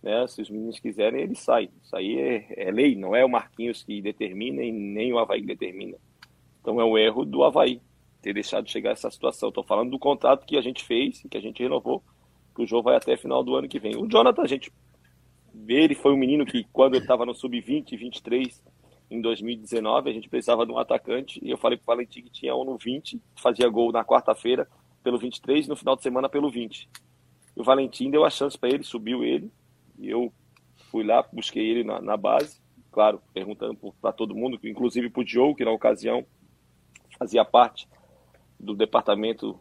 né, 0.02 0.26
se 0.26 0.42
os 0.42 0.50
meninos 0.50 0.80
quiserem, 0.80 1.22
eles 1.22 1.38
saem. 1.38 1.70
Isso 1.82 1.94
aí 1.94 2.18
é, 2.18 2.68
é, 2.68 2.70
lei, 2.70 2.96
não 2.96 3.14
é 3.14 3.24
o 3.24 3.28
Marquinhos 3.28 3.82
que 3.82 4.02
determina 4.02 4.62
e 4.62 4.72
nem 4.72 5.12
o 5.12 5.18
Havaí 5.18 5.40
que 5.40 5.46
determina. 5.46 5.96
Então 6.60 6.80
é 6.80 6.84
um 6.84 6.98
erro 6.98 7.24
do 7.24 7.44
Havaí 7.44 7.80
ter 8.20 8.34
deixado 8.34 8.64
de 8.64 8.72
chegar 8.72 8.90
essa 8.90 9.10
situação. 9.10 9.48
Estou 9.48 9.64
falando 9.64 9.90
do 9.90 9.98
contrato 9.98 10.44
que 10.44 10.56
a 10.56 10.60
gente 10.60 10.84
fez, 10.84 11.22
que 11.30 11.38
a 11.38 11.40
gente 11.40 11.62
renovou, 11.62 12.02
que 12.54 12.62
o 12.62 12.66
jogo 12.66 12.84
vai 12.84 12.96
até 12.96 13.16
final 13.16 13.42
do 13.42 13.54
ano 13.54 13.68
que 13.68 13.78
vem. 13.78 13.96
O 13.96 14.06
Jonathan, 14.06 14.42
a 14.42 14.46
gente 14.46 14.72
vê, 15.54 15.84
ele 15.84 15.94
foi 15.94 16.12
um 16.12 16.16
menino 16.16 16.44
que, 16.44 16.64
quando 16.72 16.94
ele 16.94 17.04
estava 17.04 17.24
no 17.24 17.34
sub-20, 17.34 17.96
23, 17.96 18.62
em 19.10 19.20
2019, 19.20 20.10
a 20.10 20.12
gente 20.12 20.28
precisava 20.28 20.64
de 20.64 20.72
um 20.72 20.78
atacante 20.78 21.40
e 21.42 21.50
eu 21.50 21.58
falei 21.58 21.76
para 21.76 21.92
o 21.92 21.96
Valentim 21.96 22.22
que 22.22 22.30
tinha 22.30 22.54
um 22.54 22.64
no 22.64 22.76
20, 22.76 23.20
fazia 23.36 23.68
gol 23.68 23.90
na 23.90 24.04
quarta-feira 24.04 24.68
pelo 25.02 25.18
23 25.18 25.66
e 25.66 25.68
no 25.68 25.76
final 25.76 25.96
de 25.96 26.02
semana 26.02 26.28
pelo 26.28 26.50
20. 26.50 26.88
E 27.56 27.60
o 27.60 27.64
Valentim 27.64 28.10
deu 28.10 28.24
a 28.24 28.30
chance 28.30 28.56
para 28.56 28.70
ele, 28.70 28.84
subiu 28.84 29.24
ele, 29.24 29.50
e 29.98 30.08
eu 30.08 30.32
fui 30.90 31.04
lá, 31.04 31.26
busquei 31.32 31.68
ele 31.68 31.84
na, 31.84 32.00
na, 32.00 32.16
base 32.16 32.60
claro, 32.90 33.22
perguntando 33.32 33.76
para 34.00 34.12
todo 34.12 34.34
mundo, 34.34 34.58
inclusive 34.64 35.08
para 35.10 35.20
o 35.20 35.24
Diogo, 35.24 35.54
que 35.54 35.64
na 35.64 35.70
ocasião 35.70 36.24
fazia 37.18 37.44
parte 37.44 37.88
do 38.58 38.74
departamento 38.74 39.58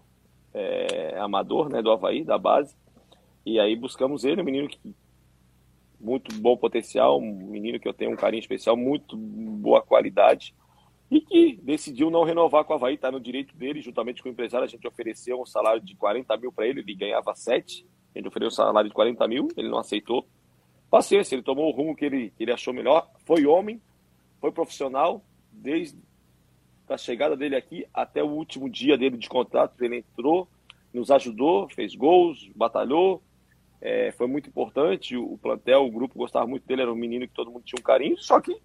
é, 0.53 1.17
amador 1.19 1.69
né, 1.69 1.81
do 1.81 1.91
Havaí, 1.91 2.23
da 2.23 2.37
base. 2.37 2.75
E 3.45 3.59
aí 3.59 3.75
buscamos 3.75 4.23
ele, 4.23 4.41
um 4.41 4.45
menino 4.45 4.67
que 4.67 4.95
muito 5.99 6.33
bom 6.39 6.55
potencial, 6.55 7.19
um 7.19 7.33
menino 7.47 7.79
que 7.79 7.87
eu 7.87 7.93
tenho 7.93 8.11
um 8.11 8.15
carinho 8.15 8.41
especial, 8.41 8.77
muito 8.77 9.17
boa 9.17 9.81
qualidade 9.81 10.53
e 11.11 11.19
que 11.21 11.59
decidiu 11.63 12.11
não 12.11 12.23
renovar 12.23 12.63
com 12.63 12.73
o 12.73 12.75
Havaí, 12.75 12.95
está 12.95 13.11
no 13.11 13.19
direito 13.19 13.55
dele, 13.55 13.81
juntamente 13.81 14.21
com 14.21 14.29
o 14.29 14.31
empresário, 14.31 14.65
a 14.65 14.69
gente 14.69 14.87
ofereceu 14.87 15.41
um 15.41 15.45
salário 15.45 15.81
de 15.81 15.95
40 15.95 16.37
mil 16.37 16.51
para 16.51 16.67
ele, 16.67 16.81
ele 16.81 16.93
ganhava 16.93 17.33
7, 17.33 17.85
a 18.13 18.19
gente 18.19 18.27
ofereceu 18.27 18.47
um 18.49 18.65
salário 18.67 18.89
de 18.89 18.93
40 18.93 19.27
mil, 19.27 19.47
ele 19.57 19.69
não 19.69 19.79
aceitou. 19.79 20.27
Paciência, 20.89 21.35
ele 21.35 21.41
tomou 21.41 21.67
o 21.67 21.75
rumo 21.75 21.95
que 21.95 22.05
ele, 22.05 22.33
ele 22.39 22.51
achou 22.51 22.73
melhor, 22.73 23.09
foi 23.25 23.45
homem, 23.45 23.81
foi 24.39 24.51
profissional, 24.51 25.23
desde 25.51 25.97
a 26.87 26.97
chegada 26.97 27.35
dele 27.35 27.55
aqui 27.55 27.85
até 27.93 28.23
o 28.23 28.29
último 28.29 28.69
dia 28.69 28.97
dele 28.97 29.17
de 29.17 29.29
contrato, 29.29 29.83
ele 29.83 29.97
entrou, 29.97 30.47
nos 30.93 31.09
ajudou, 31.09 31.67
fez 31.69 31.95
gols, 31.95 32.49
batalhou, 32.55 33.21
é, 33.82 34.11
foi 34.11 34.27
muito 34.27 34.49
importante, 34.49 35.15
o 35.15 35.38
plantel, 35.38 35.86
o 35.86 35.91
grupo 35.91 36.17
gostava 36.17 36.45
muito 36.45 36.65
dele, 36.65 36.82
era 36.82 36.91
um 36.91 36.95
menino 36.95 37.27
que 37.27 37.34
todo 37.34 37.51
mundo 37.51 37.63
tinha 37.63 37.80
um 37.80 37.84
carinho, 37.84 38.17
só 38.17 38.39
que 38.41 38.55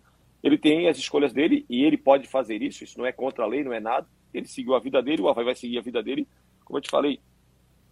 ele 0.43 0.59
tem 0.59 0.89
as 0.89 0.99
escolhas 0.99 1.33
dele 1.33 1.65
e 1.71 1.85
ele 1.85 1.97
pode 1.97 2.29
fazer 2.29 2.61
isso. 2.63 2.85
Isso 2.85 2.99
não 2.99 3.07
é 3.07 3.13
contra 3.13 3.45
a 3.45 3.47
lei, 3.47 3.65
não 3.65 3.73
é 3.73 3.81
nada. 3.81 4.07
Ele 4.33 4.47
seguiu 4.47 4.75
a 4.75 4.79
vida 4.79 5.03
dele, 5.03 5.23
o 5.23 5.29
Havaí 5.29 5.45
vai 5.45 5.55
seguir 5.55 5.79
a 5.79 5.83
vida 5.83 6.03
dele. 6.03 6.29
Como 6.65 6.77
eu 6.77 6.83
te 6.83 6.91
falei, 6.91 7.21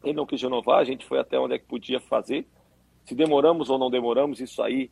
ele 0.05 0.13
não 0.15 0.27
quis 0.27 0.43
renovar, 0.43 0.79
a 0.79 0.85
gente 0.85 1.07
foi 1.07 1.19
até 1.19 1.39
onde 1.39 1.55
é 1.55 1.59
que 1.59 1.65
podia 1.65 1.99
fazer. 2.01 2.47
Se 3.05 3.15
demoramos 3.15 3.71
ou 3.71 3.79
não 3.79 3.91
demoramos, 3.91 4.41
isso 4.41 4.63
aí 4.63 4.91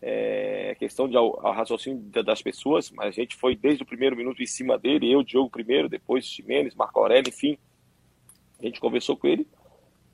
é 0.00 0.74
questão 0.78 1.08
de 1.08 1.16
ao, 1.16 1.38
raciocínio 1.52 2.00
das 2.24 2.40
pessoas, 2.40 2.90
mas 2.90 3.08
a 3.08 3.10
gente 3.10 3.36
foi 3.36 3.54
desde 3.54 3.82
o 3.82 3.86
primeiro 3.86 4.16
minuto 4.16 4.42
em 4.42 4.46
cima 4.46 4.78
dele, 4.78 5.10
eu, 5.10 5.22
Diogo 5.22 5.50
primeiro, 5.50 5.88
depois 5.88 6.24
Ximenes, 6.24 6.74
Marco 6.74 6.98
Aurélio, 7.00 7.28
enfim. 7.28 7.58
A 8.60 8.64
gente 8.64 8.80
conversou 8.80 9.16
com 9.16 9.26
ele. 9.26 9.46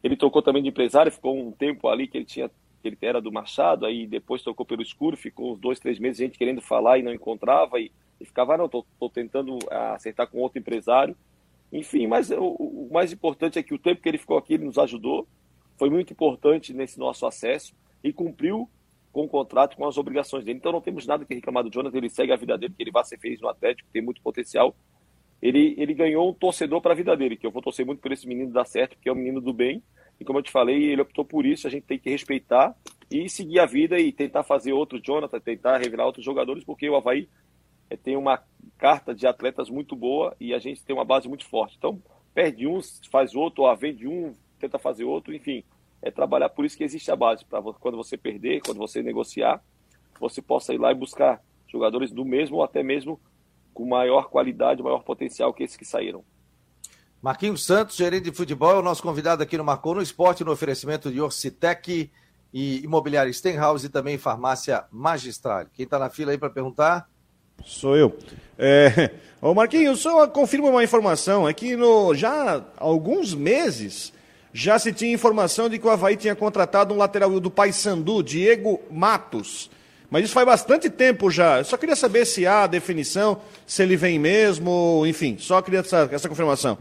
Ele 0.04 0.16
tocou 0.16 0.42
também 0.42 0.62
de 0.62 0.68
empresário, 0.68 1.10
ficou 1.10 1.34
um 1.34 1.50
tempo 1.50 1.88
ali 1.88 2.06
que 2.06 2.18
ele 2.18 2.26
tinha 2.26 2.50
ele 2.86 2.98
era 3.00 3.20
do 3.20 3.32
Machado, 3.32 3.86
aí 3.86 4.06
depois 4.06 4.42
tocou 4.42 4.66
pelo 4.66 4.82
escuro, 4.82 5.16
ficou 5.16 5.52
uns 5.52 5.58
dois, 5.58 5.80
três 5.80 5.98
meses 5.98 6.18
gente 6.18 6.36
querendo 6.36 6.60
falar 6.60 6.98
e 6.98 7.02
não 7.02 7.14
encontrava, 7.14 7.80
e, 7.80 7.90
e 8.20 8.26
ficava, 8.26 8.54
ah, 8.54 8.58
não, 8.58 8.68
tô, 8.68 8.84
tô 9.00 9.08
tentando 9.08 9.58
acertar 9.70 10.26
com 10.28 10.38
outro 10.38 10.58
empresário. 10.58 11.16
Enfim, 11.72 12.06
mas 12.06 12.30
o, 12.30 12.44
o, 12.44 12.90
mais 12.92 13.10
importante 13.10 13.58
é 13.58 13.62
que 13.62 13.72
o 13.72 13.78
tempo 13.78 14.02
que 14.02 14.08
ele 14.08 14.18
ficou 14.18 14.36
aqui, 14.36 14.52
ele 14.52 14.66
nos 14.66 14.76
ajudou, 14.76 15.26
foi 15.76 15.88
muito 15.88 16.12
importante 16.12 16.74
nesse 16.74 16.98
nosso 16.98 17.26
acesso 17.26 17.74
e 18.02 18.12
cumpriu 18.12 18.68
com 19.10 19.24
o 19.24 19.28
contrato, 19.28 19.76
com 19.76 19.86
as 19.86 19.96
obrigações 19.96 20.44
dele. 20.44 20.58
Então 20.58 20.70
não 20.70 20.80
temos 20.80 21.06
nada 21.06 21.24
que 21.24 21.34
reclamar 21.34 21.64
do 21.64 21.72
Jonas, 21.72 21.94
ele 21.94 22.10
segue 22.10 22.32
a 22.32 22.36
vida 22.36 22.58
dele, 22.58 22.74
que 22.76 22.82
ele 22.82 22.92
vai 22.92 23.04
ser 23.04 23.18
feliz 23.18 23.40
no 23.40 23.48
Atlético, 23.48 23.88
tem 23.92 24.02
muito 24.02 24.20
potencial. 24.20 24.76
Ele, 25.42 25.74
ele 25.76 25.92
ganhou 25.94 26.30
um 26.30 26.32
torcedor 26.32 26.80
para 26.80 26.92
a 26.92 26.96
vida 26.96 27.16
dele, 27.16 27.36
que 27.36 27.46
eu 27.46 27.50
vou 27.50 27.62
torcer 27.62 27.84
muito 27.84 28.00
por 28.00 28.12
esse 28.12 28.26
menino 28.26 28.52
dar 28.52 28.64
certo, 28.64 28.96
porque 28.96 29.08
é 29.08 29.12
um 29.12 29.16
menino 29.16 29.40
do 29.40 29.52
bem, 29.52 29.82
e 30.18 30.24
como 30.24 30.38
eu 30.38 30.42
te 30.42 30.50
falei, 30.50 30.84
ele 30.84 31.02
optou 31.02 31.24
por 31.24 31.44
isso, 31.44 31.66
a 31.66 31.70
gente 31.70 31.84
tem 31.84 31.98
que 31.98 32.10
respeitar 32.10 32.74
e 33.10 33.28
seguir 33.28 33.58
a 33.58 33.66
vida 33.66 33.98
e 33.98 34.12
tentar 34.12 34.44
fazer 34.44 34.72
outro 34.72 35.00
Jonathan, 35.00 35.40
tentar 35.40 35.78
revelar 35.78 36.06
outros 36.06 36.24
jogadores, 36.24 36.64
porque 36.64 36.88
o 36.88 36.96
Havaí 36.96 37.28
eh, 37.90 37.96
tem 37.96 38.16
uma 38.16 38.42
carta 38.78 39.14
de 39.14 39.26
atletas 39.26 39.68
muito 39.68 39.96
boa 39.96 40.34
e 40.40 40.54
a 40.54 40.58
gente 40.58 40.84
tem 40.84 40.94
uma 40.94 41.04
base 41.04 41.28
muito 41.28 41.46
forte. 41.46 41.76
Então, 41.76 42.00
perde 42.32 42.66
um, 42.66 42.80
faz 43.10 43.34
outro, 43.34 43.64
ou 43.64 43.76
vende 43.76 44.06
um, 44.06 44.34
tenta 44.58 44.78
fazer 44.78 45.04
outro, 45.04 45.34
enfim. 45.34 45.64
É 46.00 46.10
trabalhar 46.10 46.48
por 46.48 46.64
isso 46.64 46.76
que 46.76 46.84
existe 46.84 47.10
a 47.10 47.16
base, 47.16 47.44
para 47.44 47.62
quando 47.62 47.96
você 47.96 48.16
perder, 48.16 48.60
quando 48.62 48.78
você 48.78 49.02
negociar, 49.02 49.62
você 50.20 50.40
possa 50.40 50.72
ir 50.72 50.78
lá 50.78 50.92
e 50.92 50.94
buscar 50.94 51.42
jogadores 51.66 52.12
do 52.12 52.24
mesmo 52.24 52.56
ou 52.56 52.62
até 52.62 52.82
mesmo 52.82 53.18
com 53.74 53.84
maior 53.84 54.30
qualidade, 54.30 54.82
maior 54.82 55.02
potencial 55.02 55.52
que 55.52 55.64
esses 55.64 55.76
que 55.76 55.84
saíram. 55.84 56.24
Marquinhos 57.20 57.64
Santos, 57.64 57.96
gerente 57.96 58.30
de 58.30 58.36
futebol, 58.36 58.70
é 58.70 58.78
o 58.78 58.82
nosso 58.82 59.02
convidado 59.02 59.42
aqui 59.42 59.58
no 59.58 59.64
Marcou 59.64 59.94
no 59.94 60.02
Esporte, 60.02 60.44
no 60.44 60.52
oferecimento 60.52 61.10
de 61.10 61.20
Orcitec 61.20 62.10
e 62.52 62.84
Imobiliária 62.84 63.32
Stenhouse 63.32 63.86
e 63.86 63.88
também 63.88 64.16
Farmácia 64.16 64.84
Magistral. 64.92 65.66
Quem 65.72 65.84
está 65.84 65.98
na 65.98 66.08
fila 66.08 66.30
aí 66.32 66.38
para 66.38 66.50
perguntar? 66.50 67.08
Sou 67.64 67.96
eu. 67.96 68.16
É... 68.58 69.10
Ô 69.40 69.54
Marquinhos, 69.54 70.00
só 70.00 70.26
confirma 70.28 70.68
uma 70.68 70.84
informação. 70.84 71.48
É 71.48 71.52
que 71.52 71.76
no... 71.76 72.14
já 72.14 72.58
há 72.58 72.62
alguns 72.76 73.34
meses 73.34 74.12
já 74.52 74.78
se 74.78 74.92
tinha 74.92 75.12
informação 75.12 75.68
de 75.68 75.80
que 75.80 75.86
o 75.86 75.90
Havaí 75.90 76.16
tinha 76.16 76.36
contratado 76.36 76.94
um 76.94 76.96
lateral 76.96 77.40
do 77.40 77.50
Paysandu, 77.50 78.22
Diego 78.22 78.80
Matos. 78.88 79.68
Mas 80.14 80.26
isso 80.26 80.34
faz 80.34 80.46
bastante 80.46 80.88
tempo 80.88 81.28
já. 81.28 81.58
Eu 81.58 81.64
só 81.64 81.76
queria 81.76 81.96
saber 81.96 82.24
se 82.24 82.46
há 82.46 82.68
definição, 82.68 83.40
se 83.66 83.82
ele 83.82 83.96
vem 83.96 84.16
mesmo, 84.16 85.04
enfim, 85.04 85.36
só 85.38 85.60
queria 85.60 85.80
essa, 85.80 86.08
essa 86.12 86.28
confirmação. 86.28 86.78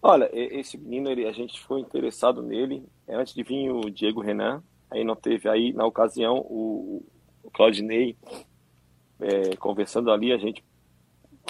Olha, 0.00 0.30
esse 0.32 0.78
menino, 0.78 1.10
ele, 1.10 1.26
a 1.26 1.32
gente 1.32 1.60
ficou 1.60 1.80
interessado 1.80 2.44
nele 2.44 2.84
é, 3.08 3.16
antes 3.16 3.34
de 3.34 3.42
vir 3.42 3.72
o 3.72 3.90
Diego 3.90 4.20
Renan. 4.20 4.62
Aí 4.88 5.02
não 5.02 5.16
teve 5.16 5.48
aí, 5.48 5.72
na 5.72 5.84
ocasião, 5.84 6.36
o, 6.48 7.04
o 7.42 7.50
Claudinei 7.50 8.16
é, 9.18 9.56
conversando 9.56 10.12
ali, 10.12 10.32
a 10.32 10.38
gente 10.38 10.62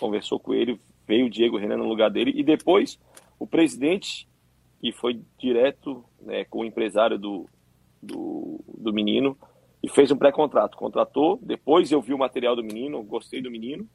conversou 0.01 0.41
com 0.41 0.55
ele, 0.55 0.81
veio 1.07 1.27
o 1.27 1.31
Diego 1.31 1.59
Renan 1.59 1.77
no 1.77 1.87
lugar 1.87 2.11
dele. 2.11 2.33
E 2.35 2.43
depois, 2.43 2.99
o 3.39 3.47
presidente, 3.47 4.27
que 4.81 4.91
foi 4.91 5.21
direto 5.39 6.03
né, 6.19 6.47
com 6.47 6.61
o 6.61 6.65
empresário 6.65 7.19
do, 7.19 7.47
do, 8.03 8.59
do 8.67 8.91
menino, 8.91 9.37
e 9.83 9.89
fez 9.89 10.11
um 10.11 10.17
pré-contrato. 10.17 10.77
Contratou, 10.77 11.39
depois 11.43 11.91
eu 11.93 12.01
vi 12.01 12.13
o 12.13 12.19
material 12.19 12.57
do 12.57 12.63
menino, 12.63 13.03
gostei 13.03 13.41
do 13.41 13.51
menino. 13.51 13.89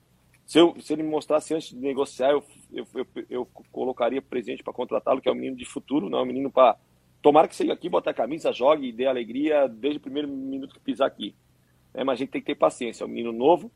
Se, 0.45 0.59
eu, 0.59 0.75
se 0.79 0.93
ele 0.93 1.03
me 1.03 1.09
mostrasse 1.09 1.53
antes 1.53 1.69
de 1.69 1.77
negociar, 1.77 2.31
eu 2.31 2.43
eu, 2.71 2.87
eu, 2.95 3.05
eu 3.29 3.45
colocaria 3.71 4.21
presente 4.21 4.63
para 4.63 4.73
contratá-lo, 4.73 5.21
que 5.21 5.27
é 5.27 5.31
um 5.31 5.35
menino 5.35 5.55
de 5.55 5.65
futuro, 5.65 6.09
não 6.09 6.19
é 6.19 6.21
um 6.21 6.25
menino 6.25 6.51
para. 6.51 6.77
Tomara 7.21 7.47
que 7.47 7.55
seja 7.55 7.73
aqui, 7.73 7.87
botar 7.87 8.11
a 8.11 8.13
camisa, 8.13 8.51
jogue 8.51 8.87
e 8.87 8.91
dê 8.91 9.05
alegria 9.05 9.67
desde 9.67 9.97
o 9.97 10.01
primeiro 10.01 10.27
minuto 10.27 10.73
que 10.73 10.79
pisar 10.79 11.07
aqui. 11.07 11.35
É, 11.93 12.03
mas 12.03 12.15
a 12.15 12.17
gente 12.17 12.29
tem 12.29 12.41
que 12.41 12.47
ter 12.47 12.55
paciência, 12.55 13.03
é 13.03 13.05
um 13.05 13.09
menino 13.09 13.31
novo. 13.31 13.71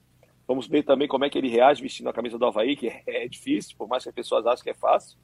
Vamos 0.47 0.67
ver 0.67 0.83
também 0.83 1.07
como 1.07 1.25
é 1.25 1.29
que 1.29 1.37
ele 1.37 1.49
reage 1.49 1.81
vestindo 1.81 2.09
a 2.09 2.13
camisa 2.13 2.39
do 2.39 2.45
Havaí, 2.45 2.75
que 2.75 2.87
é, 2.87 3.03
é 3.25 3.27
difícil, 3.27 3.75
por 3.77 3.87
mais 3.87 4.03
que 4.03 4.09
as 4.09 4.15
pessoas 4.15 4.47
achem 4.47 4.63
que 4.63 4.69
é 4.71 4.73
fácil. 4.73 5.17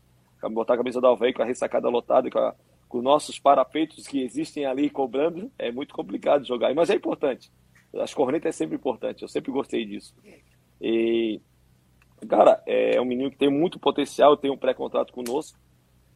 Botar 0.51 0.73
a 0.73 0.77
camisa 0.77 0.99
do 0.99 1.07
Havaí 1.07 1.33
com 1.33 1.41
a 1.41 1.45
ressacada 1.45 1.87
lotada, 1.87 2.29
com, 2.29 2.39
a, 2.39 2.55
com 2.91 3.01
nossos 3.01 3.39
parapeitos 3.39 4.05
que 4.05 4.21
existem 4.21 4.65
ali 4.65 4.89
cobrando, 4.89 5.51
é 5.57 5.71
muito 5.71 5.93
complicado 5.93 6.45
jogar. 6.45 6.73
Mas 6.73 6.89
é 6.89 6.95
importante. 6.95 7.51
As 7.95 8.13
cornetas 8.13 8.55
é 8.55 8.57
sempre 8.57 8.75
importante, 8.75 9.21
eu 9.21 9.27
sempre 9.27 9.51
gostei 9.51 9.85
disso. 9.85 10.13
E 10.79 11.41
Cara, 12.27 12.61
é 12.67 13.01
um 13.01 13.05
menino 13.05 13.31
que 13.31 13.37
tem 13.37 13.49
muito 13.49 13.79
potencial, 13.79 14.37
tem 14.37 14.51
um 14.51 14.57
pré-contrato 14.57 15.11
conosco. 15.11 15.57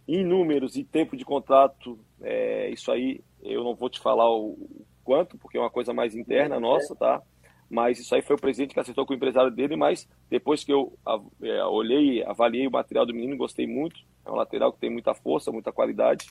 Em 0.07 0.23
números 0.23 0.76
e 0.76 0.84
tempo 0.84 1.17
de 1.17 1.26
contrato, 1.26 1.99
é, 2.21 2.69
isso 2.69 2.91
aí 2.91 3.21
eu 3.41 3.63
não 3.63 3.73
vou 3.73 3.89
te 3.89 3.99
falar 3.99 4.30
o 4.30 4.55
quanto, 5.03 5.38
porque 5.38 5.57
é 5.57 5.61
uma 5.61 5.69
coisa 5.69 5.93
mais 5.93 6.15
interna 6.15 6.59
nossa, 6.59 6.95
tá? 6.95 7.21
Mas 7.67 7.99
isso 7.99 8.13
aí 8.13 8.21
foi 8.21 8.36
o 8.36 8.39
presidente 8.39 8.73
que 8.73 8.80
acertou 8.80 9.05
com 9.05 9.13
o 9.13 9.15
empresário 9.15 9.49
dele, 9.49 9.76
mas 9.76 10.07
depois 10.30 10.63
que 10.63 10.71
eu 10.71 10.93
é, 11.41 11.65
olhei, 11.65 12.23
avaliei 12.23 12.67
o 12.67 12.71
material 12.71 13.05
do 13.05 13.13
menino, 13.13 13.36
gostei 13.36 13.65
muito. 13.65 13.99
É 14.23 14.30
um 14.30 14.36
lateral 14.36 14.71
que 14.71 14.80
tem 14.80 14.91
muita 14.91 15.15
força, 15.15 15.51
muita 15.51 15.71
qualidade. 15.71 16.28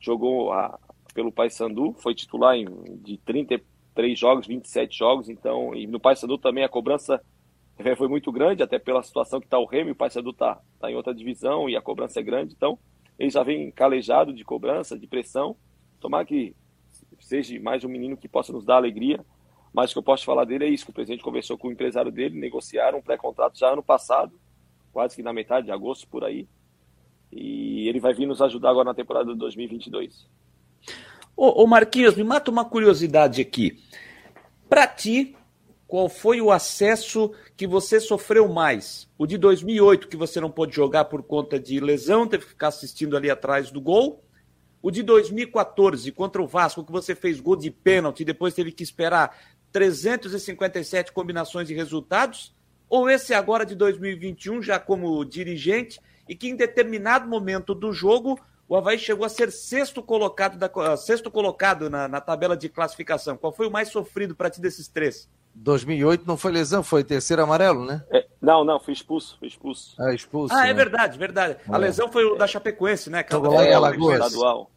Jogou 0.00 0.52
a, 0.52 0.78
pelo 1.14 1.32
Paysandu, 1.32 1.94
foi 1.98 2.14
titular 2.14 2.56
em, 2.56 2.66
de 3.02 3.18
33 3.18 4.18
jogos, 4.18 4.46
27 4.46 4.96
jogos, 4.96 5.28
então, 5.28 5.74
e 5.74 5.86
no 5.86 5.98
Paysandu 5.98 6.38
também 6.38 6.64
a 6.64 6.68
cobrança 6.68 7.20
foi 7.96 8.08
muito 8.08 8.32
grande, 8.32 8.62
até 8.62 8.78
pela 8.78 9.02
situação 9.02 9.40
que 9.40 9.46
está 9.46 9.58
o 9.58 9.64
Remy, 9.64 9.92
o 9.92 9.96
Paysandu 9.96 10.30
está 10.30 10.60
tá 10.80 10.90
em 10.90 10.96
outra 10.96 11.14
divisão 11.14 11.68
e 11.68 11.76
a 11.76 11.82
cobrança 11.82 12.18
é 12.18 12.22
grande, 12.22 12.54
então 12.56 12.78
ele 13.18 13.30
já 13.30 13.42
vem 13.42 13.70
calejado 13.70 14.32
de 14.32 14.44
cobrança, 14.44 14.98
de 14.98 15.06
pressão. 15.06 15.56
Tomar 16.00 16.24
que 16.24 16.54
seja 17.18 17.58
mais 17.60 17.84
um 17.84 17.88
menino 17.88 18.16
que 18.16 18.28
possa 18.28 18.52
nos 18.52 18.64
dar 18.64 18.76
alegria, 18.76 19.24
mas 19.72 19.90
o 19.90 19.94
que 19.94 19.98
eu 19.98 20.02
posso 20.04 20.24
falar 20.24 20.44
dele 20.44 20.64
é 20.64 20.68
isso, 20.68 20.84
que 20.84 20.90
o 20.90 20.94
presidente 20.94 21.22
conversou 21.22 21.58
com 21.58 21.68
o 21.68 21.72
empresário 21.72 22.12
dele, 22.12 22.38
negociaram 22.38 22.98
um 22.98 23.02
pré-contrato 23.02 23.58
já 23.58 23.72
ano 23.72 23.82
passado, 23.82 24.38
quase 24.92 25.16
que 25.16 25.22
na 25.22 25.32
metade 25.32 25.66
de 25.66 25.72
agosto, 25.72 26.08
por 26.08 26.24
aí, 26.24 26.48
e 27.32 27.88
ele 27.88 28.00
vai 28.00 28.14
vir 28.14 28.26
nos 28.26 28.40
ajudar 28.40 28.70
agora 28.70 28.86
na 28.86 28.94
temporada 28.94 29.32
de 29.32 29.38
2022. 29.38 30.26
Ô, 31.36 31.62
ô 31.62 31.66
Marquinhos, 31.66 32.14
me 32.14 32.24
mata 32.24 32.50
uma 32.50 32.64
curiosidade 32.64 33.40
aqui. 33.40 33.78
Para 34.68 34.86
ti, 34.86 35.36
qual 35.86 36.08
foi 36.08 36.40
o 36.40 36.50
acesso 36.50 37.32
que 37.56 37.66
você 37.66 38.00
sofreu 38.00 38.48
mais? 38.48 39.08
O 39.16 39.26
de 39.26 39.38
2008, 39.38 40.08
que 40.08 40.16
você 40.16 40.40
não 40.40 40.50
pôde 40.50 40.76
jogar 40.76 41.06
por 41.06 41.22
conta 41.22 41.58
de 41.58 41.80
lesão, 41.80 42.26
teve 42.26 42.44
que 42.44 42.50
ficar 42.50 42.68
assistindo 42.68 43.16
ali 43.16 43.30
atrás 43.30 43.70
do 43.70 43.80
gol. 43.80 44.22
O 44.82 44.90
de 44.90 45.02
2014, 45.02 46.12
contra 46.12 46.42
o 46.42 46.46
Vasco, 46.46 46.84
que 46.84 46.92
você 46.92 47.14
fez 47.14 47.40
gol 47.40 47.56
de 47.56 47.70
pênalti 47.70 48.20
e 48.20 48.24
depois 48.24 48.54
teve 48.54 48.70
que 48.70 48.82
esperar 48.82 49.36
357 49.72 51.12
combinações 51.12 51.66
de 51.68 51.74
resultados? 51.74 52.54
Ou 52.88 53.08
esse 53.08 53.32
agora 53.32 53.64
de 53.66 53.74
2021, 53.74 54.62
já 54.62 54.78
como 54.78 55.24
dirigente, 55.24 56.00
e 56.28 56.34
que 56.34 56.48
em 56.48 56.56
determinado 56.56 57.28
momento 57.28 57.74
do 57.74 57.92
jogo 57.92 58.38
o 58.68 58.76
Havaí 58.76 58.98
chegou 58.98 59.24
a 59.24 59.28
ser 59.30 59.50
sexto 59.50 60.02
colocado, 60.02 60.58
da, 60.58 60.96
sexto 60.96 61.30
colocado 61.30 61.88
na, 61.88 62.06
na 62.06 62.20
tabela 62.20 62.56
de 62.56 62.68
classificação. 62.68 63.36
Qual 63.36 63.52
foi 63.52 63.66
o 63.66 63.70
mais 63.70 63.88
sofrido 63.88 64.36
para 64.36 64.50
ti 64.50 64.60
desses 64.60 64.88
três? 64.88 65.28
2008 65.54 66.26
não 66.26 66.36
foi 66.36 66.52
lesão, 66.52 66.82
foi 66.82 67.02
terceiro 67.02 67.42
amarelo, 67.42 67.84
né? 67.84 68.04
É, 68.10 68.26
não, 68.40 68.64
não, 68.64 68.78
foi 68.78 68.92
expulso, 68.92 69.38
foi 69.38 69.48
expulso. 69.48 69.96
Ah, 69.98 70.14
expulso. 70.14 70.54
Ah, 70.54 70.62
né? 70.62 70.70
é 70.70 70.74
verdade, 70.74 71.18
verdade. 71.18 71.56
É. 71.66 71.74
A 71.74 71.76
lesão 71.78 72.12
foi 72.12 72.24
o 72.24 72.36
da 72.36 72.46
Chapecoense, 72.46 73.10
né? 73.10 73.24
Lá 73.30 73.64
em 73.64 73.72
Alagoas. 73.72 74.26
Estadual. 74.26 74.70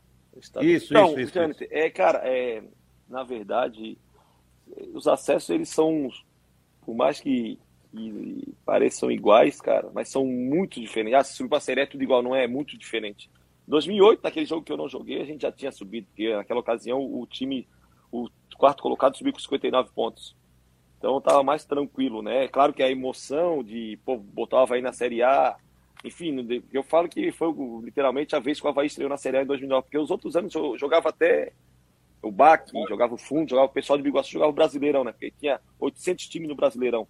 Isso, 0.62 0.94
então, 0.94 1.08
isso, 1.10 1.20
isso, 1.20 1.34
Janete, 1.34 1.68
é, 1.70 1.90
cara, 1.90 2.22
é, 2.24 2.64
na 3.08 3.24
verdade, 3.24 3.98
os 4.94 5.08
acessos, 5.08 5.50
eles 5.50 5.70
são, 5.70 6.10
por 6.82 6.96
mais 6.96 7.20
que, 7.20 7.60
que 7.92 8.54
pareçam 8.66 9.12
iguais, 9.12 9.60
cara, 9.60 9.90
mas 9.94 10.10
são 10.10 10.26
muito 10.26 10.80
diferentes. 10.80 11.20
Ah, 11.20 11.24
se 11.24 11.36
subir 11.36 11.50
pra 11.50 11.60
série 11.60 11.82
é 11.82 11.86
tudo 11.86 12.04
igual, 12.04 12.22
não 12.24 12.36
é? 12.36 12.46
É 12.46 12.48
muito 12.48 12.78
diferente. 12.78 13.30
2008, 13.68 14.22
naquele 14.24 14.46
jogo 14.46 14.64
que 14.64 14.72
eu 14.72 14.78
não 14.78 14.90
joguei, 14.90 15.22
a 15.22 15.26
gente 15.26 15.42
já 15.42 15.52
tinha 15.52 15.72
subido, 15.72 16.08
porque 16.08 16.34
naquela 16.34 16.60
ocasião 16.60 17.00
o 17.00 17.26
time, 17.28 17.68
o 18.12 18.28
quarto 18.58 18.82
colocado 18.82 19.18
subiu 19.18 19.34
com 19.34 19.40
59 19.40 19.90
pontos. 19.94 20.36
Então 20.98 21.18
estava 21.18 21.42
mais 21.44 21.66
tranquilo, 21.66 22.22
né? 22.22 22.48
Claro 22.48 22.74
que 22.74 22.84
a 22.84 22.90
emoção 22.90 23.64
de 23.64 23.98
pô, 24.06 24.18
botar 24.18 24.58
o 24.58 24.60
Havaí 24.60 24.82
na 24.82 24.94
Série 24.94 25.24
A, 25.24 25.56
enfim, 26.04 26.64
eu 26.72 26.84
falo 26.84 27.10
que 27.10 27.32
foi 27.32 27.52
literalmente 27.84 28.36
a 28.36 28.40
vez 28.40 28.60
que 28.60 28.66
o 28.68 28.70
Havaí 28.70 28.88
estreou 28.88 29.10
na 29.10 29.18
Série 29.18 29.38
A 29.38 29.44
em 29.44 29.48
2009, 29.48 29.84
porque 29.84 29.98
os 29.98 30.12
outros 30.12 30.36
anos 30.36 30.54
eu 30.54 30.78
jogava 30.78 31.10
até 31.10 31.54
o 32.22 32.32
BAC, 32.32 32.72
jogava 32.88 33.16
o 33.16 33.18
Fundo, 33.18 33.50
jogava 33.50 33.68
o 33.68 33.74
pessoal 33.74 33.98
de 33.98 34.04
Biguaçu, 34.04 34.32
jogava 34.32 34.52
o 34.52 34.56
Brasileirão, 34.56 35.04
né? 35.04 35.12
Porque 35.12 35.34
tinha 35.40 35.60
800 35.80 36.28
times 36.28 36.50
no 36.50 36.56
Brasileirão. 36.56 37.08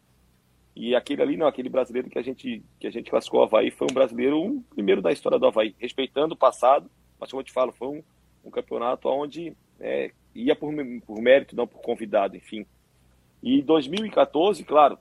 E 0.76 0.96
aquele 0.96 1.22
ali, 1.22 1.38
não, 1.38 1.48
aquele 1.48 1.70
brasileiro 1.70 2.10
que 2.10 2.18
a 2.18 2.22
gente, 2.22 2.64
que 2.80 2.88
a 2.88 2.92
gente 2.92 3.10
classificou 3.10 3.42
o 3.42 3.44
Havaí 3.44 3.72
foi 3.72 3.88
um 3.90 3.94
brasileiro, 3.94 4.42
um 4.42 4.62
primeiro 4.62 5.02
da 5.02 5.12
história 5.12 5.38
do 5.38 5.46
Havaí, 5.46 5.76
respeitando 5.78 6.34
o 6.34 6.38
passado, 6.38 6.90
mas 7.20 7.30
como 7.30 7.42
eu 7.42 7.46
te 7.46 7.52
falo, 7.52 7.72
foi 7.72 7.88
um, 7.88 8.04
um 8.46 8.50
campeonato 8.50 9.10
onde 9.10 9.56
é, 9.80 10.12
ia 10.34 10.56
por, 10.56 10.74
por 11.06 11.22
mérito, 11.22 11.56
não 11.56 11.68
por 11.68 11.82
convidado, 11.82 12.38
enfim. 12.38 12.66
E 13.44 13.62
2014, 13.62 14.64
claro, 14.64 14.98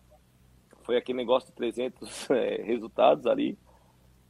foi 0.83 0.97
aquele 0.97 1.19
negócio 1.19 1.49
de 1.49 1.55
300 1.55 2.31
é, 2.31 2.63
resultados 2.63 3.27
ali. 3.27 3.57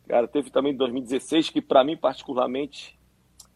Cara, 0.06 0.28
teve 0.28 0.50
também 0.50 0.74
2016, 0.74 1.50
que 1.50 1.62
para 1.62 1.84
mim, 1.84 1.96
particularmente, 1.96 2.98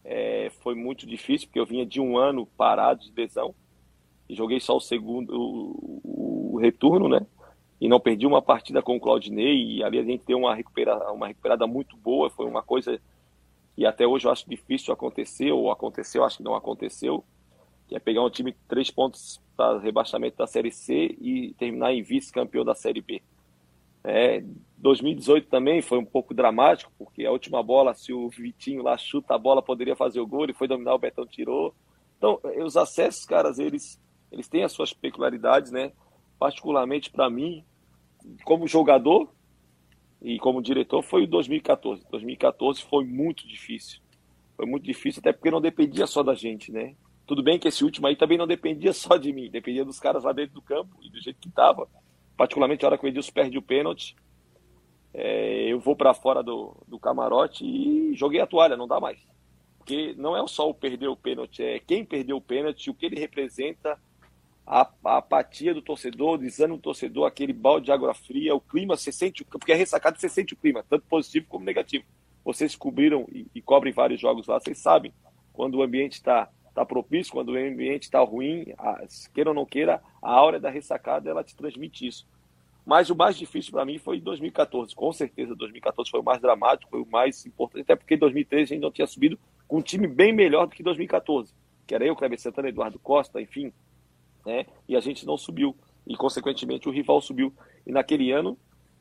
é, 0.03 0.49
foi 0.61 0.73
muito 0.73 1.05
difícil, 1.05 1.47
porque 1.47 1.59
eu 1.59 1.65
vinha 1.65 1.85
de 1.85 1.99
um 1.99 2.17
ano 2.17 2.45
parado 2.57 3.01
de 3.01 3.11
lesão 3.15 3.53
e 4.27 4.33
joguei 4.33 4.59
só 4.59 4.75
o 4.75 4.81
segundo, 4.81 5.31
o, 5.33 6.53
o 6.53 6.57
retorno, 6.57 7.07
né? 7.07 7.25
E 7.79 7.87
não 7.87 7.99
perdi 7.99 8.25
uma 8.25 8.41
partida 8.41 8.81
com 8.81 8.95
o 8.95 8.99
Claudinei, 8.99 9.77
e 9.77 9.83
ali 9.83 9.99
a 9.99 10.03
gente 10.03 10.23
deu 10.25 10.37
uma, 10.37 10.55
recupera, 10.55 11.11
uma 11.11 11.27
recuperada 11.27 11.67
muito 11.67 11.97
boa, 11.97 12.29
foi 12.29 12.45
uma 12.45 12.63
coisa 12.63 12.99
que 13.75 13.85
até 13.85 14.07
hoje 14.07 14.25
eu 14.25 14.31
acho 14.31 14.49
difícil 14.49 14.93
acontecer, 14.93 15.51
ou 15.51 15.69
aconteceu, 15.69 16.23
acho 16.23 16.37
que 16.37 16.43
não 16.43 16.55
aconteceu, 16.55 17.23
que 17.87 17.95
é 17.95 17.99
pegar 17.99 18.23
um 18.23 18.29
time 18.29 18.55
três 18.67 18.89
pontos 18.89 19.41
para 19.55 19.79
rebaixamento 19.79 20.37
da 20.37 20.47
Série 20.47 20.71
C 20.71 21.15
e 21.19 21.53
terminar 21.57 21.93
em 21.93 22.01
vice-campeão 22.01 22.63
da 22.63 22.73
Série 22.73 23.01
B. 23.01 23.21
É, 24.03 24.43
2018 24.77 25.49
também 25.49 25.81
foi 25.81 25.97
um 25.97 26.05
pouco 26.05 26.33
dramático, 26.33 26.91
porque 26.97 27.25
a 27.25 27.31
última 27.31 27.63
bola, 27.63 27.93
se 27.93 28.13
o 28.13 28.29
Vitinho 28.29 28.83
lá 28.83 28.95
chuta 28.97 29.33
a 29.33 29.37
bola, 29.37 29.61
poderia 29.61 29.95
fazer 29.95 30.19
o 30.19 30.27
gol, 30.27 30.43
ele 30.43 30.53
foi 30.53 30.67
dominar, 30.67 30.93
o 30.93 30.99
Betão 30.99 31.25
tirou. 31.25 31.73
Então, 32.17 32.39
os 32.63 32.77
acessos, 32.77 33.25
caras, 33.25 33.57
eles, 33.57 33.99
eles 34.31 34.47
têm 34.47 34.63
as 34.63 34.71
suas 34.71 34.93
peculiaridades, 34.93 35.71
né? 35.71 35.91
Particularmente 36.37 37.09
para 37.09 37.29
mim, 37.29 37.63
como 38.43 38.67
jogador 38.67 39.33
e 40.21 40.39
como 40.39 40.61
diretor, 40.61 41.01
foi 41.03 41.23
o 41.23 41.27
2014. 41.27 42.05
2014 42.09 42.83
foi 42.83 43.05
muito 43.05 43.47
difícil. 43.47 44.01
Foi 44.55 44.65
muito 44.65 44.83
difícil, 44.83 45.19
até 45.19 45.33
porque 45.33 45.51
não 45.51 45.61
dependia 45.61 46.07
só 46.07 46.23
da 46.23 46.33
gente, 46.33 46.71
né? 46.71 46.95
Tudo 47.27 47.43
bem 47.43 47.59
que 47.59 47.67
esse 47.67 47.83
último 47.83 48.07
aí 48.07 48.15
também 48.15 48.37
não 48.37 48.47
dependia 48.47 48.93
só 48.93 49.17
de 49.17 49.33
mim, 49.33 49.49
dependia 49.49 49.83
dos 49.83 49.99
caras 49.99 50.23
lá 50.23 50.31
dentro 50.31 50.55
do 50.55 50.61
campo 50.61 50.95
e 51.01 51.09
do 51.09 51.19
jeito 51.19 51.39
que 51.39 51.49
estava. 51.49 51.87
Particularmente 52.37 52.85
a 52.85 52.87
hora 52.87 52.97
que 52.97 53.05
o 53.05 53.07
Edilson 53.07 53.31
perde 53.31 53.57
o 53.57 53.61
pênalti, 53.61 54.15
é, 55.13 55.71
eu 55.71 55.79
vou 55.79 55.95
para 55.95 56.13
fora 56.13 56.43
do, 56.43 56.75
do 56.87 56.99
camarote 56.99 57.65
e 57.65 58.13
joguei 58.15 58.41
a 58.41 58.47
toalha, 58.47 58.75
não 58.75 58.87
dá 58.87 58.99
mais. 58.99 59.19
Porque 59.77 60.13
não 60.17 60.35
é 60.35 60.47
só 60.47 60.69
o 60.69 60.73
perder 60.73 61.07
o 61.07 61.15
pênalti, 61.15 61.63
é 61.63 61.79
quem 61.79 62.03
perdeu 62.03 62.37
o 62.37 62.41
pênalti, 62.41 62.89
o 62.89 62.93
que 62.93 63.05
ele 63.05 63.19
representa, 63.19 63.99
a, 64.65 64.89
a 65.05 65.17
apatia 65.17 65.73
do 65.73 65.81
torcedor, 65.81 66.33
o 66.33 66.37
desânimo 66.37 66.77
do 66.77 66.83
torcedor, 66.83 67.27
aquele 67.27 67.53
balde 67.53 67.85
de 67.85 67.91
água 67.91 68.13
fria, 68.13 68.55
o 68.55 68.61
clima, 68.61 68.97
você 68.97 69.11
sente, 69.11 69.43
porque 69.43 69.71
é 69.71 69.75
ressacado, 69.75 70.19
você 70.19 70.27
sente 70.27 70.53
o 70.53 70.57
clima, 70.57 70.83
tanto 70.89 71.05
positivo 71.07 71.45
como 71.47 71.65
negativo. 71.65 72.05
Vocês 72.43 72.75
cobriram 72.75 73.27
e, 73.31 73.47
e 73.53 73.61
cobrem 73.61 73.93
vários 73.93 74.19
jogos 74.19 74.47
lá, 74.47 74.59
vocês 74.59 74.77
sabem 74.77 75.13
quando 75.53 75.75
o 75.75 75.83
ambiente 75.83 76.13
está 76.13 76.49
tá 76.73 76.85
propício, 76.85 77.31
quando 77.31 77.49
o 77.49 77.57
ambiente 77.57 78.03
está 78.03 78.19
ruim, 78.19 78.73
a, 78.77 79.05
queira 79.33 79.51
ou 79.51 79.55
não 79.55 79.65
queira, 79.65 80.01
a 80.21 80.31
aura 80.31 80.59
da 80.59 80.69
ressacada 80.69 81.29
ela 81.29 81.43
te 81.43 81.55
transmite 81.55 82.05
isso. 82.05 82.27
Mas 82.85 83.09
o 83.09 83.15
mais 83.15 83.35
difícil 83.35 83.71
para 83.71 83.85
mim 83.85 83.97
foi 83.97 84.19
2014. 84.19 84.93
Com 84.93 85.11
certeza, 85.11 85.55
2014 85.55 86.11
foi 86.11 86.19
o 86.19 86.23
mais 86.23 86.39
dramático, 86.39 86.91
foi 86.91 87.01
o 87.01 87.07
mais 87.09 87.43
importante, 87.45 87.81
até 87.81 87.95
porque 87.95 88.13
em 88.13 88.19
2013 88.19 88.63
a 88.63 88.75
gente 88.75 88.83
não 88.83 88.91
tinha 88.91 89.07
subido 89.07 89.39
com 89.67 89.77
um 89.77 89.81
time 89.81 90.05
bem 90.05 90.31
melhor 90.31 90.67
do 90.67 90.75
que 90.75 90.83
2014. 90.83 91.51
Que 91.87 91.95
era 91.95 92.05
eu, 92.05 92.15
Kleber 92.15 92.39
Santana, 92.39 92.69
Eduardo 92.69 92.99
Costa, 92.99 93.41
enfim. 93.41 93.73
Né? 94.45 94.65
E 94.87 94.95
a 94.95 94.99
gente 94.99 95.25
não 95.25 95.37
subiu. 95.37 95.75
E, 96.05 96.15
consequentemente, 96.15 96.87
o 96.87 96.91
rival 96.91 97.21
subiu. 97.21 97.53
E 97.85 97.91
naquele 97.91 98.31
ano, 98.31 98.57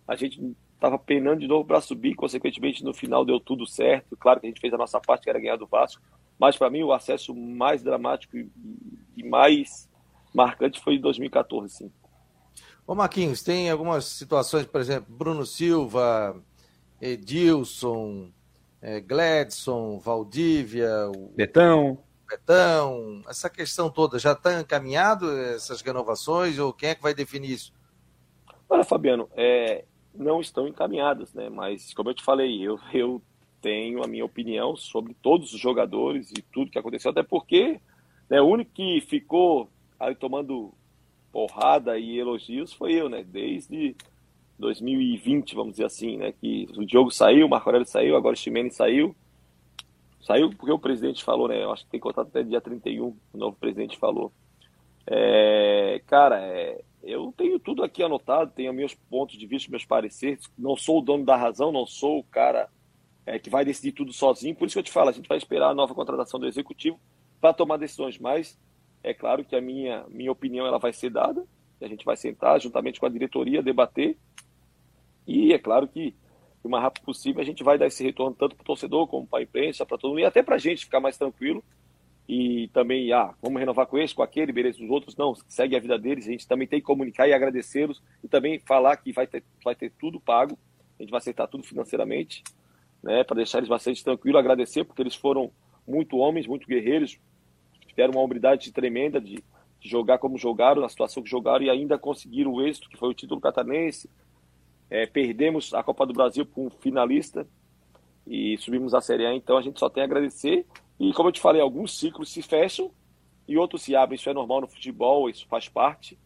a 0.07 0.17
gente 0.17 0.41
estava 0.75 0.99
penando 0.99 1.41
de 1.41 1.47
novo 1.47 1.65
para 1.65 1.81
subir. 1.81 2.15
Consequentemente, 2.15 2.85
no 2.85 2.95
final 2.95 3.25
deu 3.25 3.39
tudo 3.39 3.67
certo. 3.67 4.17
Claro 4.17 4.41
que 4.41 4.47
a 4.47 4.51
gente 4.51 4.61
fez 4.61 4.73
a 4.73 4.79
nossa 4.79 5.01
parte, 5.01 5.25
que 5.25 5.31
era 5.31 5.41
ganhar 5.41 5.57
do 5.57 5.67
Vasco. 5.67 6.03
Mas, 6.39 6.57
para 6.57 6.71
mim, 6.71 6.83
o 6.83 6.93
acesso 6.93 7.35
mais 7.35 7.83
dramático 7.83 8.37
e, 8.37 8.49
e 9.17 9.23
mais 9.23 9.89
marcante 10.35 10.81
foi 10.81 10.95
em 10.95 11.01
2014, 11.01 11.73
sim. 11.73 11.93
Ô 12.87 12.95
Marquinhos, 12.95 13.43
tem 13.43 13.71
algumas 13.71 14.05
situações, 14.05 14.67
por 14.67 14.81
exemplo, 14.81 15.15
Bruno 15.17 15.47
Silva, 15.47 16.37
Edilson, 17.01 18.31
é, 18.83 19.01
Gladson, 19.01 19.99
Valdívia, 19.99 20.91
Betão. 21.35 21.99
Betão, 22.29 23.22
essa 23.29 23.51
questão 23.51 23.91
toda, 23.91 24.18
já 24.18 24.33
está 24.33 24.61
encaminhado 24.61 25.31
essas 25.31 25.81
renovações 25.81 26.59
ou 26.59 26.72
quem 26.72 26.91
é 26.91 26.95
que 26.95 27.03
vai 27.03 27.14
definir 27.14 27.51
isso? 27.53 27.72
Olha, 28.68 28.85
Fabiano, 28.85 29.29
é, 29.37 29.85
não 30.14 30.41
estão 30.41 30.66
encaminhadas, 30.66 31.35
né? 31.35 31.49
Mas 31.49 31.93
como 31.95 32.11
eu 32.11 32.14
te 32.14 32.25
falei, 32.25 32.62
eu, 32.62 32.79
eu 32.93 33.22
tenho 33.61 34.03
a 34.03 34.07
minha 34.07 34.25
opinião 34.25 34.77
sobre 34.77 35.14
todos 35.14 35.53
os 35.53 35.61
jogadores 35.61 36.31
e 36.31 36.43
tudo 36.43 36.70
que 36.70 36.79
aconteceu, 36.79 37.11
até 37.11 37.22
porque 37.22 37.81
né, 38.29 38.41
o 38.41 38.47
único 38.47 38.72
que 38.72 39.01
ficou 39.03 39.70
aí 39.99 40.14
tomando 40.14 40.72
porrada 41.33 41.99
e 41.99 42.18
elogios 42.18 42.72
foi 42.72 42.95
eu, 42.95 43.09
né? 43.09 43.25
Desde 43.25 43.97
2020, 44.59 45.55
vamos 45.55 45.72
dizer 45.72 45.87
assim, 45.87 46.16
né? 46.16 46.33
Que 46.33 46.68
o 46.77 46.87
Diogo 46.87 47.11
saiu, 47.11 47.47
o 47.47 47.51
Marco 47.51 47.68
Aurélio 47.68 47.87
saiu, 47.87 48.16
agora 48.16 48.35
o 48.35 48.39
Ximene 48.39 48.70
saiu. 48.70 49.14
Saiu 50.25 50.51
porque 50.51 50.72
o 50.72 50.79
presidente 50.79 51.22
falou, 51.22 51.49
né? 51.49 51.62
Eu 51.62 51.70
acho 51.70 51.85
que 51.85 51.91
tem 51.91 52.01
contato 52.01 52.29
até 52.29 52.43
dia 52.43 52.61
31, 52.61 53.09
o 53.09 53.18
novo 53.35 53.57
presidente 53.57 53.99
falou. 53.99 54.33
É, 55.07 56.01
cara, 56.07 56.41
é, 56.41 56.83
eu 57.03 57.33
tenho 57.37 57.59
tudo 57.59 57.85
aqui 57.85 58.03
anotado, 58.03 58.51
tenho 58.57 58.72
meus 58.72 58.95
pontos 58.95 59.37
de 59.37 59.47
vista, 59.47 59.70
meus 59.70 59.85
pareceres. 59.85 60.51
Não 60.57 60.77
sou 60.77 61.01
o 61.01 61.03
dono 61.03 61.27
da 61.27 61.37
razão, 61.37 61.70
não 61.70 61.87
sou 61.87 62.20
o 62.20 62.25
cara 62.25 62.70
é, 63.27 63.39
que 63.39 63.51
vai 63.51 63.66
decidir 63.66 63.93
tudo 63.93 64.14
sozinho. 64.14 64.55
Por 64.55 64.66
isso 64.66 64.75
que 64.75 64.79
eu 64.79 64.85
te 64.85 64.93
falo, 64.93 65.11
a 65.11 65.12
gente 65.12 65.29
vai 65.29 65.37
esperar 65.37 65.68
a 65.68 65.75
nova 65.75 65.95
contratação 65.95 66.41
do 66.41 66.47
executivo 66.47 66.99
para 67.39 67.53
tomar 67.53 67.77
decisões. 67.77 68.18
Mas 68.18 68.59
é 69.03 69.12
claro 69.12 69.45
que 69.45 69.55
a 69.55 69.61
minha, 69.61 70.07
minha 70.09 70.33
opinião 70.33 70.66
ela 70.66 70.79
vai 70.79 70.95
ser 70.95 71.11
dada, 71.11 71.45
a 71.83 71.87
gente 71.87 72.05
vai 72.05 72.16
sentar 72.16 72.59
juntamente 72.59 72.99
com 72.99 73.05
a 73.05 73.11
diretoria, 73.11 73.62
debater, 73.62 74.16
e 75.27 75.53
é 75.53 75.59
claro 75.59 75.87
que 75.87 76.14
o 76.65 76.71
mais 76.71 76.83
rápido 76.83 77.05
possível 77.05 77.43
a 77.43 77.45
gente 77.45 77.62
vai 77.62 77.77
dar 77.79 77.87
esse 77.87 78.03
retorno 78.03 78.35
tanto 78.35 78.57
para 78.57 78.62
o 78.62 78.67
torcedor 78.67 79.07
como 79.07 79.27
para 79.27 79.41
a 79.41 79.43
imprensa, 79.43 79.85
para 79.85 79.99
todo 79.99 80.11
mundo, 80.11 80.21
e 80.21 80.25
até 80.25 80.43
para 80.43 80.57
a 80.57 80.59
gente 80.59 80.85
ficar 80.85 80.99
mais 80.99 81.19
tranquilo. 81.19 81.62
E 82.27 82.69
também, 82.73 83.12
ah, 83.12 83.35
vamos 83.43 83.61
renovar 83.61 83.87
com 83.87 83.99
esse, 83.99 84.15
com 84.15 84.23
aquele, 84.23 84.51
beleza, 84.51 84.83
os 84.83 84.89
outros 84.89 85.15
não, 85.15 85.35
segue 85.47 85.77
a 85.77 85.81
vida 85.81 85.99
deles, 85.99 86.27
a 86.27 86.31
gente 86.31 86.49
também 86.49 86.67
tem 86.67 86.81
que 86.81 86.87
comunicar 86.87 87.29
e 87.29 87.35
agradecê-los, 87.35 88.03
e 88.23 88.29
também 88.29 88.59
falar 88.59 88.97
que 88.97 89.12
vai 89.12 89.27
ter, 89.27 89.45
vai 89.62 89.75
ter 89.75 89.93
tudo 90.01 90.19
pago, 90.19 90.59
a 90.99 91.03
gente 91.03 91.11
vai 91.11 91.19
aceitar 91.19 91.47
tudo 91.47 91.62
financeiramente, 91.62 92.43
né, 93.03 93.23
para 93.25 93.37
deixar 93.37 93.59
eles 93.59 93.69
bastante 93.69 94.03
tranquilos, 94.03 94.39
agradecer, 94.39 94.85
porque 94.85 95.03
eles 95.03 95.15
foram 95.15 95.51
muito 95.87 96.17
homens, 96.17 96.47
muito 96.47 96.67
guerreiros, 96.67 97.19
tiveram 97.89 98.15
uma 98.15 98.23
humildade 98.23 98.73
tremenda 98.73 99.21
de, 99.21 99.45
de, 99.79 99.89
jogar 99.89 100.17
como 100.17 100.39
jogaram, 100.39 100.81
na 100.81 100.89
situação 100.89 101.23
que 101.23 101.29
jogaram, 101.29 101.62
e 101.62 101.69
ainda 101.69 101.99
conseguiram 101.99 102.55
o 102.55 102.67
êxito, 102.67 102.89
que 102.89 102.97
foi 102.97 103.11
o 103.11 103.15
título 103.15 103.39
catarinense. 103.39 104.09
É, 104.95 105.07
perdemos 105.07 105.75
a 105.75 105.83
Copa 105.83 106.07
do 106.07 106.13
Brasil 106.13 106.47
com 106.47 106.69
um 106.69 106.71
finalista 106.71 107.45
e 108.25 108.57
subimos 108.59 108.95
a 108.95 109.01
Série 109.01 109.27
A, 109.27 109.35
então 109.35 109.59
a 109.59 109.61
gente 109.61 109.81
só 109.81 109.91
tem 109.91 110.05
a 110.05 110.07
agradecer. 110.07 110.65
E 111.01 111.13
como 111.13 111.31
eu 111.31 111.33
te 111.33 111.41
falei, 111.41 111.61
alguns 111.61 111.99
ciclos 111.99 112.31
se 112.31 112.41
fecham 112.43 112.93
e 113.49 113.59
outros 113.59 113.83
se 113.83 113.97
abrem. 113.97 114.15
Isso 114.15 114.31
é 114.31 114.33
normal 114.33 114.61
no 114.61 114.69
futebol, 114.69 115.29
isso 115.29 115.49
faz 115.49 115.69
parte. 115.69 116.17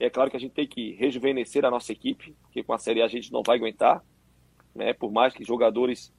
É 0.00 0.10
claro 0.10 0.28
que 0.28 0.36
a 0.36 0.40
gente 0.40 0.54
tem 0.54 0.66
que 0.66 0.90
rejuvenescer 0.94 1.64
a 1.64 1.70
nossa 1.70 1.92
equipe, 1.92 2.34
porque 2.42 2.64
com 2.64 2.72
a 2.72 2.78
Série 2.78 3.00
A 3.00 3.04
a 3.04 3.08
gente 3.08 3.32
não 3.32 3.44
vai 3.46 3.58
aguentar, 3.58 4.04
né? 4.74 4.92
por 4.92 5.12
mais 5.12 5.32
que 5.32 5.44
jogadores 5.44 6.12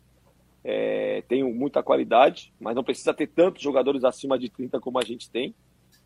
é, 0.63 1.23
tem 1.27 1.43
muita 1.43 1.83
qualidade, 1.83 2.53
mas 2.57 2.73
não 2.73 2.85
precisa 2.85 3.13
ter 3.13 3.27
tantos 3.27 3.61
jogadores 3.61 4.05
acima 4.05 4.39
de 4.39 4.47
30 4.47 4.79
como 4.79 4.97
a 4.97 5.03
gente 5.03 5.29
tem. 5.29 5.53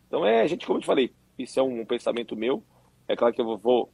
Então 0.08 0.26
é, 0.26 0.40
a 0.40 0.48
gente, 0.48 0.66
como 0.66 0.78
eu 0.78 0.82
te 0.82 0.86
falei, 0.86 1.12
isso 1.38 1.60
é 1.60 1.62
um 1.62 1.86
pensamento 1.86 2.34
meu. 2.34 2.60
É 3.06 3.14
claro 3.14 3.32
que 3.32 3.40
eu 3.40 3.56
vou 3.56 3.92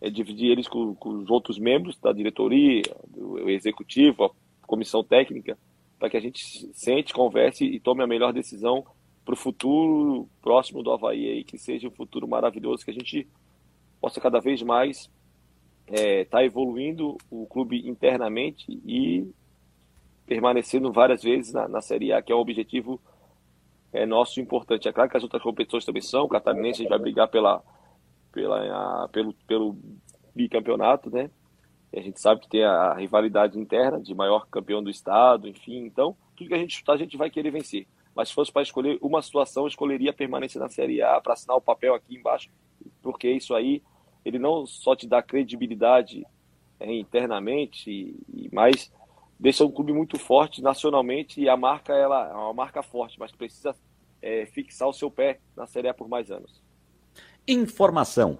é, 0.00 0.10
dividir 0.10 0.50
eles 0.50 0.68
com, 0.68 0.94
com, 0.94 1.10
os 1.10 1.30
outros 1.30 1.58
membros 1.58 1.96
da 1.98 2.12
diretoria, 2.12 2.82
do 3.08 3.48
executivo, 3.48 4.24
a 4.62 4.66
comissão 4.66 5.02
técnica, 5.02 5.58
para 5.98 6.10
que 6.10 6.16
a 6.16 6.20
gente 6.20 6.70
sente, 6.74 7.14
converse 7.14 7.64
e 7.64 7.80
tome 7.80 8.02
a 8.02 8.06
melhor 8.06 8.32
decisão 8.32 8.84
para 9.24 9.32
o 9.32 9.36
futuro 9.36 10.28
próximo 10.40 10.82
do 10.82 10.92
Havaí 10.92 11.28
aí, 11.28 11.44
que 11.44 11.58
seja 11.58 11.88
um 11.88 11.92
futuro 11.92 12.28
maravilhoso, 12.28 12.84
que 12.84 12.90
a 12.90 12.94
gente 12.94 13.26
possa 14.00 14.20
cada 14.20 14.38
vez 14.38 14.62
mais 14.62 15.10
estar 15.88 16.00
é, 16.00 16.24
tá 16.24 16.44
evoluindo 16.44 17.16
o 17.30 17.46
clube 17.46 17.88
internamente 17.88 18.66
e 18.84 19.28
permanecendo 20.26 20.92
várias 20.92 21.22
vezes 21.22 21.52
na, 21.52 21.68
na 21.68 21.80
Série 21.80 22.12
A, 22.12 22.20
que 22.20 22.32
é 22.32 22.34
um 22.34 22.40
objetivo 22.40 23.00
é, 23.92 24.04
nosso 24.04 24.40
importante. 24.40 24.88
É 24.88 24.92
claro 24.92 25.08
que 25.08 25.16
as 25.16 25.22
outras 25.22 25.42
competições 25.42 25.84
também 25.84 26.02
são, 26.02 26.24
o 26.24 26.28
Catarinense 26.28 26.80
a 26.80 26.82
gente 26.82 26.90
vai 26.90 26.98
brigar 26.98 27.28
pela, 27.28 27.62
pela, 28.36 29.04
a, 29.04 29.08
pelo, 29.08 29.32
pelo 29.46 29.78
bicampeonato, 30.34 31.08
né? 31.08 31.30
A 31.94 32.00
gente 32.00 32.20
sabe 32.20 32.42
que 32.42 32.48
tem 32.50 32.62
a 32.62 32.92
rivalidade 32.92 33.58
interna 33.58 33.98
de 33.98 34.14
maior 34.14 34.46
campeão 34.48 34.82
do 34.82 34.90
estado, 34.90 35.48
enfim. 35.48 35.86
Então, 35.86 36.14
tudo 36.36 36.48
que 36.48 36.54
a 36.54 36.58
gente 36.58 36.76
chutar, 36.76 36.92
a 36.92 36.98
gente 36.98 37.16
vai 37.16 37.30
querer 37.30 37.50
vencer. 37.50 37.86
Mas 38.14 38.28
se 38.28 38.34
fosse 38.34 38.52
para 38.52 38.60
escolher 38.60 38.98
uma 39.00 39.22
situação, 39.22 39.62
eu 39.62 39.68
escolheria 39.68 40.12
permanência 40.12 40.60
na 40.60 40.68
Série 40.68 41.00
A 41.00 41.18
para 41.18 41.32
assinar 41.32 41.56
o 41.56 41.62
papel 41.62 41.94
aqui 41.94 42.14
embaixo, 42.14 42.50
porque 43.00 43.30
isso 43.30 43.54
aí, 43.54 43.82
ele 44.22 44.38
não 44.38 44.66
só 44.66 44.94
te 44.94 45.06
dá 45.06 45.22
credibilidade 45.22 46.26
é, 46.78 46.94
internamente, 46.94 47.90
e, 47.90 48.50
mas 48.52 48.92
deixa 49.40 49.64
um 49.64 49.70
clube 49.70 49.94
muito 49.94 50.18
forte 50.18 50.60
nacionalmente 50.60 51.40
e 51.40 51.48
a 51.48 51.56
marca 51.56 51.94
ela 51.94 52.28
é 52.28 52.34
uma 52.34 52.52
marca 52.52 52.82
forte, 52.82 53.18
mas 53.18 53.32
precisa 53.32 53.74
é, 54.20 54.44
fixar 54.44 54.88
o 54.88 54.92
seu 54.92 55.10
pé 55.10 55.40
na 55.56 55.66
Série 55.66 55.88
A 55.88 55.94
por 55.94 56.06
mais 56.06 56.30
anos. 56.30 56.65
Informação. 57.46 58.38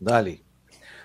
Dali. 0.00 0.44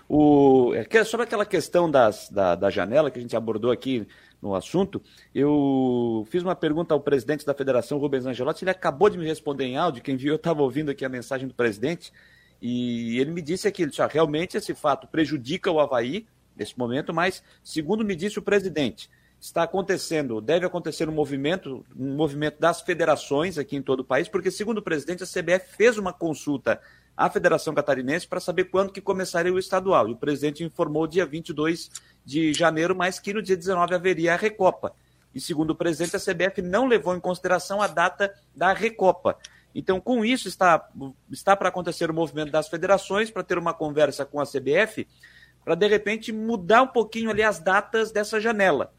O, 0.08 0.74
é 0.76 1.04
sobre 1.04 1.26
aquela 1.26 1.46
questão 1.46 1.90
das, 1.90 2.30
da, 2.30 2.56
da 2.56 2.70
janela 2.70 3.10
que 3.10 3.18
a 3.18 3.22
gente 3.22 3.36
abordou 3.36 3.72
aqui 3.72 4.08
no 4.42 4.54
assunto, 4.54 5.02
eu 5.34 6.26
fiz 6.30 6.44
uma 6.44 6.56
pergunta 6.56 6.94
ao 6.94 7.00
presidente 7.00 7.46
da 7.46 7.54
federação, 7.54 7.98
Rubens 7.98 8.28
Angelotti, 8.28 8.64
ele 8.64 8.72
acabou 8.72 9.10
de 9.10 9.18
me 9.18 9.26
responder 9.26 9.66
em 9.66 9.78
áudio, 9.78 10.04
quem 10.04 10.16
viu, 10.16 10.34
eu 10.34 10.36
estava 10.36 10.62
ouvindo 10.62 10.92
aqui 10.92 11.04
a 11.04 11.10
mensagem 11.10 11.48
do 11.48 11.54
presidente, 11.56 12.14
e 12.62 13.20
ele 13.20 13.32
me 13.32 13.42
disse 13.42 13.68
aqui, 13.68 13.86
disse, 13.88 14.06
realmente 14.08 14.56
esse 14.56 14.76
fato 14.76 15.08
prejudica 15.08 15.72
o 15.72 15.80
Havaí, 15.80 16.28
nesse 16.56 16.78
momento, 16.78 17.12
mas, 17.12 17.44
segundo 17.64 18.06
me 18.06 18.16
disse 18.16 18.38
o 18.38 18.42
presidente, 18.42 19.10
está 19.46 19.64
acontecendo, 19.64 20.42
deve 20.42 20.66
acontecer 20.66 21.08
um 21.08 21.12
movimento, 21.12 21.86
um 21.96 22.16
movimento 22.16 22.60
das 22.60 22.82
federações 22.82 23.58
aqui 23.58 23.76
em 23.76 23.82
todo 23.82 24.00
o 24.00 24.04
país, 24.04 24.28
porque, 24.28 24.50
segundo 24.50 24.80
o 24.80 24.82
presidente, 24.82 25.24
a 25.24 25.28
CBF 25.28 25.76
fez 25.78 25.98
uma 25.98 26.12
consulta 26.12 26.82
à 27.16 27.30
Federação 27.30 27.74
Catarinense 27.74 28.28
para 28.28 28.40
saber 28.40 28.66
quando 28.66 28.92
que 28.92 29.00
começaria 29.00 29.54
o 29.54 29.60
estadual. 29.60 30.10
E 30.10 30.14
o 30.14 30.18
presidente 30.18 30.64
informou 30.64 31.06
dia 31.06 31.26
22 31.26 31.92
de 32.26 32.54
janeiro, 32.54 32.96
mas 32.96 33.20
que 33.20 33.34
no 33.34 33.42
dia 33.42 33.56
19 33.56 33.94
haveria 33.94 34.34
a 34.34 34.38
Recopa. 34.38 34.94
E 35.34 35.40
segundo 35.40 35.72
o 35.72 35.76
presidente, 35.76 36.16
a 36.16 36.20
CBF 36.20 36.62
não 36.64 36.88
levou 36.88 37.16
em 37.16 37.20
consideração 37.20 37.82
a 37.82 37.88
data 37.88 38.34
da 38.56 38.74
Recopa. 38.74 39.38
Então, 39.76 40.02
com 40.02 40.26
isso, 40.26 40.48
está, 40.48 40.90
está 41.30 41.56
para 41.56 41.70
acontecer 41.70 42.10
o 42.10 42.14
movimento 42.14 42.52
das 42.52 42.68
federações, 42.68 43.30
para 43.30 43.44
ter 43.44 43.58
uma 43.60 43.74
conversa 43.74 44.26
com 44.26 44.40
a 44.40 44.46
CBF, 44.46 45.08
para 45.64 45.76
de 45.76 45.88
repente 45.88 46.32
mudar 46.32 46.82
um 46.82 46.88
pouquinho 46.88 47.30
ali 47.30 47.44
as 47.44 47.60
datas 47.60 48.12
dessa 48.12 48.40
janela. 48.40 48.92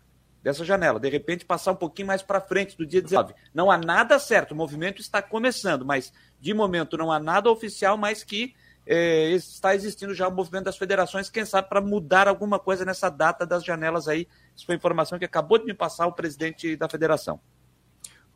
Dessa 0.47 0.65
janela, 0.65 1.01
de 1.01 1.09
repente 1.09 1.45
passar 1.45 1.73
um 1.73 1.75
pouquinho 1.75 2.07
mais 2.07 2.23
para 2.23 2.41
frente 2.41 2.77
do 2.77 2.87
dia 2.87 3.03
19. 3.03 3.35
Não 3.53 3.69
há 3.69 3.77
nada 3.77 4.17
certo, 4.17 4.53
o 4.53 4.55
movimento 4.55 5.01
está 5.01 5.21
começando, 5.21 5.85
mas 5.85 6.13
de 6.41 6.55
momento 6.55 6.97
não 6.97 7.11
há 7.11 7.19
nada 7.19 7.51
oficial, 7.51 7.97
mas 7.97 8.23
que 8.23 8.55
é, 8.87 9.31
está 9.31 9.75
existindo 9.75 10.15
já 10.15 10.29
o 10.29 10.31
movimento 10.33 10.67
das 10.67 10.79
federações, 10.79 11.29
quem 11.29 11.45
sabe 11.45 11.69
para 11.69 11.81
mudar 11.81 12.29
alguma 12.29 12.61
coisa 12.61 12.85
nessa 12.85 13.11
data 13.11 13.45
das 13.45 13.65
janelas 13.65 14.07
aí. 14.07 14.29
Isso 14.55 14.65
foi 14.65 14.77
informação 14.77 15.19
que 15.19 15.25
acabou 15.25 15.59
de 15.59 15.65
me 15.65 15.75
passar 15.75 16.07
o 16.07 16.13
presidente 16.13 16.77
da 16.77 16.89
federação. 16.89 17.41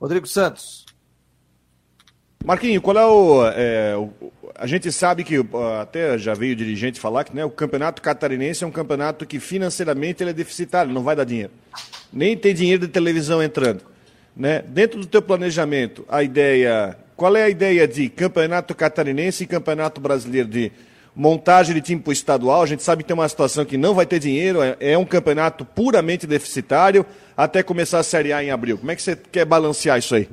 Rodrigo 0.01 0.27
Santos. 0.27 0.85
Marquinho, 2.45 2.83
qual 2.83 2.97
é 2.97 3.07
o, 3.07 3.47
é 3.55 3.97
o, 3.97 4.33
A 4.57 4.67
gente 4.67 4.91
sabe 4.91 5.23
que, 5.23 5.37
até 5.81 6.19
já 6.19 6.35
veio 6.35 6.57
dirigente 6.57 6.99
falar 6.99 7.23
que 7.23 7.37
né, 7.37 7.45
o 7.45 7.51
campeonato 7.51 8.03
catarinense 8.03 8.65
é 8.65 8.67
um 8.67 8.73
campeonato 8.73 9.25
que 9.25 9.39
financeiramente 9.39 10.25
ele 10.25 10.31
é 10.31 10.35
deficitário, 10.35 10.93
não 10.93 11.05
vai 11.05 11.15
dar 11.15 11.23
dinheiro. 11.23 11.53
Nem 12.13 12.37
tem 12.37 12.55
dinheiro 12.55 12.87
de 12.87 12.93
televisão 12.93 13.43
entrando. 13.43 13.85
Né? 14.37 14.63
Dentro 14.63 15.01
do 15.01 15.07
teu 15.07 15.23
planejamento, 15.23 16.05
a 16.09 16.23
ideia. 16.23 16.97
Qual 17.17 17.37
é 17.37 17.43
a 17.43 17.49
ideia 17.49 17.87
de 17.87 18.09
campeonato 18.09 18.75
catarinense 18.75 19.45
e 19.45 19.47
campeonato 19.47 20.01
brasileiro 20.01 20.49
de 20.49 20.73
montagem 21.15 21.75
de 21.75 21.83
time 21.83 22.01
para 22.01 22.11
o 22.11 22.13
estadual? 22.13 22.63
A 22.63 22.67
gente 22.67 22.83
sabe 22.83 23.03
que 23.03 23.09
tem 23.09 23.15
uma 23.15 23.29
situação 23.29 23.65
que 23.65 23.77
não 23.77 23.95
vai 23.95 24.07
ter 24.07 24.19
dinheiro, 24.19 24.63
é, 24.63 24.77
é 24.81 24.99
um 24.99 25.05
campeonato 25.05 25.65
puramente 25.65 26.27
deficitário, 26.27 27.05
até 27.37 27.63
começar 27.63 27.99
a 27.99 28.03
Série 28.03 28.33
A 28.33 28.43
em 28.43 28.51
abril. 28.51 28.79
Como 28.79 28.91
é 28.91 28.97
que 28.97 29.03
você 29.03 29.15
quer 29.15 29.45
balancear 29.45 29.99
isso 29.99 30.15
aí? 30.15 30.29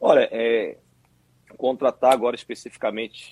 Olha, 0.00 0.26
é, 0.32 0.78
contratar 1.58 2.12
agora 2.12 2.34
especificamente 2.34 3.30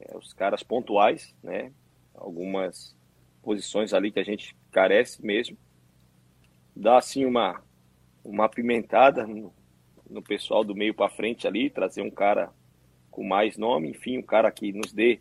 é, 0.00 0.16
os 0.16 0.32
caras 0.32 0.62
pontuais, 0.62 1.34
né? 1.42 1.72
Algumas 2.14 2.94
posições 3.42 3.92
ali 3.92 4.12
que 4.12 4.20
a 4.20 4.24
gente 4.24 4.56
carece 4.70 5.24
mesmo. 5.24 5.58
Dar 6.76 6.98
assim 6.98 7.24
uma, 7.24 7.62
uma 8.22 8.44
apimentada 8.44 9.26
no, 9.26 9.52
no 10.08 10.22
pessoal 10.22 10.62
do 10.62 10.74
meio 10.74 10.94
para 10.94 11.08
frente 11.08 11.48
ali, 11.48 11.70
trazer 11.70 12.02
um 12.02 12.10
cara 12.10 12.50
com 13.10 13.24
mais 13.24 13.56
nome, 13.56 13.90
enfim, 13.90 14.18
um 14.18 14.22
cara 14.22 14.50
que 14.50 14.72
nos 14.72 14.92
dê. 14.92 15.20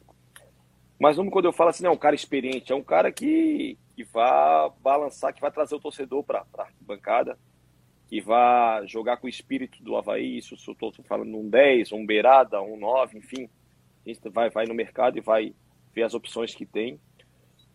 Mas 1.00 1.18
não 1.18 1.30
quando 1.30 1.46
eu 1.46 1.54
falo 1.54 1.70
assim, 1.70 1.84
não, 1.84 1.94
um 1.94 1.98
cara 1.98 2.16
experiente, 2.16 2.72
é 2.72 2.76
um 2.76 2.84
cara 2.84 3.12
que, 3.12 3.78
que 3.96 4.04
vai 4.04 4.70
balançar, 4.82 5.34
que 5.34 5.42
vai 5.42 5.52
trazer 5.52 5.76
o 5.76 5.80
torcedor 5.80 6.24
para 6.24 6.46
a 6.58 6.68
bancada 6.82 7.38
que 8.08 8.22
vá 8.22 8.86
jogar 8.86 9.18
com 9.18 9.28
o 9.28 9.30
espírito 9.30 9.84
do 9.84 9.96
Havaí, 9.96 10.38
isso 10.38 10.54
eu 10.54 10.74
estou 10.74 10.92
falando 11.04 11.36
um 11.36 11.50
10, 11.50 11.92
um 11.92 12.06
beirada, 12.06 12.62
um 12.62 12.78
9, 12.78 13.18
enfim. 13.18 13.50
A 14.06 14.10
gente 14.10 14.30
vai, 14.30 14.50
vai 14.50 14.66
no 14.66 14.74
mercado 14.74 15.18
e 15.18 15.22
vai 15.22 15.54
ver 15.94 16.04
as 16.04 16.14
opções 16.14 16.54
que 16.54 16.66
tem. 16.66 17.00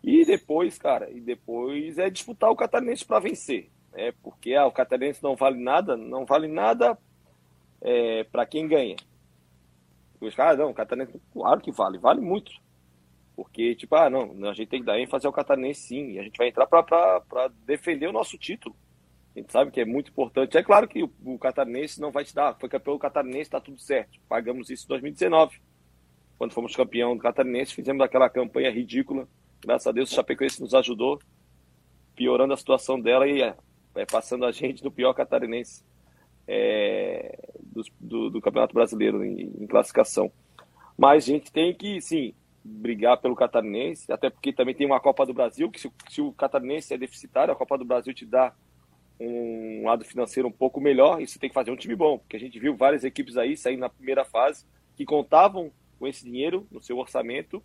E 0.02 0.24
depois, 0.24 0.78
cara, 0.78 1.10
e 1.10 1.20
depois 1.20 1.98
é 1.98 2.08
disputar 2.08 2.50
o 2.50 2.56
catarinense 2.56 3.04
para 3.04 3.20
vencer. 3.20 3.70
Né? 3.92 4.12
Porque 4.22 4.54
ah, 4.54 4.66
o 4.66 4.72
catarinense 4.72 5.22
não 5.22 5.36
vale 5.36 5.62
nada, 5.62 5.96
não 5.96 6.24
vale 6.24 6.48
nada 6.48 6.98
é, 7.80 8.24
para 8.24 8.46
quem 8.46 8.66
ganha. 8.66 8.96
Os 10.20 10.34
caras, 10.34 10.58
não, 10.58 10.70
o 10.70 10.74
catarinense, 10.74 11.20
claro 11.32 11.60
que 11.60 11.70
vale, 11.70 11.98
vale 11.98 12.20
muito. 12.20 12.52
Porque, 13.36 13.74
tipo, 13.74 13.94
ah, 13.94 14.10
não, 14.10 14.48
a 14.48 14.52
gente 14.52 14.68
tem 14.68 14.80
que 14.80 14.86
dar 14.86 15.00
ênfase 15.00 15.26
ao 15.26 15.32
catarinense 15.32 15.80
sim. 15.80 16.12
E 16.12 16.18
a 16.18 16.22
gente 16.22 16.36
vai 16.36 16.48
entrar 16.48 16.66
para 16.66 17.48
defender 17.64 18.06
o 18.06 18.12
nosso 18.12 18.36
título. 18.36 18.76
A 19.34 19.38
gente 19.38 19.52
sabe 19.52 19.70
que 19.70 19.80
é 19.80 19.84
muito 19.84 20.10
importante. 20.10 20.58
É 20.58 20.62
claro 20.62 20.88
que 20.88 21.02
o, 21.02 21.10
o 21.24 21.38
catarinense 21.38 22.00
não 22.00 22.10
vai 22.10 22.24
te 22.24 22.34
dar. 22.34 22.54
Foi 22.58 22.68
campeão 22.68 22.98
catarinense, 22.98 23.42
está 23.42 23.60
tudo 23.60 23.78
certo. 23.78 24.18
Pagamos 24.28 24.68
isso 24.70 24.84
em 24.84 24.88
2019. 24.88 25.58
Quando 26.36 26.52
fomos 26.52 26.74
campeão 26.74 27.16
do 27.16 27.22
catarinense, 27.22 27.74
fizemos 27.74 28.02
aquela 28.02 28.28
campanha 28.28 28.70
ridícula. 28.70 29.28
Graças 29.62 29.86
a 29.86 29.92
Deus 29.92 30.10
o 30.10 30.14
Chapecoense 30.14 30.60
nos 30.60 30.74
ajudou, 30.74 31.18
piorando 32.16 32.54
a 32.54 32.56
situação 32.56 33.00
dela 33.00 33.28
e 33.28 33.42
é, 33.42 33.54
passando 34.10 34.44
a 34.44 34.52
gente 34.52 34.82
no 34.82 34.90
pior 34.90 35.12
catarinense 35.12 35.84
é, 36.46 37.38
do, 37.60 37.82
do, 38.00 38.30
do, 38.30 38.40
Campeonato 38.40 38.74
Brasileiro 38.74 39.24
em, 39.24 39.52
em 39.60 39.66
classificação. 39.66 40.32
Mas 40.96 41.24
a 41.24 41.26
gente 41.26 41.52
tem 41.52 41.74
que, 41.74 42.00
sim, 42.00 42.34
brigar 42.64 43.18
pelo 43.18 43.36
catarinense, 43.36 44.10
até 44.12 44.30
porque 44.30 44.52
também 44.52 44.74
tem 44.74 44.86
uma 44.86 45.00
Copa 45.00 45.24
do 45.26 45.34
Brasil, 45.34 45.70
que 45.70 45.80
se, 45.80 45.90
se 46.08 46.20
o 46.20 46.32
catarinense 46.32 46.92
é 46.92 46.98
deficitário, 46.98 47.52
a 47.52 47.56
Copa 47.56 47.78
do 47.78 47.84
Brasil 47.84 48.14
te 48.14 48.26
dá 48.26 48.54
um 49.20 49.84
lado 49.84 50.04
financeiro 50.04 50.48
um 50.48 50.52
pouco 50.52 50.80
melhor 50.80 51.20
e 51.20 51.26
você 51.26 51.38
tem 51.38 51.50
que 51.50 51.54
fazer 51.54 51.70
um 51.70 51.76
time 51.76 51.94
bom, 51.94 52.18
porque 52.18 52.36
a 52.36 52.40
gente 52.40 52.58
viu 52.58 52.74
várias 52.74 53.04
equipes 53.04 53.36
aí 53.36 53.56
saindo 53.56 53.80
na 53.80 53.90
primeira 53.90 54.24
fase 54.24 54.64
que 54.96 55.04
contavam 55.04 55.70
com 55.98 56.06
esse 56.06 56.24
dinheiro 56.24 56.66
no 56.70 56.82
seu 56.82 56.96
orçamento 56.96 57.62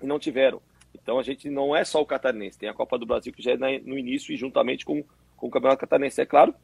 e 0.00 0.06
não 0.06 0.18
tiveram. 0.18 0.62
Então 1.02 1.18
a 1.18 1.22
gente 1.22 1.48
não 1.48 1.74
é 1.74 1.84
só 1.84 2.00
o 2.00 2.06
catarinense, 2.06 2.58
tem 2.58 2.68
a 2.68 2.74
Copa 2.74 2.98
do 2.98 3.06
Brasil 3.06 3.32
que 3.32 3.42
já 3.42 3.52
é 3.52 3.56
no 3.56 3.98
início 3.98 4.32
e 4.32 4.36
juntamente 4.36 4.84
com, 4.84 5.04
com 5.36 5.46
o 5.46 5.50
Campeonato 5.50 5.80
Catarinense, 5.80 6.20
é 6.20 6.26
claro. 6.26 6.54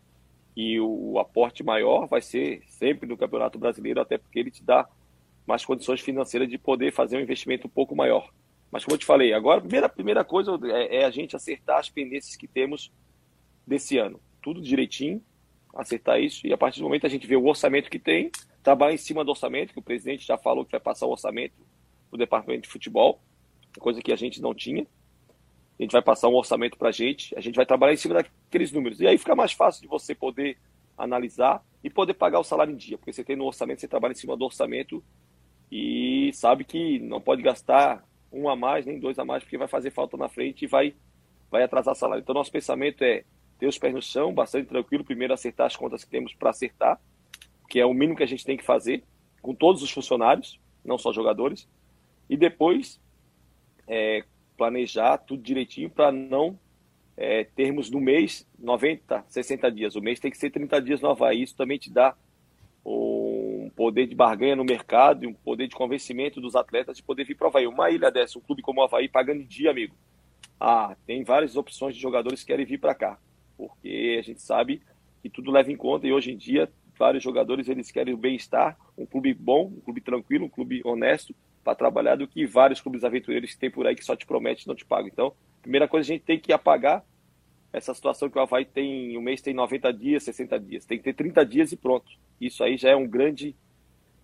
E 0.56 0.78
o, 0.80 1.12
o 1.12 1.18
aporte 1.18 1.62
maior 1.62 2.06
vai 2.06 2.20
ser 2.20 2.62
sempre 2.66 3.08
no 3.08 3.16
Campeonato 3.16 3.58
Brasileiro, 3.58 4.00
até 4.00 4.18
porque 4.18 4.38
ele 4.38 4.50
te 4.50 4.62
dá 4.62 4.88
mais 5.46 5.64
condições 5.64 6.00
financeiras 6.00 6.48
de 6.48 6.58
poder 6.58 6.92
fazer 6.92 7.16
um 7.16 7.20
investimento 7.20 7.66
um 7.66 7.70
pouco 7.70 7.96
maior. 7.96 8.30
Mas 8.70 8.84
como 8.84 8.94
eu 8.94 8.98
te 8.98 9.04
falei, 9.04 9.32
agora 9.34 9.58
a 9.58 9.60
primeira, 9.60 9.88
primeira 9.88 10.24
coisa 10.24 10.58
é, 10.64 10.96
é 10.98 11.04
a 11.04 11.10
gente 11.10 11.36
acertar 11.36 11.78
as 11.78 11.90
pendências 11.90 12.36
que 12.36 12.48
temos 12.48 12.92
desse 13.66 13.98
ano. 13.98 14.20
Tudo 14.42 14.60
direitinho, 14.60 15.22
acertar 15.74 16.20
isso, 16.20 16.46
e 16.46 16.52
a 16.52 16.58
partir 16.58 16.80
do 16.80 16.84
momento 16.84 17.06
a 17.06 17.08
gente 17.08 17.26
vê 17.26 17.36
o 17.36 17.46
orçamento 17.46 17.90
que 17.90 17.98
tem, 17.98 18.30
trabalhar 18.62 18.94
em 18.94 18.98
cima 18.98 19.24
do 19.24 19.30
orçamento, 19.30 19.72
que 19.72 19.78
o 19.78 19.82
presidente 19.82 20.26
já 20.26 20.38
falou 20.38 20.64
que 20.64 20.72
vai 20.72 20.80
passar 20.80 21.06
o 21.06 21.10
orçamento 21.10 21.54
do 22.10 22.16
departamento 22.16 22.62
de 22.62 22.68
futebol, 22.68 23.20
coisa 23.80 24.00
que 24.00 24.12
a 24.12 24.16
gente 24.16 24.40
não 24.40 24.54
tinha. 24.54 24.86
a 25.78 25.82
gente 25.82 25.92
vai 25.92 26.02
passar 26.02 26.28
um 26.28 26.34
orçamento 26.34 26.76
para 26.76 26.88
a 26.88 26.92
gente, 26.92 27.36
a 27.36 27.40
gente 27.40 27.56
vai 27.56 27.66
trabalhar 27.66 27.94
em 27.94 27.96
cima 27.96 28.14
daqueles 28.14 28.72
números. 28.72 29.00
E 29.00 29.06
aí 29.06 29.18
fica 29.18 29.34
mais 29.34 29.52
fácil 29.52 29.82
de 29.82 29.88
você 29.88 30.14
poder 30.14 30.58
analisar 30.96 31.64
e 31.82 31.90
poder 31.90 32.14
pagar 32.14 32.38
o 32.38 32.44
salário 32.44 32.72
em 32.72 32.76
dia, 32.76 32.96
porque 32.96 33.12
você 33.12 33.24
tem 33.24 33.36
no 33.36 33.44
orçamento, 33.44 33.80
você 33.80 33.88
trabalha 33.88 34.12
em 34.12 34.16
cima 34.16 34.36
do 34.36 34.44
orçamento 34.44 35.02
e 35.70 36.30
sabe 36.34 36.64
que 36.64 36.98
não 37.00 37.20
pode 37.20 37.42
gastar 37.42 38.06
um 38.32 38.48
a 38.48 38.54
mais, 38.54 38.86
nem 38.86 38.98
dois 38.98 39.18
a 39.18 39.24
mais, 39.24 39.42
porque 39.42 39.58
vai 39.58 39.68
fazer 39.68 39.90
falta 39.90 40.16
na 40.16 40.28
frente 40.28 40.64
e 40.64 40.68
vai, 40.68 40.94
vai 41.50 41.62
atrasar 41.62 41.94
salário. 41.94 42.22
Então, 42.22 42.34
nosso 42.34 42.52
pensamento 42.52 43.02
é 43.02 43.24
ter 43.58 43.66
os 43.66 43.78
pés 43.78 43.94
no 43.94 44.02
chão, 44.02 44.32
bastante 44.32 44.68
tranquilo, 44.68 45.04
primeiro 45.04 45.34
acertar 45.34 45.66
as 45.66 45.76
contas 45.76 46.04
que 46.04 46.10
temos 46.10 46.34
para 46.34 46.50
acertar, 46.50 47.00
que 47.68 47.80
é 47.80 47.86
o 47.86 47.94
mínimo 47.94 48.16
que 48.16 48.22
a 48.22 48.26
gente 48.26 48.44
tem 48.44 48.56
que 48.56 48.64
fazer, 48.64 49.02
com 49.40 49.54
todos 49.54 49.82
os 49.82 49.90
funcionários, 49.90 50.60
não 50.84 50.98
só 50.98 51.12
jogadores, 51.12 51.68
e 52.28 52.36
depois 52.36 53.00
é, 53.92 54.24
planejar 54.56 55.18
tudo 55.18 55.42
direitinho 55.42 55.90
para 55.90 56.10
não 56.10 56.58
é, 57.14 57.44
termos 57.44 57.90
no 57.90 58.00
mês 58.00 58.48
90, 58.58 59.22
60 59.28 59.70
dias. 59.70 59.96
O 59.96 60.00
mês 60.00 60.18
tem 60.18 60.30
que 60.30 60.38
ser 60.38 60.48
30 60.48 60.80
dias 60.80 61.00
no 61.02 61.10
Havaí. 61.10 61.42
Isso 61.42 61.54
também 61.54 61.78
te 61.78 61.92
dá 61.92 62.16
um 62.84 63.70
poder 63.76 64.06
de 64.06 64.14
barganha 64.14 64.56
no 64.56 64.64
mercado 64.64 65.24
e 65.24 65.26
um 65.26 65.34
poder 65.34 65.68
de 65.68 65.74
convencimento 65.74 66.40
dos 66.40 66.56
atletas 66.56 66.96
de 66.96 67.02
poder 67.02 67.24
vir 67.24 67.36
para 67.36 67.44
o 67.44 67.48
Havaí. 67.48 67.66
Uma 67.66 67.90
ilha 67.90 68.10
dessa, 68.10 68.38
um 68.38 68.42
clube 68.42 68.62
como 68.62 68.80
o 68.80 68.84
Havaí, 68.84 69.10
pagando 69.10 69.44
dia, 69.44 69.70
amigo. 69.70 69.94
Ah, 70.58 70.96
tem 71.06 71.22
várias 71.22 71.54
opções 71.54 71.94
de 71.94 72.00
jogadores 72.00 72.40
que 72.40 72.46
querem 72.46 72.64
vir 72.64 72.80
para 72.80 72.94
cá. 72.94 73.18
Porque 73.58 74.16
a 74.18 74.22
gente 74.22 74.40
sabe 74.40 74.80
que 75.20 75.28
tudo 75.28 75.50
leva 75.50 75.70
em 75.70 75.76
conta 75.76 76.06
e 76.06 76.12
hoje 76.12 76.32
em 76.32 76.36
dia 76.36 76.72
vários 76.98 77.22
jogadores 77.22 77.68
eles 77.68 77.90
querem 77.90 78.14
o 78.14 78.16
bem-estar, 78.16 78.78
um 78.96 79.04
clube 79.04 79.34
bom, 79.34 79.66
um 79.66 79.80
clube 79.80 80.00
tranquilo, 80.00 80.46
um 80.46 80.48
clube 80.48 80.80
honesto 80.82 81.34
para 81.62 81.74
trabalhar 81.74 82.16
do 82.16 82.26
que 82.26 82.46
vários 82.46 82.80
clubes 82.80 83.04
aventureiros 83.04 83.52
que 83.52 83.58
tem 83.58 83.70
por 83.70 83.86
aí 83.86 83.94
que 83.94 84.04
só 84.04 84.16
te 84.16 84.26
promete 84.26 84.64
e 84.64 84.68
não 84.68 84.74
te 84.74 84.84
paga. 84.84 85.08
Então, 85.08 85.32
primeira 85.60 85.86
coisa, 85.86 86.06
a 86.06 86.12
gente 86.12 86.24
tem 86.24 86.38
que 86.38 86.52
apagar 86.52 87.04
essa 87.72 87.94
situação 87.94 88.28
que 88.28 88.38
o 88.38 88.40
Havaí 88.40 88.64
tem, 88.64 89.16
o 89.16 89.22
mês 89.22 89.40
tem 89.40 89.54
90 89.54 89.92
dias, 89.92 90.22
60 90.24 90.60
dias. 90.60 90.84
Tem 90.84 90.98
que 90.98 91.04
ter 91.04 91.14
30 91.14 91.46
dias 91.46 91.72
e 91.72 91.76
pronto. 91.76 92.10
Isso 92.40 92.62
aí 92.62 92.76
já 92.76 92.90
é 92.90 92.96
um 92.96 93.06
grande, 93.06 93.56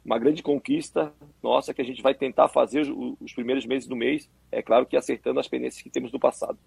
uma 0.05 0.19
grande 0.19 0.43
conquista 0.43 1.13
nossa 1.43 1.73
que 1.73 1.81
a 1.81 1.85
gente 1.85 2.03
vai 2.03 2.15
tentar 2.15 2.49
fazer 2.49 2.87
os 3.21 3.33
primeiros 3.33 3.65
meses 3.65 3.89
do 3.89 3.97
mês. 3.97 4.29
É 4.53 4.61
claro 4.61 4.85
que 4.85 4.97
acertando 4.97 5.41
as 5.41 5.49
pendências 5.49 5.83
que 5.83 5.89
temos 5.89 6.11
do 6.11 6.19
passado. 6.19 6.59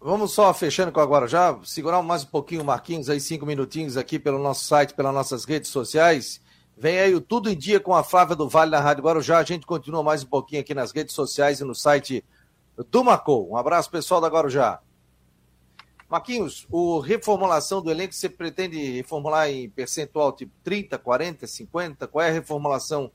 Vamos 0.00 0.32
só 0.32 0.52
fechando 0.52 0.90
com 0.90 1.00
agora 1.00 1.28
já, 1.28 1.56
segurar 1.62 2.02
mais 2.02 2.24
um 2.24 2.26
pouquinho, 2.26 2.64
Marquinhos, 2.64 3.08
aí 3.08 3.20
cinco 3.20 3.46
minutinhos 3.46 3.96
aqui 3.96 4.18
pelo 4.18 4.38
nosso 4.38 4.64
site, 4.64 4.94
pelas 4.94 5.14
nossas 5.14 5.44
redes 5.44 5.70
sociais. 5.70 6.42
Vem 6.76 6.98
aí 6.98 7.14
o 7.14 7.20
Tudo 7.20 7.50
em 7.50 7.56
Dia 7.56 7.78
com 7.78 7.94
a 7.94 8.02
Flávia 8.02 8.34
do 8.34 8.48
Vale 8.48 8.70
na 8.70 8.80
Rádio 8.80 9.04
Guarujá. 9.04 9.38
A 9.38 9.44
gente 9.44 9.66
continua 9.66 10.02
mais 10.02 10.24
um 10.24 10.28
pouquinho 10.28 10.60
aqui 10.60 10.74
nas 10.74 10.92
redes 10.92 11.14
sociais 11.14 11.60
e 11.60 11.64
no 11.64 11.74
site 11.74 12.24
do 12.90 13.04
Macou. 13.04 13.50
Um 13.50 13.56
abraço, 13.56 13.90
pessoal 13.90 14.20
da 14.20 14.28
Guarujá. 14.28 14.80
Marquinhos, 16.08 16.66
o 16.70 16.98
reformulação 16.98 17.82
do 17.82 17.90
elenco, 17.90 18.12
você 18.12 18.28
pretende 18.28 18.78
reformular 18.92 19.48
em 19.48 19.70
percentual 19.70 20.32
tipo 20.32 20.52
30, 20.62 20.98
40, 20.98 21.46
50? 21.46 22.06
Qual 22.06 22.24
é 22.24 22.28
a 22.28 22.32
reformulação 22.32 23.10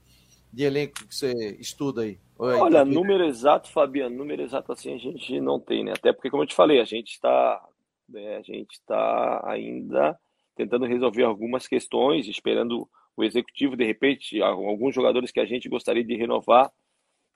de 0.51 0.63
elenco 0.63 1.05
que 1.07 1.15
você 1.15 1.57
estuda 1.59 2.01
aí? 2.01 2.19
Olha, 2.39 2.83
número 2.83 3.23
exato, 3.25 3.69
Fabiano, 3.71 4.15
número 4.15 4.41
exato 4.41 4.71
assim 4.71 4.93
a 4.93 4.97
gente 4.97 5.39
não 5.39 5.59
tem, 5.59 5.83
né? 5.83 5.93
Até 5.93 6.11
porque, 6.13 6.29
como 6.29 6.43
eu 6.43 6.47
te 6.47 6.55
falei, 6.55 6.79
a 6.79 6.85
gente 6.85 7.11
está 7.11 7.61
né, 8.07 8.37
a 8.37 8.41
gente 8.41 8.73
está 8.73 9.41
ainda 9.45 10.17
tentando 10.55 10.85
resolver 10.85 11.23
algumas 11.23 11.67
questões, 11.67 12.27
esperando 12.27 12.89
o 13.17 13.23
executivo, 13.23 13.75
de 13.75 13.83
repente, 13.83 14.39
alguns 14.41 14.93
jogadores 14.93 15.31
que 15.31 15.39
a 15.39 15.45
gente 15.45 15.67
gostaria 15.67 16.03
de 16.03 16.15
renovar, 16.15 16.71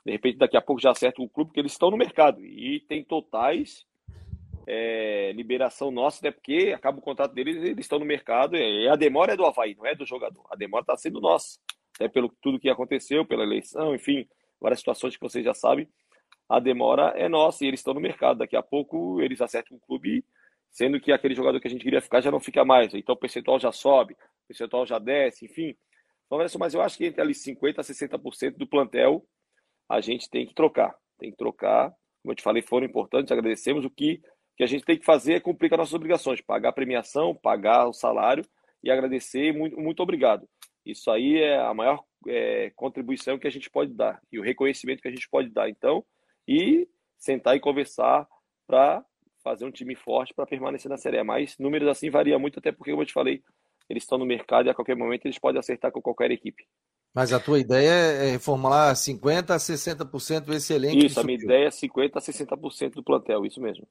de 0.05 0.11
repente 0.11 0.37
daqui 0.37 0.55
a 0.55 0.61
pouco 0.61 0.79
já 0.79 0.91
acerta 0.91 1.21
o 1.21 1.27
clube, 1.27 1.49
porque 1.49 1.59
eles 1.59 1.71
estão 1.71 1.89
no 1.89 1.97
mercado 1.97 2.45
e 2.45 2.79
tem 2.81 3.03
totais 3.03 3.85
é, 4.67 5.31
liberação 5.33 5.89
nossa, 5.89 6.19
né? 6.23 6.31
Porque 6.31 6.71
acaba 6.75 6.99
o 6.99 7.01
contrato 7.01 7.33
deles, 7.33 7.57
eles 7.57 7.79
estão 7.79 7.97
no 7.97 8.05
mercado 8.05 8.55
e 8.55 8.87
a 8.87 8.95
demora 8.95 9.33
é 9.33 9.35
do 9.35 9.45
Havaí, 9.45 9.75
não 9.75 9.87
é 9.87 9.95
do 9.95 10.05
jogador. 10.05 10.45
A 10.51 10.55
demora 10.55 10.83
está 10.83 10.95
sendo 10.95 11.19
nossa, 11.19 11.57
até 11.95 12.07
pelo 12.07 12.29
tudo 12.41 12.59
que 12.59 12.69
aconteceu, 12.69 13.25
pela 13.25 13.43
eleição, 13.43 13.95
enfim, 13.95 14.27
várias 14.59 14.79
situações 14.79 15.15
que 15.15 15.21
vocês 15.21 15.43
já 15.43 15.53
sabem. 15.53 15.87
A 16.47 16.59
demora 16.59 17.13
é 17.15 17.27
nossa 17.27 17.65
e 17.65 17.67
eles 17.67 17.79
estão 17.79 17.93
no 17.93 17.99
mercado. 17.99 18.37
Daqui 18.37 18.55
a 18.55 18.61
pouco 18.61 19.19
eles 19.19 19.41
acertam 19.41 19.77
o 19.77 19.79
clube, 19.79 20.23
sendo 20.69 20.99
que 20.99 21.11
aquele 21.11 21.33
jogador 21.33 21.59
que 21.59 21.67
a 21.67 21.71
gente 21.71 21.83
queria 21.83 22.01
ficar 22.01 22.21
já 22.21 22.29
não 22.29 22.39
fica 22.39 22.63
mais. 22.63 22.93
Então 22.93 23.15
o 23.15 23.17
percentual 23.17 23.59
já 23.59 23.71
sobe 23.71 24.15
percentual 24.51 24.85
já 24.85 24.99
desce, 24.99 25.45
enfim. 25.45 25.75
Mas 26.29 26.73
eu 26.73 26.81
acho 26.81 26.97
que 26.97 27.05
entre 27.05 27.21
ali 27.21 27.33
50% 27.33 27.79
a 27.79 27.81
60% 27.81 28.57
do 28.57 28.67
plantel 28.67 29.25
a 29.89 29.99
gente 29.99 30.29
tem 30.29 30.45
que 30.45 30.53
trocar. 30.53 30.95
Tem 31.17 31.31
que 31.31 31.37
trocar. 31.37 31.93
Como 32.21 32.31
eu 32.31 32.35
te 32.35 32.43
falei, 32.43 32.61
foram 32.61 32.85
importantes, 32.85 33.31
agradecemos. 33.31 33.83
O 33.83 33.89
que, 33.89 34.21
que 34.55 34.63
a 34.63 34.67
gente 34.67 34.85
tem 34.85 34.97
que 34.97 35.05
fazer 35.05 35.33
é 35.33 35.39
cumprir 35.39 35.69
com 35.69 35.75
as 35.75 35.79
nossas 35.79 35.93
obrigações, 35.93 36.39
pagar 36.39 36.69
a 36.69 36.73
premiação, 36.73 37.35
pagar 37.35 37.87
o 37.87 37.93
salário 37.93 38.45
e 38.81 38.89
agradecer. 38.89 39.53
Muito, 39.53 39.77
muito 39.79 40.01
obrigado. 40.01 40.47
Isso 40.85 41.11
aí 41.11 41.37
é 41.37 41.59
a 41.59 41.73
maior 41.73 42.03
é, 42.27 42.71
contribuição 42.75 43.37
que 43.37 43.47
a 43.47 43.51
gente 43.51 43.69
pode 43.69 43.93
dar 43.93 44.21
e 44.31 44.39
o 44.39 44.43
reconhecimento 44.43 45.01
que 45.01 45.07
a 45.07 45.11
gente 45.11 45.29
pode 45.29 45.49
dar. 45.49 45.69
Então, 45.69 46.05
e 46.47 46.87
sentar 47.17 47.55
e 47.55 47.59
conversar 47.59 48.27
para 48.65 49.05
fazer 49.43 49.65
um 49.65 49.71
time 49.71 49.95
forte 49.95 50.33
para 50.33 50.45
permanecer 50.45 50.89
na 50.89 50.97
Série 50.97 51.19
A. 51.19 51.23
Mas 51.23 51.57
números 51.57 51.87
assim 51.87 52.09
varia 52.09 52.39
muito, 52.39 52.59
até 52.59 52.71
porque, 52.71 52.91
como 52.91 53.03
eu 53.03 53.07
te 53.07 53.13
falei, 53.13 53.43
eles 53.91 54.03
estão 54.03 54.17
no 54.17 54.25
mercado 54.25 54.67
e 54.67 54.69
a 54.69 54.73
qualquer 54.73 54.95
momento 54.95 55.25
eles 55.25 55.37
podem 55.37 55.59
acertar 55.59 55.91
com 55.91 56.01
qualquer 56.01 56.31
equipe. 56.31 56.65
Mas 57.13 57.33
a 57.33 57.39
tua 57.39 57.59
ideia 57.59 57.89
é 57.89 58.31
reformular 58.31 58.95
50% 58.95 59.49
a 59.49 59.57
60% 59.57 60.49
esse 60.53 60.73
elenco? 60.73 61.05
Isso, 61.05 61.19
a 61.19 61.23
minha 61.23 61.37
ideia 61.37 61.67
é 61.67 61.69
50% 61.69 62.11
a 62.15 62.19
60% 62.19 62.93
do 62.93 63.03
plantel, 63.03 63.45
isso 63.45 63.59
mesmo. 63.59 63.85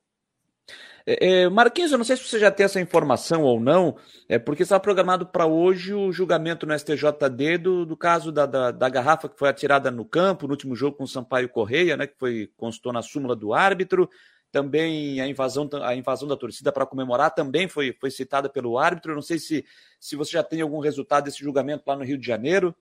É, 1.07 1.43
é, 1.43 1.49
Marquinhos, 1.49 1.93
eu 1.93 1.99
não 1.99 2.05
sei 2.05 2.17
se 2.17 2.25
você 2.25 2.39
já 2.39 2.51
tem 2.51 2.65
essa 2.65 2.81
informação 2.81 3.43
ou 3.43 3.61
não, 3.61 3.97
é 4.29 4.39
porque 4.39 4.63
estava 4.63 4.81
programado 4.81 5.27
para 5.27 5.47
hoje 5.47 5.95
o 5.95 6.13
julgamento 6.13 6.67
no 6.67 6.79
STJD 6.79 7.59
do, 7.59 7.87
do 7.87 7.97
caso 7.97 8.31
da, 8.31 8.47
da, 8.47 8.71
da, 8.71 8.89
garrafa 8.89 9.29
que 9.29 9.39
foi 9.39 9.49
atirada 9.49 9.91
no 9.91 10.05
campo 10.05 10.47
no 10.47 10.53
último 10.53 10.75
jogo 10.75 10.97
com 10.97 11.05
o 11.05 11.09
Sampaio 11.09 11.49
Correia, 11.49 11.97
né, 11.97 12.07
que 12.07 12.19
foi 12.19 12.51
constou 12.57 12.93
na 12.93 13.03
súmula 13.03 13.35
do 13.35 13.53
árbitro. 13.53 14.09
Também 14.53 15.21
a 15.21 15.29
invasão, 15.29 15.69
a 15.83 15.95
invasão 15.95 16.27
da 16.29 16.37
torcida 16.37 16.73
para 16.73 16.87
comemorar 16.87 17.33
também 17.33 17.69
foi, 17.69 17.93
foi 17.93 18.11
citada 18.11 18.49
pelo 18.49 18.79
árbitro. 18.79 19.13
Eu 19.13 19.17
não 19.17 19.23
sei 19.23 19.39
se, 19.39 19.65
se 19.99 20.17
você 20.17 20.33
já 20.33 20.43
tem 20.43 20.61
algum 20.61 20.81
resultado 20.81 21.25
desse 21.25 21.39
julgamento 21.39 21.85
lá 21.87 21.97
no 21.97 22.05
Rio 22.05 22.19
de 22.19 22.27
Janeiro. 22.27 22.75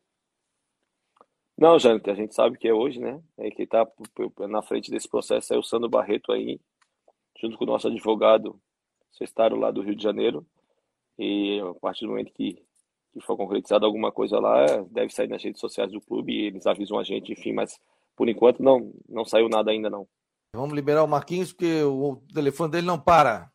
Não, 1.57 1.78
Jânio, 1.78 2.01
a 2.07 2.13
gente 2.13 2.34
sabe 2.34 2.57
que 2.57 2.67
é 2.67 2.74
hoje, 2.74 2.99
né? 2.99 3.22
É 3.38 3.51
que 3.51 3.63
está 3.63 3.86
na 4.47 4.61
frente 4.61 4.89
desse 4.89 5.09
processo 5.09 5.53
é 5.53 5.57
o 5.57 5.63
Sandro 5.63 5.89
Barreto 5.89 6.32
aí, 6.32 6.59
junto 7.39 7.57
com 7.57 7.65
o 7.65 7.67
nosso 7.67 7.88
advogado 7.88 8.59
cestário 9.11 9.57
lá 9.57 9.70
do 9.70 9.82
Rio 9.82 9.95
de 9.95 10.01
Janeiro. 10.01 10.45
E 11.17 11.59
a 11.59 11.74
partir 11.76 12.05
do 12.05 12.11
momento 12.11 12.32
que, 12.32 12.63
que 13.11 13.20
for 13.22 13.36
concretizado 13.36 13.86
alguma 13.86 14.11
coisa 14.11 14.39
lá, 14.39 14.65
deve 14.89 15.13
sair 15.13 15.28
nas 15.28 15.43
redes 15.43 15.59
sociais 15.59 15.91
do 15.91 15.99
clube 15.99 16.34
e 16.34 16.45
eles 16.45 16.65
avisam 16.65 16.97
a 16.97 17.03
gente, 17.03 17.34
enfim, 17.34 17.51
mas 17.51 17.78
por 18.15 18.30
enquanto 18.30 18.63
não, 18.63 18.93
não 19.07 19.26
saiu 19.26 19.49
nada 19.49 19.70
ainda 19.70 19.89
não. 19.89 20.07
Vamos 20.54 20.74
liberar 20.74 21.04
o 21.04 21.08
Marquinhos 21.08 21.54
porque 21.54 21.84
o 21.84 22.16
telefone 22.34 22.72
dele 22.72 22.88
não 22.88 23.00
para. 23.00 23.52